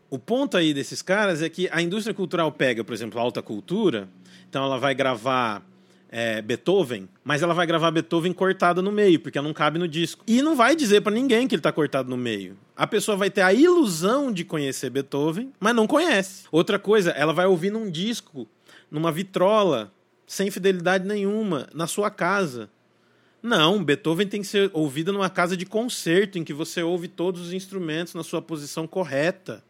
O 0.09 0.19
ponto 0.19 0.57
aí 0.57 0.73
desses 0.73 1.01
caras 1.01 1.41
é 1.41 1.47
que 1.47 1.69
a 1.71 1.81
indústria 1.81 2.13
cultural 2.13 2.51
pega, 2.51 2.83
por 2.83 2.93
exemplo, 2.93 3.17
a 3.17 3.23
alta 3.23 3.41
cultura, 3.41 4.09
então 4.49 4.63
ela 4.63 4.77
vai 4.77 4.93
gravar 4.93 5.63
é, 6.11 6.41
Beethoven, 6.41 7.07
mas 7.23 7.41
ela 7.41 7.53
vai 7.53 7.65
gravar 7.65 7.89
Beethoven 7.89 8.33
cortada 8.33 8.81
no 8.81 8.91
meio, 8.91 9.19
porque 9.19 9.37
ela 9.37 9.47
não 9.47 9.53
cabe 9.53 9.79
no 9.79 9.87
disco. 9.87 10.23
E 10.27 10.41
não 10.41 10.55
vai 10.55 10.75
dizer 10.75 11.01
para 11.01 11.13
ninguém 11.13 11.47
que 11.47 11.55
ele 11.55 11.61
está 11.61 11.71
cortado 11.71 12.09
no 12.09 12.17
meio. 12.17 12.57
A 12.75 12.85
pessoa 12.85 13.15
vai 13.15 13.29
ter 13.29 13.41
a 13.41 13.53
ilusão 13.53 14.31
de 14.31 14.43
conhecer 14.43 14.89
Beethoven, 14.89 15.53
mas 15.57 15.73
não 15.73 15.87
conhece. 15.87 16.43
Outra 16.51 16.77
coisa, 16.77 17.11
ela 17.11 17.31
vai 17.31 17.45
ouvir 17.45 17.71
num 17.71 17.89
disco, 17.89 18.45
numa 18.91 19.11
vitrola, 19.11 19.91
sem 20.27 20.51
fidelidade 20.51 21.07
nenhuma, 21.07 21.69
na 21.73 21.87
sua 21.87 22.11
casa. 22.11 22.69
Não, 23.41 23.83
Beethoven 23.83 24.27
tem 24.27 24.41
que 24.41 24.47
ser 24.47 24.69
ouvido 24.73 25.13
numa 25.13 25.29
casa 25.29 25.55
de 25.55 25.65
concerto, 25.65 26.37
em 26.37 26.43
que 26.43 26.53
você 26.53 26.83
ouve 26.83 27.07
todos 27.07 27.41
os 27.41 27.53
instrumentos 27.53 28.13
na 28.13 28.23
sua 28.23 28.41
posição 28.41 28.85
correta. 28.85 29.63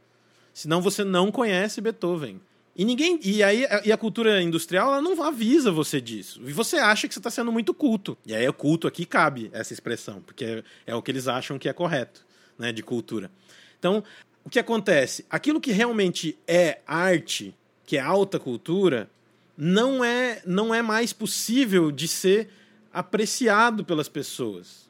Senão 0.53 0.81
você 0.81 1.03
não 1.03 1.31
conhece 1.31 1.79
Beethoven. 1.79 2.41
E 2.81 2.85
ninguém. 2.85 3.19
E 3.23 3.43
aí 3.43 3.63
e 3.85 3.91
a 3.91 3.97
cultura 3.97 4.41
industrial 4.41 4.93
ela 4.93 5.01
não 5.03 5.21
avisa 5.21 5.71
você 5.71 6.01
disso. 6.01 6.41
E 6.43 6.51
você 6.51 6.77
acha 6.77 7.07
que 7.07 7.13
você 7.13 7.19
está 7.19 7.29
sendo 7.29 7.51
muito 7.51 7.75
culto. 7.75 8.17
E 8.25 8.33
aí 8.33 8.49
o 8.49 8.53
culto 8.53 8.87
aqui 8.87 9.05
cabe 9.05 9.51
essa 9.53 9.71
expressão, 9.71 10.19
porque 10.19 10.43
é, 10.43 10.63
é 10.87 10.95
o 10.95 11.01
que 11.03 11.11
eles 11.11 11.27
acham 11.27 11.59
que 11.59 11.69
é 11.69 11.73
correto, 11.73 12.25
né, 12.57 12.71
de 12.71 12.81
cultura. 12.81 13.29
Então, 13.77 14.03
o 14.43 14.49
que 14.49 14.57
acontece? 14.57 15.23
Aquilo 15.29 15.61
que 15.61 15.71
realmente 15.71 16.35
é 16.47 16.81
arte, 16.87 17.55
que 17.85 17.97
é 17.97 17.99
alta 17.99 18.39
cultura, 18.39 19.07
não 19.55 20.03
é 20.03 20.41
não 20.43 20.73
é 20.73 20.81
mais 20.81 21.13
possível 21.13 21.91
de 21.91 22.07
ser 22.07 22.49
apreciado 22.91 23.85
pelas 23.85 24.09
pessoas. 24.09 24.89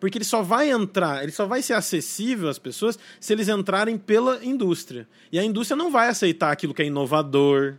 Porque 0.00 0.18
ele 0.18 0.24
só 0.24 0.42
vai 0.42 0.70
entrar, 0.70 1.22
ele 1.22 1.32
só 1.32 1.46
vai 1.46 1.60
ser 1.60 1.74
acessível 1.74 2.48
às 2.48 2.58
pessoas 2.58 2.98
se 3.18 3.32
eles 3.32 3.48
entrarem 3.48 3.98
pela 3.98 4.44
indústria. 4.44 5.08
E 5.32 5.38
a 5.38 5.44
indústria 5.44 5.76
não 5.76 5.90
vai 5.90 6.08
aceitar 6.08 6.52
aquilo 6.52 6.72
que 6.72 6.82
é 6.82 6.86
inovador, 6.86 7.76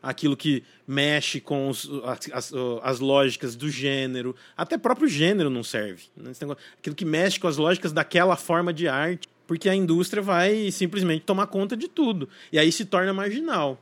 aquilo 0.00 0.36
que 0.36 0.62
mexe 0.86 1.40
com 1.40 1.68
os, 1.68 1.90
as, 2.32 2.52
as, 2.82 3.00
lógicas 3.00 3.56
do 3.56 3.68
gênero. 3.68 4.36
Até 4.56 4.78
próprio 4.78 5.08
gênero 5.08 5.50
não 5.50 5.64
serve. 5.64 6.04
Né? 6.16 6.32
Aquilo 6.78 6.94
que 6.94 7.04
mexe 7.04 7.40
com 7.40 7.48
as 7.48 7.56
lógicas 7.56 7.92
daquela 7.92 8.36
forma 8.36 8.72
de 8.72 8.86
arte. 8.86 9.28
Porque 9.46 9.68
a 9.68 9.74
indústria 9.74 10.22
vai 10.22 10.70
simplesmente 10.70 11.24
tomar 11.24 11.48
conta 11.48 11.76
de 11.76 11.88
tudo. 11.88 12.28
E 12.52 12.58
aí 12.58 12.70
se 12.70 12.84
torna 12.84 13.12
marginal 13.12 13.78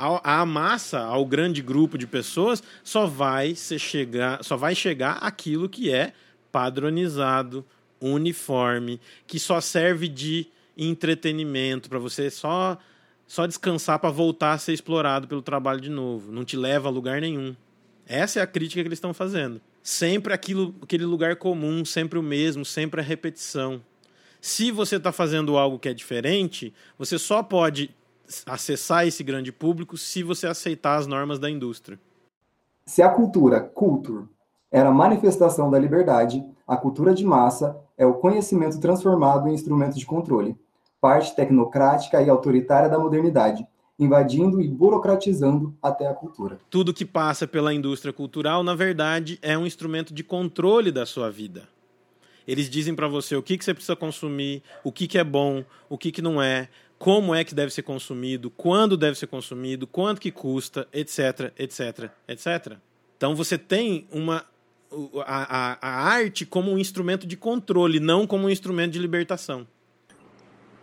a, 0.00 0.40
a 0.40 0.46
massa, 0.46 1.00
ao 1.00 1.26
grande 1.26 1.60
grupo 1.60 1.98
de 1.98 2.06
pessoas, 2.06 2.62
só 2.82 3.06
vai 3.06 3.54
chegar, 3.54 4.42
só 4.42 4.56
vai 4.56 4.74
chegar 4.74 5.18
aquilo 5.20 5.68
que 5.68 5.92
é 5.92 6.14
padronizado, 6.50 7.64
uniforme, 8.00 9.00
que 9.26 9.38
só 9.38 9.60
serve 9.60 10.08
de 10.08 10.46
entretenimento 10.76 11.88
para 11.88 11.98
você 11.98 12.30
só 12.30 12.78
só 13.26 13.46
descansar 13.46 14.00
para 14.00 14.10
voltar 14.10 14.54
a 14.54 14.58
ser 14.58 14.72
explorado 14.72 15.28
pelo 15.28 15.40
trabalho 15.40 15.80
de 15.80 15.88
novo, 15.88 16.32
não 16.32 16.44
te 16.44 16.56
leva 16.56 16.88
a 16.88 16.90
lugar 16.90 17.20
nenhum. 17.20 17.54
Essa 18.04 18.40
é 18.40 18.42
a 18.42 18.46
crítica 18.46 18.82
que 18.82 18.88
eles 18.88 18.96
estão 18.96 19.14
fazendo. 19.14 19.60
Sempre 19.84 20.32
aquilo, 20.32 20.74
aquele 20.82 21.04
lugar 21.04 21.36
comum, 21.36 21.84
sempre 21.84 22.18
o 22.18 22.22
mesmo, 22.24 22.64
sempre 22.64 23.00
a 23.00 23.04
repetição. 23.04 23.80
Se 24.40 24.72
você 24.72 24.96
está 24.96 25.12
fazendo 25.12 25.56
algo 25.56 25.78
que 25.78 25.88
é 25.88 25.94
diferente, 25.94 26.74
você 26.98 27.20
só 27.20 27.40
pode 27.40 27.94
acessar 28.46 29.06
esse 29.06 29.22
grande 29.22 29.52
público 29.52 29.96
se 29.96 30.24
você 30.24 30.48
aceitar 30.48 30.96
as 30.96 31.06
normas 31.06 31.38
da 31.38 31.48
indústria. 31.48 32.00
Se 32.84 33.00
a 33.00 33.08
cultura, 33.10 33.60
culture, 33.60 34.24
era 34.70 34.90
manifestação 34.90 35.70
da 35.70 35.78
liberdade, 35.78 36.44
a 36.66 36.76
cultura 36.76 37.12
de 37.12 37.24
massa 37.24 37.76
é 37.98 38.06
o 38.06 38.14
conhecimento 38.14 38.78
transformado 38.78 39.48
em 39.48 39.54
instrumento 39.54 39.98
de 39.98 40.06
controle, 40.06 40.56
parte 41.00 41.34
tecnocrática 41.34 42.22
e 42.22 42.30
autoritária 42.30 42.88
da 42.88 42.98
modernidade, 42.98 43.66
invadindo 43.98 44.62
e 44.62 44.68
burocratizando 44.68 45.74
até 45.82 46.06
a 46.06 46.14
cultura. 46.14 46.58
Tudo 46.70 46.94
que 46.94 47.04
passa 47.04 47.46
pela 47.46 47.74
indústria 47.74 48.12
cultural, 48.12 48.62
na 48.62 48.74
verdade, 48.74 49.38
é 49.42 49.58
um 49.58 49.66
instrumento 49.66 50.14
de 50.14 50.22
controle 50.22 50.90
da 50.92 51.04
sua 51.04 51.30
vida. 51.30 51.68
Eles 52.46 52.70
dizem 52.70 52.94
para 52.94 53.08
você 53.08 53.36
o 53.36 53.42
que, 53.42 53.58
que 53.58 53.64
você 53.64 53.74
precisa 53.74 53.94
consumir, 53.94 54.62
o 54.82 54.90
que, 54.90 55.06
que 55.06 55.18
é 55.18 55.24
bom, 55.24 55.64
o 55.88 55.98
que, 55.98 56.10
que 56.10 56.22
não 56.22 56.40
é, 56.40 56.68
como 56.98 57.34
é 57.34 57.44
que 57.44 57.54
deve 57.54 57.72
ser 57.72 57.82
consumido, 57.82 58.50
quando 58.50 58.96
deve 58.96 59.18
ser 59.18 59.26
consumido, 59.26 59.86
quanto 59.86 60.20
que 60.20 60.30
custa, 60.30 60.88
etc, 60.92 61.52
etc, 61.58 62.10
etc. 62.26 62.76
Então 63.16 63.34
você 63.34 63.58
tem 63.58 64.06
uma 64.10 64.44
a, 65.24 65.72
a, 65.72 65.78
a 65.80 66.12
arte 66.12 66.44
como 66.44 66.70
um 66.70 66.78
instrumento 66.78 67.26
de 67.26 67.36
controle, 67.36 68.00
não 68.00 68.26
como 68.26 68.46
um 68.46 68.50
instrumento 68.50 68.92
de 68.92 68.98
libertação. 68.98 69.66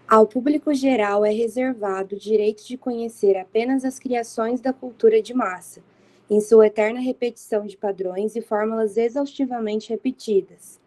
Ao 0.08 0.26
público 0.26 0.74
geral 0.74 1.26
é 1.26 1.32
reservado 1.32 2.16
o 2.16 2.20
direito 2.20 2.66
de 2.66 2.78
conhecer 2.78 3.36
apenas 3.36 3.84
as 3.84 4.00
criações 4.00 4.62
da 4.62 4.72
cultura 4.72 5.22
de 5.22 5.34
massa, 5.34 5.84
em 6.30 6.40
sua 6.40 6.68
eterna 6.68 7.02
repetição 7.02 7.66
de 7.66 7.76
padrões 7.76 8.36
e 8.36 8.42
fórmulas 8.42 8.96
exaustivamente 8.96 9.90
repetidas. 9.90 10.80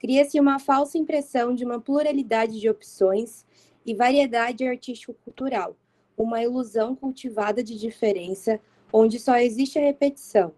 Cria-se 0.00 0.40
uma 0.40 0.58
falsa 0.58 0.98
impressão 0.98 1.54
de 1.54 1.64
uma 1.64 1.80
pluralidade 1.80 2.60
de 2.60 2.68
opções 2.68 3.44
e 3.86 3.94
variedade 3.94 4.66
artístico-cultural, 4.66 5.76
uma 6.16 6.42
ilusão 6.42 6.96
cultivada 6.96 7.62
de 7.62 7.78
diferença, 7.78 8.60
onde 8.92 9.20
só 9.20 9.36
existe 9.36 9.78
a 9.78 9.82
repetição. 9.82 10.52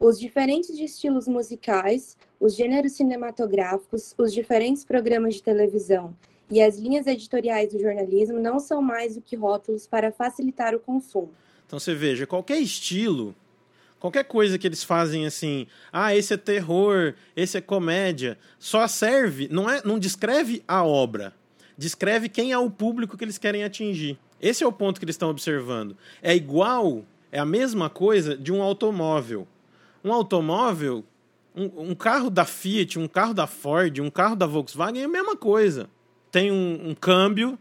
Os 0.00 0.18
diferentes 0.18 0.70
estilos 0.70 1.28
musicais, 1.28 2.16
os 2.40 2.56
gêneros 2.56 2.92
cinematográficos, 2.92 4.14
os 4.16 4.32
diferentes 4.32 4.82
programas 4.82 5.34
de 5.34 5.42
televisão 5.42 6.16
e 6.50 6.62
as 6.62 6.78
linhas 6.78 7.06
editoriais 7.06 7.70
do 7.70 7.78
jornalismo 7.78 8.40
não 8.40 8.58
são 8.58 8.80
mais 8.80 9.16
do 9.16 9.20
que 9.20 9.36
rótulos 9.36 9.86
para 9.86 10.10
facilitar 10.10 10.74
o 10.74 10.80
consumo. 10.80 11.30
Então 11.66 11.78
você 11.78 11.94
veja, 11.94 12.26
qualquer 12.26 12.58
estilo, 12.58 13.36
qualquer 13.98 14.24
coisa 14.24 14.58
que 14.58 14.66
eles 14.66 14.82
fazem 14.82 15.26
assim, 15.26 15.66
ah, 15.92 16.16
esse 16.16 16.32
é 16.32 16.38
terror, 16.38 17.12
esse 17.36 17.58
é 17.58 17.60
comédia, 17.60 18.38
só 18.58 18.88
serve, 18.88 19.48
não 19.48 19.68
é, 19.68 19.82
não 19.84 19.98
descreve 19.98 20.64
a 20.66 20.82
obra, 20.82 21.34
descreve 21.76 22.30
quem 22.30 22.52
é 22.52 22.58
o 22.58 22.70
público 22.70 23.18
que 23.18 23.24
eles 23.24 23.36
querem 23.36 23.64
atingir. 23.64 24.18
Esse 24.40 24.64
é 24.64 24.66
o 24.66 24.72
ponto 24.72 24.98
que 24.98 25.04
eles 25.04 25.14
estão 25.14 25.28
observando. 25.28 25.94
É 26.22 26.34
igual, 26.34 27.04
é 27.30 27.38
a 27.38 27.44
mesma 27.44 27.90
coisa 27.90 28.34
de 28.34 28.50
um 28.50 28.62
automóvel. 28.62 29.46
Um 30.02 30.12
automóvel, 30.12 31.04
um, 31.54 31.90
um 31.90 31.94
carro 31.94 32.30
da 32.30 32.44
Fiat, 32.44 32.98
um 32.98 33.08
carro 33.08 33.34
da 33.34 33.46
Ford, 33.46 33.98
um 34.00 34.10
carro 34.10 34.36
da 34.36 34.46
Volkswagen 34.46 35.02
é 35.02 35.04
a 35.04 35.08
mesma 35.08 35.36
coisa 35.36 35.88
tem 36.30 36.50
um, 36.50 36.90
um 36.90 36.94
câmbio, 36.94 37.58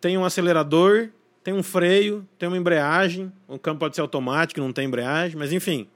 tem 0.00 0.16
um 0.16 0.24
acelerador, 0.24 1.10
tem 1.44 1.54
um 1.54 1.62
freio, 1.62 2.26
tem 2.38 2.48
uma 2.48 2.56
embreagem. 2.56 3.32
O 3.46 3.58
câmbio 3.58 3.80
pode 3.80 3.94
ser 3.94 4.02
automático, 4.02 4.60
não 4.60 4.72
tem 4.72 4.86
embreagem, 4.86 5.36
mas 5.36 5.52
enfim. 5.52 5.86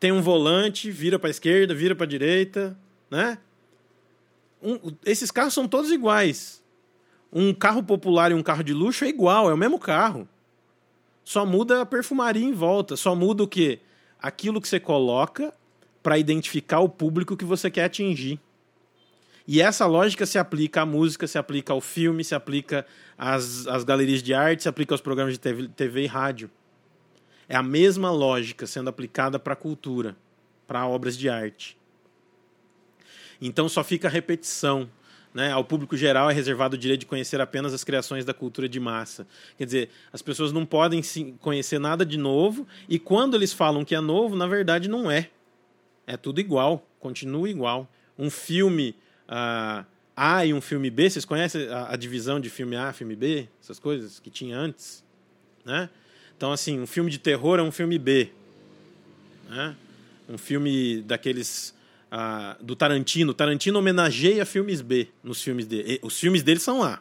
Tem 0.00 0.10
um 0.10 0.22
volante, 0.22 0.90
vira 0.90 1.18
para 1.18 1.28
a 1.28 1.30
esquerda, 1.30 1.74
vira 1.74 1.94
para 1.94 2.04
a 2.04 2.08
direita, 2.08 2.76
né? 3.10 3.38
Um, 4.62 4.78
esses 5.04 5.30
carros 5.30 5.54
são 5.54 5.68
todos 5.68 5.90
iguais. 5.90 6.62
Um 7.32 7.54
carro 7.54 7.82
popular 7.82 8.30
e 8.30 8.34
um 8.34 8.42
carro 8.42 8.62
de 8.62 8.72
luxo 8.72 9.04
é 9.04 9.08
igual, 9.08 9.48
é 9.50 9.54
o 9.54 9.56
mesmo 9.56 9.78
carro. 9.78 10.28
Só 11.24 11.46
muda 11.46 11.82
a 11.82 11.86
perfumaria 11.86 12.44
em 12.44 12.52
volta, 12.52 12.96
só 12.96 13.14
muda 13.14 13.44
o 13.44 13.48
quê? 13.48 13.80
Aquilo 14.22 14.60
que 14.60 14.68
você 14.68 14.78
coloca 14.78 15.52
para 16.02 16.18
identificar 16.18 16.80
o 16.80 16.88
público 16.88 17.36
que 17.36 17.44
você 17.44 17.70
quer 17.70 17.84
atingir. 17.84 18.40
E 19.46 19.60
essa 19.60 19.86
lógica 19.86 20.24
se 20.24 20.38
aplica 20.38 20.82
à 20.82 20.86
música, 20.86 21.26
se 21.26 21.36
aplica 21.36 21.72
ao 21.72 21.80
filme, 21.80 22.22
se 22.22 22.34
aplica 22.34 22.86
às, 23.18 23.66
às 23.66 23.82
galerias 23.82 24.22
de 24.22 24.32
arte, 24.32 24.62
se 24.62 24.68
aplica 24.68 24.94
aos 24.94 25.00
programas 25.00 25.34
de 25.34 25.40
TV, 25.40 25.68
TV 25.68 26.04
e 26.04 26.06
rádio. 26.06 26.50
É 27.48 27.56
a 27.56 27.62
mesma 27.62 28.10
lógica 28.10 28.66
sendo 28.66 28.88
aplicada 28.88 29.38
para 29.38 29.54
a 29.54 29.56
cultura, 29.56 30.16
para 30.66 30.86
obras 30.86 31.16
de 31.16 31.28
arte. 31.28 31.76
Então 33.40 33.68
só 33.68 33.82
fica 33.82 34.06
a 34.06 34.10
repetição. 34.10 34.88
Né? 35.34 35.50
Ao 35.50 35.64
público 35.64 35.96
geral 35.96 36.30
é 36.30 36.34
reservado 36.34 36.76
o 36.76 36.78
direito 36.78 37.00
de 37.00 37.06
conhecer 37.06 37.40
apenas 37.40 37.72
as 37.72 37.82
criações 37.82 38.24
da 38.24 38.34
cultura 38.34 38.68
de 38.68 38.78
massa. 38.78 39.26
Quer 39.56 39.64
dizer, 39.64 39.90
as 40.12 40.20
pessoas 40.20 40.52
não 40.52 40.66
podem 40.66 41.02
conhecer 41.40 41.78
nada 41.78 42.04
de 42.04 42.18
novo, 42.18 42.66
e 42.88 42.98
quando 42.98 43.34
eles 43.34 43.52
falam 43.52 43.84
que 43.84 43.94
é 43.94 44.00
novo, 44.00 44.36
na 44.36 44.46
verdade 44.46 44.88
não 44.88 45.10
é. 45.10 45.30
É 46.06 46.16
tudo 46.16 46.40
igual, 46.40 46.86
continua 47.00 47.48
igual. 47.48 47.88
Um 48.18 48.28
filme 48.28 48.94
uh, 49.28 49.86
A 50.16 50.44
e 50.44 50.52
um 50.52 50.60
filme 50.60 50.90
B. 50.90 51.08
Vocês 51.08 51.24
conhecem 51.24 51.68
a, 51.68 51.92
a, 51.92 51.96
divisão 51.96 52.38
de 52.38 52.50
filme 52.50 52.76
A, 52.76 52.92
filme 52.92 53.16
B? 53.16 53.48
Essas 53.62 53.78
coisas 53.78 54.18
que 54.18 54.28
tinha 54.28 54.58
antes? 54.58 55.02
Né? 55.64 55.88
Então, 56.36 56.52
assim, 56.52 56.80
um 56.80 56.86
filme 56.86 57.10
de 57.10 57.18
terror 57.18 57.58
é 57.58 57.62
um 57.62 57.72
filme 57.72 57.98
B. 57.98 58.30
Né? 59.48 59.76
Um 60.28 60.36
filme 60.36 61.02
daqueles... 61.02 61.74
Do 62.60 62.76
Tarantino. 62.76 63.32
Tarantino 63.32 63.78
homenageia 63.78 64.44
filmes 64.44 64.80
B 64.80 65.08
nos 65.22 65.42
filmes 65.42 65.66
dele. 65.66 65.98
Os 66.02 66.18
filmes 66.18 66.42
dele 66.42 66.60
são 66.60 66.82
A. 66.82 67.00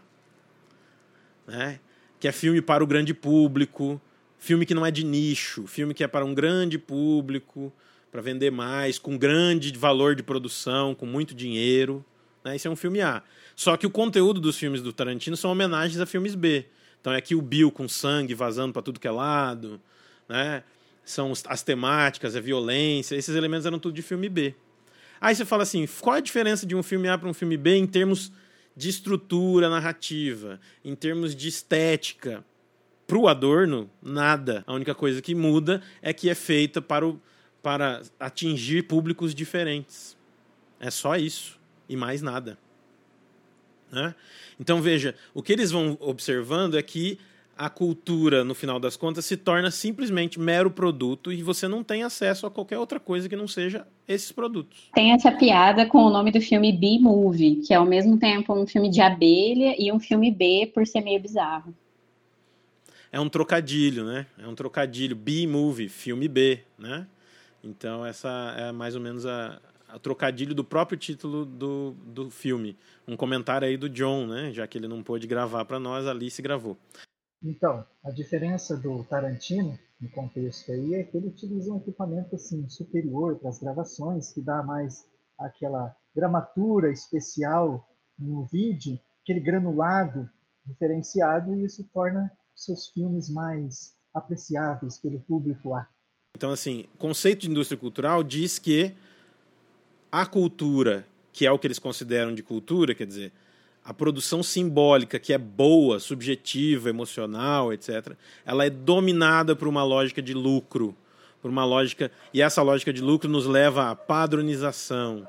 Né? 1.45 1.80
Que 2.19 2.28
é 2.28 2.32
filme 2.32 2.62
para 2.62 2.84
o 2.84 2.88
grande 2.88 3.13
público, 3.13 4.02
filme 4.39 4.65
que 4.65 4.74
não 4.74 4.86
é 4.86 4.91
de 4.91 5.04
nicho, 5.04 5.67
filme 5.67 5.93
que 5.93 6.04
é 6.04 6.08
para 6.08 6.24
um 6.24 6.34
grande 6.34 6.78
público, 6.78 7.74
para 8.12 8.21
vender 8.21 8.52
mais, 8.52 8.97
com 8.97 9.17
grande 9.17 9.78
valor 9.78 10.15
de 10.15 10.24
produção, 10.24 10.95
com 10.95 11.06
muito 11.06 11.36
dinheiro. 11.36 12.06
Né? 12.43 12.56
Esse 12.56 12.67
é 12.67 12.71
um 12.71 12.76
filme 12.76 13.02
A. 13.02 13.21
Só 13.56 13.76
que 13.76 13.86
o 13.86 13.89
conteúdo 13.89 14.39
dos 14.39 14.58
filmes 14.58 14.82
do 14.82 14.93
Tarantino 14.93 15.36
são 15.36 15.52
homenagens 15.52 16.00
a 16.00 16.06
filmes 16.06 16.36
B. 16.36 16.65
Então 17.02 17.12
é 17.12 17.17
aqui 17.17 17.36
o 17.36 17.41
Bill 17.41 17.71
com 17.71 17.88
sangue 17.89 18.34
vazando 18.34 18.71
para 18.71 18.82
tudo 18.82 19.00
que 19.00 19.08
é 19.08 19.12
lado, 19.12 19.82
né? 20.30 20.63
São 21.04 21.34
as 21.47 21.63
temáticas, 21.63 22.36
a 22.36 22.39
violência, 22.39 23.15
esses 23.15 23.36
elementos 23.36 23.65
eram 23.65 23.80
tudo 23.80 23.93
de 23.93 24.02
filme 24.02 24.30
B. 24.30 24.56
Aí 25.22 25.36
você 25.36 25.46
fala 25.46 25.62
assim, 25.62 25.88
qual 26.02 26.16
é 26.16 26.20
a 26.20 26.22
diferença 26.22 26.66
de 26.66 26.76
um 26.76 26.82
filme 26.82 27.08
A 27.08 27.16
para 27.16 27.30
um 27.30 27.34
filme 27.34 27.56
B 27.56 27.76
em 27.76 27.86
termos 27.86 28.32
de 28.76 28.90
estrutura 28.90 29.70
narrativa, 29.70 30.60
em 30.84 30.96
termos 30.96 31.36
de 31.36 31.48
estética? 31.48 32.44
Para 33.06 33.18
o 33.20 33.28
Adorno, 33.28 33.88
nada. 34.02 34.64
A 34.66 34.74
única 34.74 34.96
coisa 34.96 35.22
que 35.22 35.36
muda 35.36 35.82
é 36.02 36.12
que 36.12 36.28
é 36.28 36.34
feita 36.34 36.82
para, 36.82 37.06
o, 37.08 37.22
para 37.62 38.02
atingir 38.20 38.88
públicos 38.88 39.36
diferentes. 39.36 40.18
É 40.80 40.90
só 40.90 41.16
isso 41.16 41.60
e 41.88 41.96
mais 41.96 42.24
nada. 42.24 42.58
Né? 43.92 44.16
Então 44.60 44.82
veja, 44.82 45.14
o 45.34 45.44
que 45.44 45.54
eles 45.54 45.70
vão 45.70 45.98
observando 46.00 46.78
é 46.78 46.82
que 46.82 47.20
a 47.58 47.70
cultura, 47.70 48.44
no 48.44 48.56
final 48.56 48.80
das 48.80 48.98
contas, 48.98 49.26
se 49.26 49.38
torna 49.38 49.70
simplesmente 49.70 50.40
mero 50.40 50.72
produto 50.72 51.32
e 51.32 51.44
você 51.44 51.68
não 51.68 51.84
tem 51.84 52.04
acesso 52.04 52.46
a 52.46 52.52
qualquer 52.52 52.80
outra 52.80 53.00
coisa 53.00 53.30
que 53.30 53.36
não 53.36 53.48
seja 53.48 53.86
esses 54.08 54.32
produtos. 54.32 54.90
Tem 54.94 55.14
essa 55.14 55.32
piada 55.32 55.86
com 55.86 56.00
o 56.00 56.10
nome 56.10 56.32
do 56.32 56.42
filme 56.42 56.72
B-Movie, 56.72 57.58
que 57.58 57.74
é 57.74 57.78
ao 57.78 57.86
mesmo 57.86 58.18
tempo 58.18 58.54
um 58.54 58.66
filme 58.66 58.90
de 58.90 59.02
abelha 59.02 59.76
e 59.78 59.92
um 59.92 60.00
filme 60.00 60.32
B 60.32 60.72
por 60.74 60.88
ser 60.88 61.02
meio 61.02 61.22
bizarro. 61.22 61.74
É 63.12 63.20
um 63.20 63.30
trocadilho, 63.30 64.06
né? 64.06 64.26
É 64.40 64.48
um 64.48 64.56
trocadilho. 64.56 65.16
B-Movie, 65.16 65.90
filme 65.90 66.28
B, 66.28 66.62
né? 66.80 67.06
Então 67.64 68.06
essa 68.06 68.56
é 68.58 68.72
mais 68.72 68.96
ou 68.96 69.02
menos 69.02 69.26
a, 69.26 69.60
o 69.94 70.00
trocadilho 70.00 70.56
do 70.56 70.64
próprio 70.64 70.98
título 70.98 71.46
do, 71.46 71.96
do 72.06 72.32
filme. 72.32 72.78
Um 73.08 73.18
comentário 73.18 73.68
aí 73.68 73.78
do 73.78 73.90
John, 73.90 74.26
né? 74.26 74.52
Já 74.54 74.66
que 74.66 74.78
ele 74.78 74.88
não 74.88 75.04
pôde 75.04 75.28
gravar 75.28 75.66
para 75.66 75.80
nós, 75.80 76.08
a 76.08 76.12
Alice 76.12 76.42
gravou. 76.42 76.78
Então, 77.44 77.86
a 78.04 78.12
diferença 78.12 78.78
do 78.78 79.04
Tarantino 79.04 79.78
no 80.00 80.10
contexto 80.10 80.72
aí 80.72 80.96
é 80.96 81.04
que 81.04 81.18
ele 81.18 81.28
utiliza 81.28 81.72
um 81.72 81.78
equipamento 81.78 82.36
assim 82.36 82.68
superior 82.70 83.38
para 83.38 83.50
as 83.50 83.60
gravações, 83.60 84.32
que 84.32 84.42
dá 84.42 84.62
mais 84.62 85.06
aquela 85.38 85.96
gramatura 86.16 86.92
especial 86.92 87.88
no 88.18 88.46
vídeo, 88.46 89.00
aquele 89.24 89.39
granulado 89.39 90.30
diferenciado 90.66 91.56
e 91.56 91.66
isso 91.66 91.84
torna 91.92 92.32
seus 92.56 92.88
filmes 92.89 93.30
mais 93.30 93.96
apreciáveis 94.14 94.98
pelo 95.00 95.20
público 95.22 95.74
A. 95.74 95.88
Então, 96.36 96.52
assim, 96.52 96.86
o 96.94 96.98
conceito 96.98 97.42
de 97.42 97.50
indústria 97.50 97.78
cultural 97.78 98.24
diz 98.24 98.60
que 98.60 98.96
a 100.12 100.26
cultura, 100.26 101.06
que 101.34 101.46
é 101.46 101.52
o 101.52 101.58
que 101.58 101.68
eles 101.68 101.80
consideram 101.80 102.34
de 102.34 102.44
cultura, 102.44 102.94
quer 102.94 103.08
dizer, 103.08 103.32
a 103.84 103.94
produção 103.94 104.44
simbólica, 104.44 105.20
que 105.20 105.34
é 105.34 105.38
boa, 105.38 106.00
subjetiva, 106.00 106.90
emocional, 106.90 107.74
etc., 107.74 108.14
ela 108.46 108.66
é 108.66 108.70
dominada 108.70 109.56
por 109.56 109.68
uma 109.68 109.84
lógica 109.84 110.22
de 110.22 110.34
lucro, 110.34 110.96
por 111.42 111.50
uma 111.50 111.66
lógica 111.66 112.12
e 112.34 112.42
essa 112.42 112.62
lógica 112.62 112.94
de 112.94 113.02
lucro 113.02 113.28
nos 113.28 113.46
leva 113.46 113.90
à 113.90 113.96
padronização, 113.96 115.28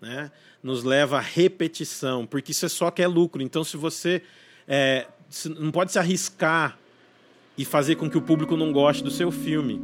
né? 0.00 0.30
Nos 0.62 0.82
leva 0.82 1.18
à 1.18 1.20
repetição, 1.20 2.24
porque 2.24 2.52
isso 2.52 2.64
é 2.64 2.68
só 2.70 2.90
que 2.90 3.02
é 3.02 3.06
lucro. 3.06 3.42
Então, 3.42 3.62
se 3.62 3.76
você 3.76 4.22
é, 4.66 5.06
não 5.58 5.70
pode 5.70 5.92
se 5.92 5.98
arriscar 5.98 6.78
e 7.56 7.64
fazer 7.64 7.96
com 7.96 8.08
que 8.08 8.18
o 8.18 8.22
público 8.22 8.56
não 8.56 8.72
goste 8.72 9.04
do 9.04 9.10
seu 9.10 9.30
filme. 9.30 9.80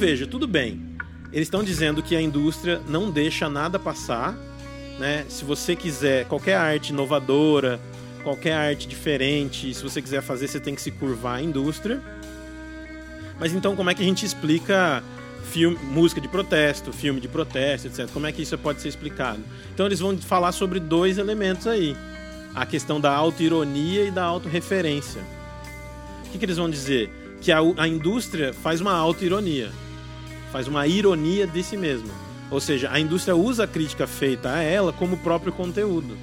Veja, 0.00 0.26
tudo 0.26 0.48
bem. 0.48 0.80
Eles 1.30 1.46
estão 1.46 1.62
dizendo 1.62 2.02
que 2.02 2.16
a 2.16 2.22
indústria 2.22 2.80
não 2.88 3.10
deixa 3.10 3.50
nada 3.50 3.78
passar, 3.78 4.34
né? 4.98 5.26
Se 5.28 5.44
você 5.44 5.76
quiser 5.76 6.24
qualquer 6.24 6.56
arte 6.56 6.88
inovadora, 6.88 7.78
qualquer 8.24 8.54
arte 8.54 8.88
diferente, 8.88 9.74
se 9.74 9.82
você 9.82 10.00
quiser 10.00 10.22
fazer, 10.22 10.48
você 10.48 10.58
tem 10.58 10.74
que 10.74 10.80
se 10.80 10.90
curvar 10.90 11.36
à 11.36 11.42
indústria. 11.42 12.00
Mas 13.38 13.52
então 13.52 13.76
como 13.76 13.90
é 13.90 13.94
que 13.94 14.00
a 14.00 14.04
gente 14.04 14.24
explica 14.24 15.04
filme, 15.52 15.76
música 15.82 16.18
de 16.18 16.28
protesto, 16.28 16.94
filme 16.94 17.20
de 17.20 17.28
protesto, 17.28 17.88
etc. 17.88 18.08
Como 18.10 18.26
é 18.26 18.32
que 18.32 18.40
isso 18.40 18.56
pode 18.56 18.80
ser 18.80 18.88
explicado? 18.88 19.40
Então 19.74 19.84
eles 19.84 20.00
vão 20.00 20.16
falar 20.16 20.52
sobre 20.52 20.80
dois 20.80 21.18
elementos 21.18 21.66
aí: 21.66 21.94
a 22.54 22.64
questão 22.64 22.98
da 22.98 23.12
autoironia 23.12 24.06
e 24.06 24.10
da 24.10 24.24
autorreferência. 24.24 25.20
O 26.26 26.30
que, 26.30 26.38
que 26.38 26.44
eles 26.46 26.56
vão 26.56 26.70
dizer? 26.70 27.10
Que 27.42 27.52
a, 27.52 27.58
a 27.76 27.86
indústria 27.86 28.54
faz 28.54 28.80
uma 28.80 28.92
autoironia, 28.92 29.70
faz 30.52 30.68
uma 30.68 30.86
ironia 30.86 31.46
de 31.46 31.62
si 31.62 31.76
mesma. 31.76 32.12
Ou 32.50 32.60
seja, 32.60 32.90
a 32.90 32.98
indústria 32.98 33.36
usa 33.36 33.64
a 33.64 33.68
crítica 33.68 34.06
feita 34.06 34.52
a 34.52 34.62
ela 34.62 34.92
como 34.92 35.16
próprio 35.18 35.52
conteúdo. 35.52 36.16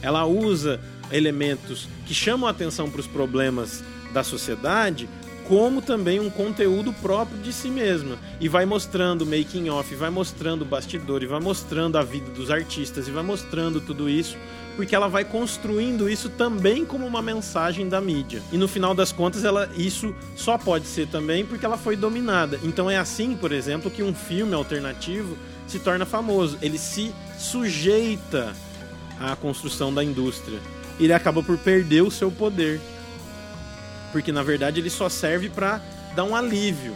Ela 0.00 0.24
usa 0.24 0.80
elementos 1.10 1.88
que 2.06 2.14
chamam 2.14 2.46
a 2.46 2.50
atenção 2.50 2.88
para 2.88 3.00
os 3.00 3.06
problemas 3.06 3.82
da 4.12 4.22
sociedade 4.22 5.08
como 5.50 5.82
também 5.82 6.20
um 6.20 6.30
conteúdo 6.30 6.92
próprio 6.92 7.36
de 7.38 7.52
si 7.52 7.68
mesma. 7.68 8.16
E 8.38 8.48
vai 8.48 8.64
mostrando 8.64 9.26
making 9.26 9.68
off, 9.68 9.92
vai 9.96 10.08
mostrando 10.08 10.62
o 10.62 10.64
bastidor, 10.64 11.24
e 11.24 11.26
vai 11.26 11.40
mostrando 11.40 11.98
a 11.98 12.04
vida 12.04 12.30
dos 12.30 12.52
artistas, 12.52 13.08
e 13.08 13.10
vai 13.10 13.24
mostrando 13.24 13.80
tudo 13.80 14.08
isso, 14.08 14.38
porque 14.76 14.94
ela 14.94 15.08
vai 15.08 15.24
construindo 15.24 16.08
isso 16.08 16.28
também 16.28 16.84
como 16.84 17.04
uma 17.04 17.20
mensagem 17.20 17.88
da 17.88 18.00
mídia. 18.00 18.40
E 18.52 18.56
no 18.56 18.68
final 18.68 18.94
das 18.94 19.10
contas, 19.10 19.44
ela 19.44 19.68
isso 19.76 20.14
só 20.36 20.56
pode 20.56 20.86
ser 20.86 21.08
também 21.08 21.44
porque 21.44 21.66
ela 21.66 21.76
foi 21.76 21.96
dominada. 21.96 22.60
Então 22.62 22.88
é 22.88 22.96
assim, 22.96 23.34
por 23.34 23.50
exemplo, 23.50 23.90
que 23.90 24.04
um 24.04 24.14
filme 24.14 24.54
alternativo 24.54 25.36
se 25.66 25.80
torna 25.80 26.06
famoso. 26.06 26.58
Ele 26.62 26.78
se 26.78 27.12
sujeita 27.36 28.54
à 29.18 29.34
construção 29.34 29.92
da 29.92 30.04
indústria. 30.04 30.60
Ele 31.00 31.12
acaba 31.12 31.42
por 31.42 31.58
perder 31.58 32.02
o 32.02 32.10
seu 32.10 32.30
poder 32.30 32.80
porque 34.12 34.32
na 34.32 34.42
verdade 34.42 34.80
ele 34.80 34.90
só 34.90 35.08
serve 35.08 35.48
para 35.48 35.80
dar 36.14 36.24
um 36.24 36.34
alívio, 36.34 36.94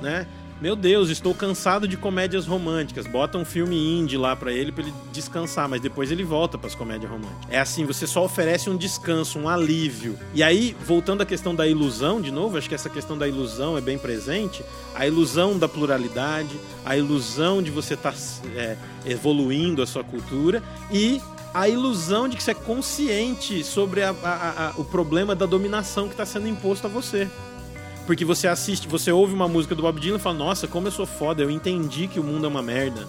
né? 0.00 0.26
Meu 0.60 0.76
Deus, 0.76 1.08
estou 1.08 1.34
cansado 1.34 1.88
de 1.88 1.96
comédias 1.96 2.46
românticas. 2.46 3.06
Bota 3.06 3.38
um 3.38 3.46
filme 3.46 3.98
indie 3.98 4.18
lá 4.18 4.36
para 4.36 4.52
ele 4.52 4.70
para 4.70 4.84
ele 4.84 4.92
descansar, 5.10 5.66
mas 5.66 5.80
depois 5.80 6.10
ele 6.10 6.22
volta 6.22 6.58
para 6.58 6.66
as 6.66 6.74
comédias 6.74 7.10
românticas. 7.10 7.46
É 7.48 7.58
assim, 7.58 7.86
você 7.86 8.06
só 8.06 8.22
oferece 8.22 8.68
um 8.68 8.76
descanso, 8.76 9.38
um 9.38 9.48
alívio. 9.48 10.18
E 10.34 10.42
aí, 10.42 10.76
voltando 10.84 11.22
à 11.22 11.26
questão 11.26 11.54
da 11.54 11.66
ilusão, 11.66 12.20
de 12.20 12.30
novo, 12.30 12.58
acho 12.58 12.68
que 12.68 12.74
essa 12.74 12.90
questão 12.90 13.16
da 13.16 13.26
ilusão 13.26 13.78
é 13.78 13.80
bem 13.80 13.96
presente. 13.96 14.62
A 14.94 15.06
ilusão 15.06 15.58
da 15.58 15.66
pluralidade, 15.66 16.54
a 16.84 16.94
ilusão 16.94 17.62
de 17.62 17.70
você 17.70 17.94
estar 17.94 18.12
tá, 18.12 18.18
é, 18.54 18.76
evoluindo 19.06 19.80
a 19.80 19.86
sua 19.86 20.04
cultura 20.04 20.62
e 20.92 21.22
a 21.52 21.68
ilusão 21.68 22.28
de 22.28 22.36
que 22.36 22.42
você 22.42 22.52
é 22.52 22.54
consciente 22.54 23.64
sobre 23.64 24.02
a, 24.02 24.10
a, 24.22 24.68
a, 24.68 24.72
o 24.76 24.84
problema 24.84 25.34
da 25.34 25.46
dominação 25.46 26.06
que 26.06 26.14
está 26.14 26.24
sendo 26.24 26.48
imposto 26.48 26.86
a 26.86 26.90
você. 26.90 27.28
Porque 28.06 28.24
você 28.24 28.48
assiste, 28.48 28.88
você 28.88 29.12
ouve 29.12 29.34
uma 29.34 29.48
música 29.48 29.74
do 29.74 29.82
Bob 29.82 30.00
Dylan 30.00 30.16
e 30.16 30.20
fala: 30.20 30.36
Nossa, 30.36 30.66
como 30.66 30.88
eu 30.88 30.92
sou 30.92 31.06
foda, 31.06 31.42
eu 31.42 31.50
entendi 31.50 32.08
que 32.08 32.18
o 32.18 32.24
mundo 32.24 32.44
é 32.44 32.48
uma 32.48 32.62
merda. 32.62 33.06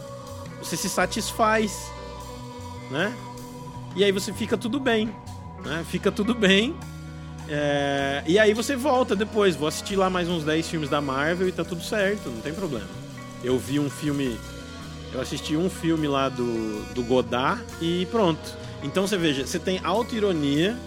Você 0.60 0.78
se 0.78 0.90
satisfaz, 0.90 1.92
né? 2.90 3.14
E 3.96 4.04
aí 4.04 4.12
você 4.12 4.32
fica 4.32 4.58
tudo 4.58 4.80
bem, 4.80 5.14
né? 5.64 5.86
Fica 5.90 6.12
tudo 6.12 6.34
bem. 6.34 6.76
É... 7.50 8.24
E 8.28 8.38
aí 8.38 8.54
você 8.54 8.76
volta 8.76 9.16
depois. 9.16 9.56
Vou 9.56 9.68
assistir 9.68 9.96
lá 9.96 10.10
mais 10.10 10.30
uns 10.30 10.44
10 10.44 10.70
filmes 10.70 10.90
da 10.90 11.02
Marvel 11.02 11.48
e 11.48 11.52
tá 11.52 11.64
tudo 11.64 11.84
certo, 11.84 12.30
não 12.30 12.42
tem 12.42 12.54
problema. 12.54 12.88
Eu 13.44 13.58
vi 13.58 13.80
um 13.80 13.90
filme 13.90 14.38
eu 15.14 15.22
assisti 15.22 15.56
um 15.56 15.70
filme 15.70 16.08
lá 16.08 16.30
do, 16.30 16.84
do 16.94 17.04
Godard 17.04 17.62
e 17.82 18.08
pronto. 18.12 18.40
Então 18.84 19.06
você 19.06 19.18
veja, 19.18 19.46
você 19.46 19.60
tem 19.60 19.80
auto-ironia, 19.84 20.78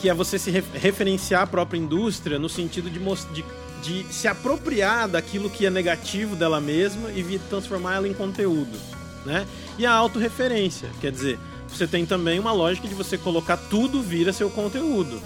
que 0.00 0.08
é 0.08 0.14
você 0.14 0.38
se 0.38 0.50
referenciar 0.50 1.42
à 1.42 1.46
própria 1.46 1.78
indústria 1.78 2.38
no 2.38 2.48
sentido 2.48 2.88
de, 2.90 3.00
de, 3.32 3.44
de 3.82 4.12
se 4.12 4.28
apropriar 4.28 5.08
daquilo 5.08 5.50
que 5.50 5.66
é 5.66 5.70
negativo 5.70 6.36
dela 6.36 6.60
mesma 6.60 7.10
e 7.10 7.38
transformar 7.50 7.96
ela 7.96 8.08
em 8.08 8.14
conteúdo. 8.14 8.78
Né? 9.24 9.46
E 9.78 9.84
a 9.84 9.92
autorreferência, 9.92 10.88
quer 11.00 11.10
dizer, 11.10 11.38
você 11.68 11.86
tem 11.86 12.06
também 12.06 12.38
uma 12.38 12.52
lógica 12.52 12.86
de 12.86 12.94
você 12.94 13.18
colocar 13.18 13.56
tudo 13.56 14.00
vira 14.00 14.32
seu 14.32 14.48
conteúdo. 14.48 15.20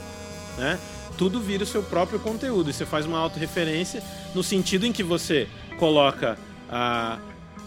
Né? 0.57 0.79
Tudo 1.19 1.39
vira 1.41 1.65
o 1.65 1.67
seu 1.67 1.83
próprio 1.83 2.19
conteúdo. 2.19 2.71
E 2.71 2.73
você 2.73 2.87
faz 2.87 3.05
uma 3.05 3.19
autorreferência 3.19 4.03
no 4.35 4.43
sentido 4.43 4.87
em 4.87 4.93
que 4.93 5.03
você 5.03 5.47
coloca 5.79 6.39
a 6.69 7.19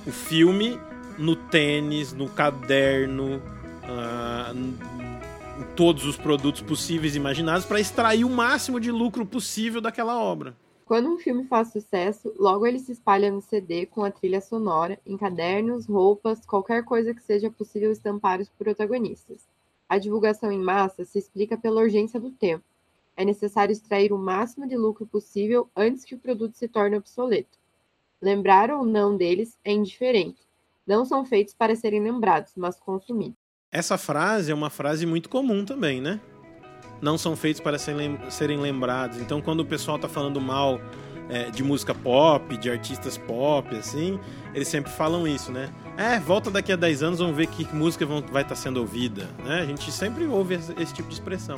o 0.05 0.11
filme 0.11 0.79
no 1.17 1.35
tênis, 1.35 2.13
no 2.13 2.29
caderno, 2.29 3.37
uh, 3.37 4.55
em 4.55 5.75
todos 5.75 6.05
os 6.05 6.17
produtos 6.17 6.61
possíveis 6.61 7.15
e 7.15 7.17
imaginados 7.17 7.65
para 7.65 7.79
extrair 7.79 8.25
o 8.25 8.29
máximo 8.29 8.79
de 8.79 8.91
lucro 8.91 9.25
possível 9.25 9.79
daquela 9.79 10.19
obra. 10.19 10.55
Quando 10.85 11.09
um 11.09 11.17
filme 11.17 11.45
faz 11.45 11.71
sucesso, 11.71 12.33
logo 12.37 12.67
ele 12.67 12.77
se 12.77 12.91
espalha 12.91 13.31
no 13.31 13.41
CD 13.41 13.85
com 13.85 14.03
a 14.03 14.11
trilha 14.11 14.41
sonora, 14.41 14.99
em 15.05 15.15
cadernos, 15.15 15.85
roupas, 15.85 16.45
qualquer 16.45 16.83
coisa 16.83 17.13
que 17.13 17.23
seja 17.23 17.49
possível 17.49 17.91
estampar 17.91 18.41
os 18.41 18.49
protagonistas. 18.49 19.47
A 19.87 19.97
divulgação 19.97 20.51
em 20.51 20.59
massa 20.59 21.05
se 21.05 21.17
explica 21.17 21.57
pela 21.57 21.81
urgência 21.81 22.19
do 22.19 22.31
tempo. 22.31 22.65
É 23.15 23.23
necessário 23.23 23.71
extrair 23.71 24.11
o 24.11 24.17
máximo 24.17 24.67
de 24.67 24.75
lucro 24.75 25.05
possível 25.05 25.69
antes 25.75 26.03
que 26.03 26.15
o 26.15 26.19
produto 26.19 26.55
se 26.55 26.67
torne 26.67 26.97
obsoleto. 26.97 27.62
Lembrar 28.23 28.71
ou 28.71 28.85
não 28.85 29.17
deles 29.17 29.57
é 29.65 29.73
indiferente. 29.73 30.41
Não 30.87 31.03
são 31.03 31.25
feitos 31.25 31.53
para 31.53 31.75
serem 31.75 32.01
lembrados, 32.01 32.53
mas 32.55 32.79
consumidos. 32.79 33.35
Essa 33.69 33.97
frase 33.97 34.49
é 34.49 34.55
uma 34.55 34.69
frase 34.69 35.05
muito 35.05 35.27
comum 35.27 35.65
também, 35.65 35.99
né? 35.99 36.21
Não 37.01 37.17
são 37.17 37.35
feitos 37.35 37.59
para 37.59 37.77
serem 37.77 38.57
lembrados. 38.61 39.19
Então, 39.19 39.41
quando 39.41 39.59
o 39.59 39.65
pessoal 39.65 39.97
está 39.97 40.07
falando 40.07 40.39
mal 40.39 40.79
é, 41.29 41.49
de 41.51 41.61
música 41.65 41.93
pop, 41.93 42.55
de 42.55 42.69
artistas 42.69 43.17
pop, 43.17 43.75
assim, 43.75 44.17
eles 44.53 44.69
sempre 44.69 44.89
falam 44.93 45.27
isso, 45.27 45.51
né? 45.51 45.69
É, 45.97 46.17
volta 46.17 46.49
daqui 46.49 46.71
a 46.71 46.77
10 46.77 47.03
anos, 47.03 47.19
vamos 47.19 47.35
ver 47.35 47.47
que 47.47 47.67
música 47.75 48.05
vão, 48.05 48.21
vai 48.21 48.43
estar 48.43 48.55
tá 48.55 48.61
sendo 48.61 48.79
ouvida. 48.79 49.29
Né? 49.43 49.59
A 49.59 49.65
gente 49.65 49.91
sempre 49.91 50.25
ouve 50.27 50.55
esse, 50.55 50.73
esse 50.81 50.93
tipo 50.93 51.09
de 51.09 51.15
expressão. 51.15 51.57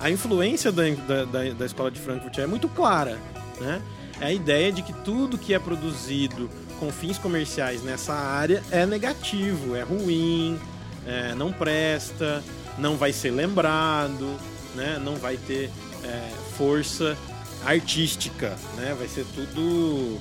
A 0.00 0.10
influência 0.10 0.72
da, 0.72 0.82
da, 1.24 1.52
da 1.52 1.66
escola 1.66 1.88
de 1.88 2.00
Frankfurt 2.00 2.36
é 2.38 2.48
muito 2.48 2.68
clara, 2.68 3.16
né? 3.60 3.80
É 4.20 4.26
a 4.26 4.32
ideia 4.32 4.70
de 4.70 4.82
que 4.82 4.92
tudo 4.92 5.38
que 5.38 5.54
é 5.54 5.58
produzido 5.58 6.50
com 6.78 6.90
fins 6.92 7.18
comerciais 7.18 7.82
nessa 7.82 8.14
área 8.14 8.62
é 8.70 8.86
negativo, 8.86 9.74
é 9.74 9.82
ruim, 9.82 10.58
é, 11.06 11.34
não 11.34 11.52
presta, 11.52 12.42
não 12.78 12.96
vai 12.96 13.12
ser 13.12 13.30
lembrado, 13.30 14.36
né? 14.74 15.00
não 15.02 15.16
vai 15.16 15.36
ter 15.36 15.70
é, 16.04 16.30
força 16.56 17.16
artística, 17.64 18.56
né? 18.76 18.94
vai 18.98 19.08
ser 19.08 19.26
tudo 19.34 20.18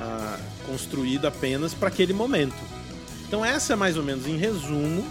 ah, 0.00 0.38
construído 0.66 1.26
apenas 1.26 1.72
para 1.74 1.88
aquele 1.88 2.12
momento. 2.12 2.56
Então 3.26 3.44
essa 3.44 3.72
é 3.72 3.76
mais 3.76 3.96
ou 3.96 4.02
menos 4.02 4.26
em 4.26 4.36
resumo 4.36 5.04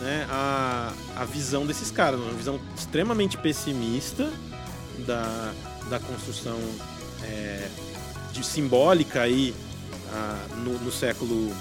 né, 0.00 0.26
a, 0.30 0.92
a 1.16 1.24
visão 1.24 1.66
desses 1.66 1.90
caras, 1.90 2.20
uma 2.20 2.32
visão 2.32 2.60
extremamente 2.76 3.36
pessimista 3.36 4.30
da, 5.06 5.52
da 5.90 5.98
construção 5.98 6.58
é, 7.24 7.68
de 8.32 8.44
simbólica 8.44 9.22
aí 9.22 9.54
ah, 10.12 10.46
no, 10.64 10.78
no, 10.78 10.92
século 10.92 11.52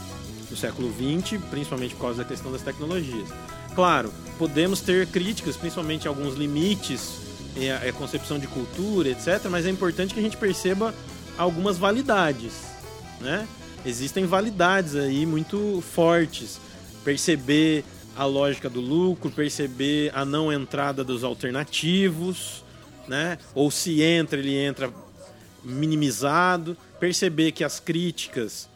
no 0.49 0.57
século 0.57 0.91
20, 0.91 1.37
principalmente 1.49 1.95
por 1.95 2.01
causa 2.01 2.23
da 2.23 2.29
questão 2.29 2.51
das 2.51 2.61
tecnologias. 2.61 3.29
Claro, 3.73 4.13
podemos 4.37 4.81
ter 4.81 5.07
críticas, 5.07 5.57
principalmente 5.57 6.07
alguns 6.07 6.35
limites 6.35 7.23
a, 7.69 7.87
a 7.87 7.93
concepção 7.93 8.39
de 8.39 8.47
cultura, 8.47 9.09
etc. 9.09 9.45
Mas 9.49 9.65
é 9.65 9.69
importante 9.69 10.13
que 10.13 10.19
a 10.19 10.23
gente 10.23 10.37
perceba 10.37 10.93
algumas 11.37 11.77
validades, 11.77 12.53
né? 13.19 13.47
Existem 13.85 14.25
validades 14.25 14.95
aí 14.95 15.25
muito 15.25 15.83
fortes. 15.93 16.59
Perceber 17.03 17.83
a 18.15 18.25
lógica 18.25 18.69
do 18.69 18.79
lucro, 18.79 19.29
perceber 19.31 20.11
a 20.13 20.23
não 20.23 20.53
entrada 20.53 21.03
dos 21.03 21.23
alternativos, 21.23 22.63
né? 23.07 23.37
Ou 23.53 23.69
se 23.69 24.01
entra, 24.01 24.39
ele 24.39 24.55
entra 24.55 24.91
minimizado, 25.63 26.77
perceber 26.99 27.51
que 27.51 27.63
as 27.63 27.79
críticas, 27.79 28.69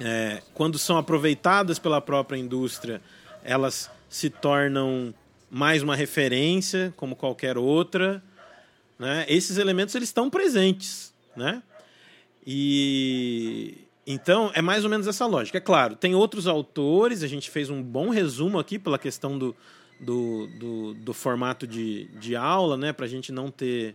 é, 0.00 0.42
quando 0.54 0.78
são 0.78 0.96
aproveitadas 0.96 1.78
pela 1.78 2.00
própria 2.00 2.36
indústria, 2.36 3.00
elas 3.44 3.90
se 4.08 4.30
tornam 4.30 5.14
mais 5.50 5.82
uma 5.82 5.94
referência, 5.94 6.92
como 6.96 7.16
qualquer 7.16 7.58
outra. 7.58 8.22
Né? 8.98 9.26
Esses 9.28 9.58
elementos 9.58 9.94
eles 9.94 10.08
estão 10.08 10.30
presentes. 10.30 11.12
Né? 11.36 11.62
E 12.46 13.78
então 14.06 14.50
é 14.54 14.62
mais 14.62 14.84
ou 14.84 14.90
menos 14.90 15.06
essa 15.06 15.26
lógica. 15.26 15.58
É 15.58 15.60
claro, 15.60 15.94
tem 15.94 16.14
outros 16.14 16.46
autores, 16.46 17.22
a 17.22 17.28
gente 17.28 17.50
fez 17.50 17.70
um 17.70 17.82
bom 17.82 18.08
resumo 18.08 18.58
aqui 18.58 18.78
pela 18.78 18.98
questão 18.98 19.38
do, 19.38 19.54
do, 20.00 20.46
do, 20.58 20.94
do 20.94 21.14
formato 21.14 21.66
de, 21.66 22.04
de 22.18 22.34
aula, 22.34 22.76
né? 22.76 22.92
para 22.92 23.06
a 23.06 23.08
gente 23.08 23.30
não 23.30 23.50
ter 23.50 23.94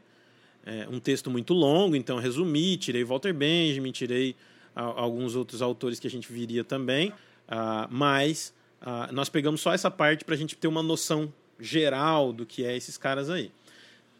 é, 0.67 0.85
um 0.91 0.99
texto 0.99 1.29
muito 1.29 1.53
longo, 1.53 1.95
então 1.95 2.17
resumi, 2.17 2.75
tirei 2.75 3.01
Walter 3.01 3.33
Benjamin, 3.33 3.91
tirei 3.91 4.35
a, 4.75 4.81
alguns 4.81 5.33
outros 5.33 5.61
autores 5.61 5.97
que 5.97 6.07
a 6.07 6.09
gente 6.09 6.29
viria 6.31 6.61
também, 6.61 7.09
uh, 7.09 7.87
mas 7.89 8.53
uh, 8.81 9.13
nós 9.13 9.29
pegamos 9.29 9.61
só 9.61 9.73
essa 9.73 9.89
parte 9.89 10.25
para 10.25 10.35
a 10.35 10.37
gente 10.37 10.57
ter 10.57 10.67
uma 10.67 10.83
noção 10.83 11.33
geral 11.57 12.33
do 12.33 12.45
que 12.45 12.65
é 12.65 12.75
esses 12.75 12.97
caras 12.97 13.29
aí. 13.29 13.49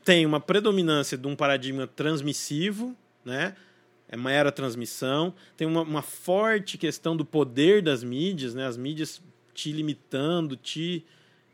Tem 0.06 0.26
uma 0.26 0.40
predominância 0.40 1.18
de 1.18 1.28
um 1.28 1.36
paradigma 1.36 1.86
transmissivo, 1.86 2.96
né? 3.26 3.54
é 4.08 4.16
uma 4.16 4.50
transmissão, 4.50 5.34
tem 5.58 5.68
uma, 5.68 5.82
uma, 5.82 6.02
forte 6.02 6.78
questão 6.78 7.16
do 7.18 7.26
poder 7.26 7.82
das 7.82 8.06
mídias, 8.06 8.56
né? 8.56 8.66
as 8.66 8.78
mídias 8.78 9.22
te 9.54 9.74
limitando, 9.74 10.56
te 10.56 11.04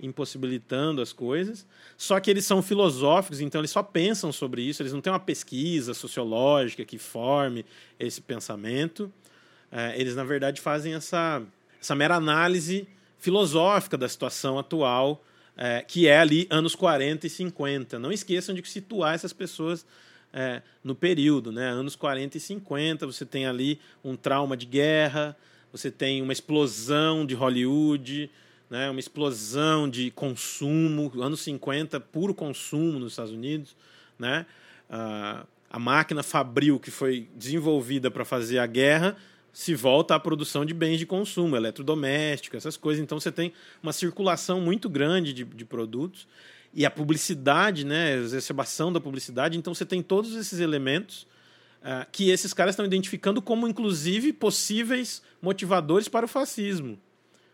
impossibilitando 0.04 1.02
as 1.02 1.14
coisas. 1.14 1.66
Só 1.98 2.20
que 2.20 2.30
eles 2.30 2.46
são 2.46 2.62
filosóficos, 2.62 3.40
então 3.42 3.62
eles 3.62 3.72
só 3.72 3.82
pensam 3.82 4.32
sobre 4.32 4.62
isso, 4.62 4.82
eles 4.82 4.94
não 4.94 5.02
têm 5.02 5.12
uma 5.12 5.20
pesquisa 5.20 5.94
sociológica 5.94 6.84
que 6.84 6.98
forme 6.98 7.66
esse 8.00 8.22
pensamento. 8.22 9.12
É, 9.72 10.00
eles, 10.00 10.16
na 10.16 10.24
verdade, 10.24 10.62
fazem 10.62 10.94
essa, 10.94 11.42
essa 11.82 11.96
mera 11.96 12.16
análise 12.16 12.88
filosófica 13.18 13.98
da 13.98 14.10
situação 14.10 14.60
atual, 14.60 15.24
é, 15.56 15.82
que 15.82 16.08
é 16.08 16.20
ali 16.20 16.46
anos 16.50 16.76
40 16.76 17.26
e 17.26 17.30
50. 17.30 17.98
Não 17.98 18.12
esqueçam 18.12 18.54
de 18.54 18.68
situar 18.68 19.16
essas 19.16 19.32
pessoas 19.32 19.86
é, 20.34 20.62
no 20.84 20.94
período, 20.94 21.52
né? 21.52 21.70
anos 21.70 21.96
40 21.96 22.38
e 22.38 22.40
50, 22.40 23.06
você 23.06 23.26
tem 23.26 23.46
ali 23.46 23.80
um 24.04 24.16
trauma 24.16 24.58
de 24.58 24.66
guerra, 24.66 25.38
você 25.72 25.90
tem 25.90 26.22
uma 26.22 26.34
explosão 26.34 27.26
de 27.26 27.36
Hollywood, 27.36 28.30
né? 28.74 28.90
uma 28.90 29.00
explosão 29.00 29.88
de 29.88 30.10
consumo, 30.10 31.12
anos 31.22 31.42
50, 31.42 32.00
puro 32.00 32.34
consumo 32.34 32.98
nos 32.98 33.14
Estados 33.14 33.32
Unidos. 33.32 33.76
Né? 34.18 34.48
Uh, 34.90 35.46
a 35.70 35.78
máquina 35.78 36.24
fabril 36.24 36.80
que 36.80 36.90
foi 36.90 37.30
desenvolvida 37.36 38.10
para 38.10 38.26
fazer 38.26 38.58
a 38.58 38.66
guerra 38.66 39.16
se 39.54 39.76
volta 39.76 40.16
à 40.16 40.20
produção 40.20 40.66
de 40.66 40.74
bens 40.74 40.98
de 40.98 41.06
consumo, 41.06 41.56
eletrodoméstico, 41.56 42.58
essas 42.58 42.76
coisas. 42.76 43.04
Então 43.04 43.20
você 43.20 43.32
tem 43.32 43.54
uma 43.84 43.94
circulação 43.94 44.60
muito 44.60 44.90
grande 44.90 45.34
de, 45.34 45.44
de 45.44 45.66
produtos 45.66 46.28
e 46.74 46.84
a 46.84 46.90
publicidade, 46.90 47.86
né, 47.86 48.14
a 48.14 48.18
exacerbação 48.18 48.92
da 48.92 49.00
publicidade. 49.00 49.56
Então 49.56 49.76
você 49.76 49.86
tem 49.86 50.02
todos 50.02 50.36
esses 50.36 50.60
elementos 50.60 51.28
uh, 51.84 52.10
que 52.12 52.32
esses 52.32 52.56
caras 52.56 52.74
estão 52.74 52.88
identificando 52.88 53.40
como, 53.40 53.68
inclusive, 53.68 54.34
possíveis 54.34 55.22
motivadores 55.40 56.08
para 56.08 56.26
o 56.26 56.28
fascismo. 56.28 56.98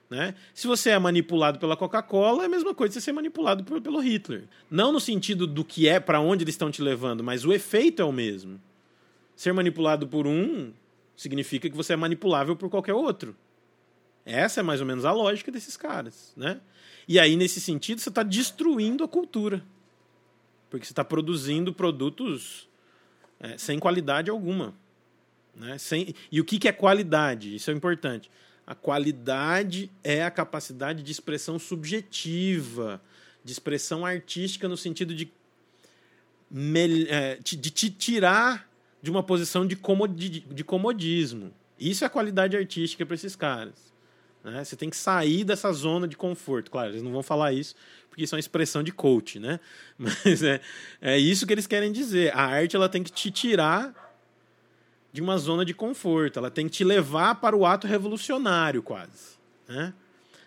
Né? 0.09 0.33
Se 0.55 0.65
você 0.65 0.89
é 0.89 0.99
manipulado 0.99 1.59
pela 1.59 1.77
Coca-Cola, 1.77 2.43
é 2.43 2.45
a 2.47 2.49
mesma 2.49 2.73
coisa 2.73 2.93
você 2.93 3.01
ser 3.01 3.11
manipulado 3.11 3.63
por, 3.63 3.79
pelo 3.79 3.99
Hitler. 3.99 4.45
Não 4.69 4.91
no 4.91 4.99
sentido 4.99 5.45
do 5.45 5.63
que 5.63 5.87
é, 5.87 5.99
para 5.99 6.19
onde 6.19 6.43
eles 6.43 6.55
estão 6.55 6.71
te 6.71 6.81
levando, 6.81 7.23
mas 7.23 7.45
o 7.45 7.53
efeito 7.53 8.01
é 8.01 8.05
o 8.05 8.11
mesmo. 8.11 8.59
Ser 9.35 9.53
manipulado 9.53 10.07
por 10.07 10.25
um 10.25 10.73
significa 11.15 11.69
que 11.69 11.75
você 11.75 11.93
é 11.93 11.95
manipulável 11.95 12.55
por 12.55 12.69
qualquer 12.69 12.93
outro. 12.93 13.35
Essa 14.25 14.61
é 14.61 14.63
mais 14.63 14.81
ou 14.81 14.87
menos 14.87 15.05
a 15.05 15.11
lógica 15.11 15.51
desses 15.51 15.77
caras. 15.77 16.33
Né? 16.35 16.59
E 17.07 17.19
aí, 17.19 17.35
nesse 17.35 17.61
sentido, 17.61 18.01
você 18.01 18.09
está 18.09 18.23
destruindo 18.23 19.03
a 19.03 19.07
cultura. 19.07 19.63
Porque 20.71 20.85
você 20.85 20.91
está 20.91 21.03
produzindo 21.03 21.71
produtos 21.71 22.67
é, 23.39 23.57
sem 23.57 23.77
qualidade 23.77 24.29
alguma. 24.29 24.73
Né? 25.55 25.77
Sem... 25.77 26.15
E 26.31 26.41
o 26.41 26.45
que, 26.45 26.57
que 26.57 26.67
é 26.67 26.71
qualidade? 26.71 27.55
Isso 27.55 27.69
é 27.69 27.73
importante 27.73 28.29
a 28.69 28.75
qualidade 28.75 29.91
é 30.03 30.23
a 30.23 30.29
capacidade 30.29 31.01
de 31.01 31.11
expressão 31.11 31.57
subjetiva, 31.57 33.01
de 33.43 33.51
expressão 33.51 34.05
artística 34.05 34.67
no 34.67 34.77
sentido 34.77 35.11
de, 35.15 35.27
é, 37.09 37.39
de 37.41 37.71
te 37.71 37.89
tirar 37.89 38.69
de 39.01 39.09
uma 39.09 39.23
posição 39.23 39.65
de, 39.65 39.75
comodismo. 39.75 41.51
Isso 41.79 42.03
é 42.03 42.07
a 42.07 42.11
qualidade 42.11 42.55
artística 42.55 43.03
para 43.07 43.15
esses 43.15 43.35
caras. 43.35 43.73
Né? 44.43 44.63
Você 44.63 44.75
tem 44.75 44.91
que 44.91 44.97
sair 44.97 45.43
dessa 45.43 45.73
zona 45.73 46.07
de 46.07 46.15
conforto. 46.15 46.69
Claro, 46.69 46.91
eles 46.91 47.01
não 47.01 47.11
vão 47.11 47.23
falar 47.23 47.51
isso, 47.51 47.73
porque 48.07 48.23
isso 48.23 48.35
é 48.35 48.37
uma 48.37 48.39
expressão 48.39 48.83
de 48.83 48.91
coach, 48.91 49.39
né? 49.39 49.59
Mas 49.97 50.43
é, 50.43 50.61
é 51.01 51.17
isso 51.17 51.47
que 51.47 51.53
eles 51.53 51.65
querem 51.65 51.91
dizer. 51.91 52.37
A 52.37 52.43
arte 52.43 52.75
ela 52.75 52.87
tem 52.87 53.01
que 53.01 53.11
te 53.11 53.31
tirar 53.31 54.08
de 55.11 55.21
uma 55.21 55.37
zona 55.37 55.65
de 55.65 55.73
conforto. 55.73 56.39
Ela 56.39 56.51
tem 56.51 56.65
que 56.65 56.71
te 56.71 56.83
levar 56.83 57.35
para 57.35 57.55
o 57.55 57.65
ato 57.65 57.87
revolucionário, 57.87 58.81
quase. 58.81 59.37
Né? 59.67 59.93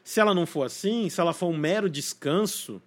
Se 0.05 0.21
ela 0.21 0.35
não 0.35 0.47
for 0.47 0.65
assim, 0.65 1.09
se 1.09 1.21
ela 1.21 1.33
for 1.33 1.49
um 1.49 1.57
mero 1.57 1.89
descanso, 1.89 2.81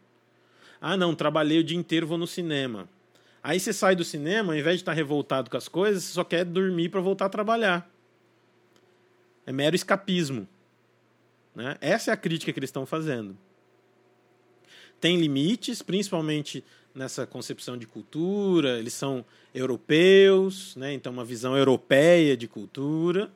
ah, 0.81 0.97
não, 0.97 1.15
trabalhei 1.15 1.59
o 1.59 1.63
dia 1.63 1.77
inteiro, 1.77 2.07
vou 2.07 2.17
no 2.17 2.27
cinema. 2.27 2.87
Aí 3.41 3.59
você 3.59 3.71
sai 3.71 3.95
do 3.95 4.03
cinema, 4.03 4.53
ao 4.53 4.59
invés 4.59 4.77
de 4.77 4.81
estar 4.81 4.93
revoltado 4.93 5.49
com 5.49 5.57
as 5.57 5.67
coisas, 5.67 6.03
você 6.03 6.13
só 6.13 6.23
quer 6.23 6.43
dormir 6.43 6.89
para 6.89 7.01
voltar 7.01 7.25
a 7.25 7.29
trabalhar. 7.29 7.89
É 9.45 9.51
mero 9.51 9.75
escapismo. 9.75 10.47
Né? 11.53 11.77
Essa 11.79 12.11
é 12.11 12.13
a 12.13 12.17
crítica 12.17 12.51
que 12.51 12.59
eles 12.59 12.69
estão 12.69 12.85
fazendo. 12.85 13.37
Tem 14.99 15.17
limites, 15.17 15.81
principalmente 15.81 16.63
nessa 16.95 17.27
concepção 17.27 17.77
de 17.77 17.85
cultura, 17.85 18.79
eles 18.79 18.93
são 18.93 19.25
europeus, 19.53 20.75
né? 20.75 20.93
então 20.93 21.11
uma 21.11 21.25
visão 21.25 21.55
europeia 21.55 22.37
de 22.37 22.47
cultura, 22.47 23.29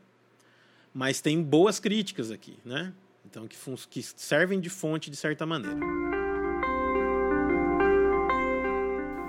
mas 0.93 1.19
tem 1.19 1.43
boas 1.43 1.79
críticas 1.79 2.31
aqui, 2.31 2.57
né? 2.63 2.93
então 3.25 3.47
que, 3.47 3.57
que 3.89 4.01
servem 4.01 4.59
de 4.59 4.69
fonte 4.69 5.11
de 5.11 5.17
certa 5.17 5.45
maneira. 5.45 5.77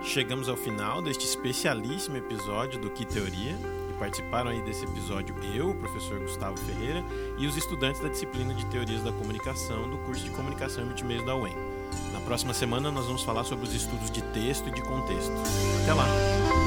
Chegamos 0.03 0.49
ao 0.49 0.57
final 0.57 1.03
deste 1.03 1.27
especialíssimo 1.27 2.17
episódio 2.17 2.81
do 2.81 2.91
Que 2.91 3.05
Teoria. 3.05 3.55
E 3.91 3.99
participaram 3.99 4.51
aí 4.51 4.63
desse 4.63 4.85
episódio 4.85 5.37
eu, 5.55 5.71
o 5.71 5.75
professor 5.75 6.19
Gustavo 6.19 6.57
Ferreira, 6.57 7.05
e 7.39 7.47
os 7.47 7.55
estudantes 7.55 8.01
da 8.01 8.09
disciplina 8.09 8.55
de 8.55 8.65
Teorias 8.67 9.03
da 9.03 9.13
Comunicação 9.13 9.91
do 9.91 9.99
curso 9.99 10.25
de 10.25 10.31
Comunicação 10.31 10.83
e 10.85 10.87
Multimeios 10.87 11.25
da 11.27 11.37
UEM. 11.37 11.70
Na 12.21 12.27
próxima 12.27 12.53
semana 12.55 12.93
nós 12.93 13.07
vamos 13.07 13.23
falar 13.23 13.45
sobre 13.45 13.65
os 13.65 13.75
estudos 13.75 14.11
de 14.11 14.21
texto 14.21 14.69
e 14.69 14.71
de 14.71 14.83
contexto. 14.83 15.33
Até 15.83 15.95
lá! 15.95 16.60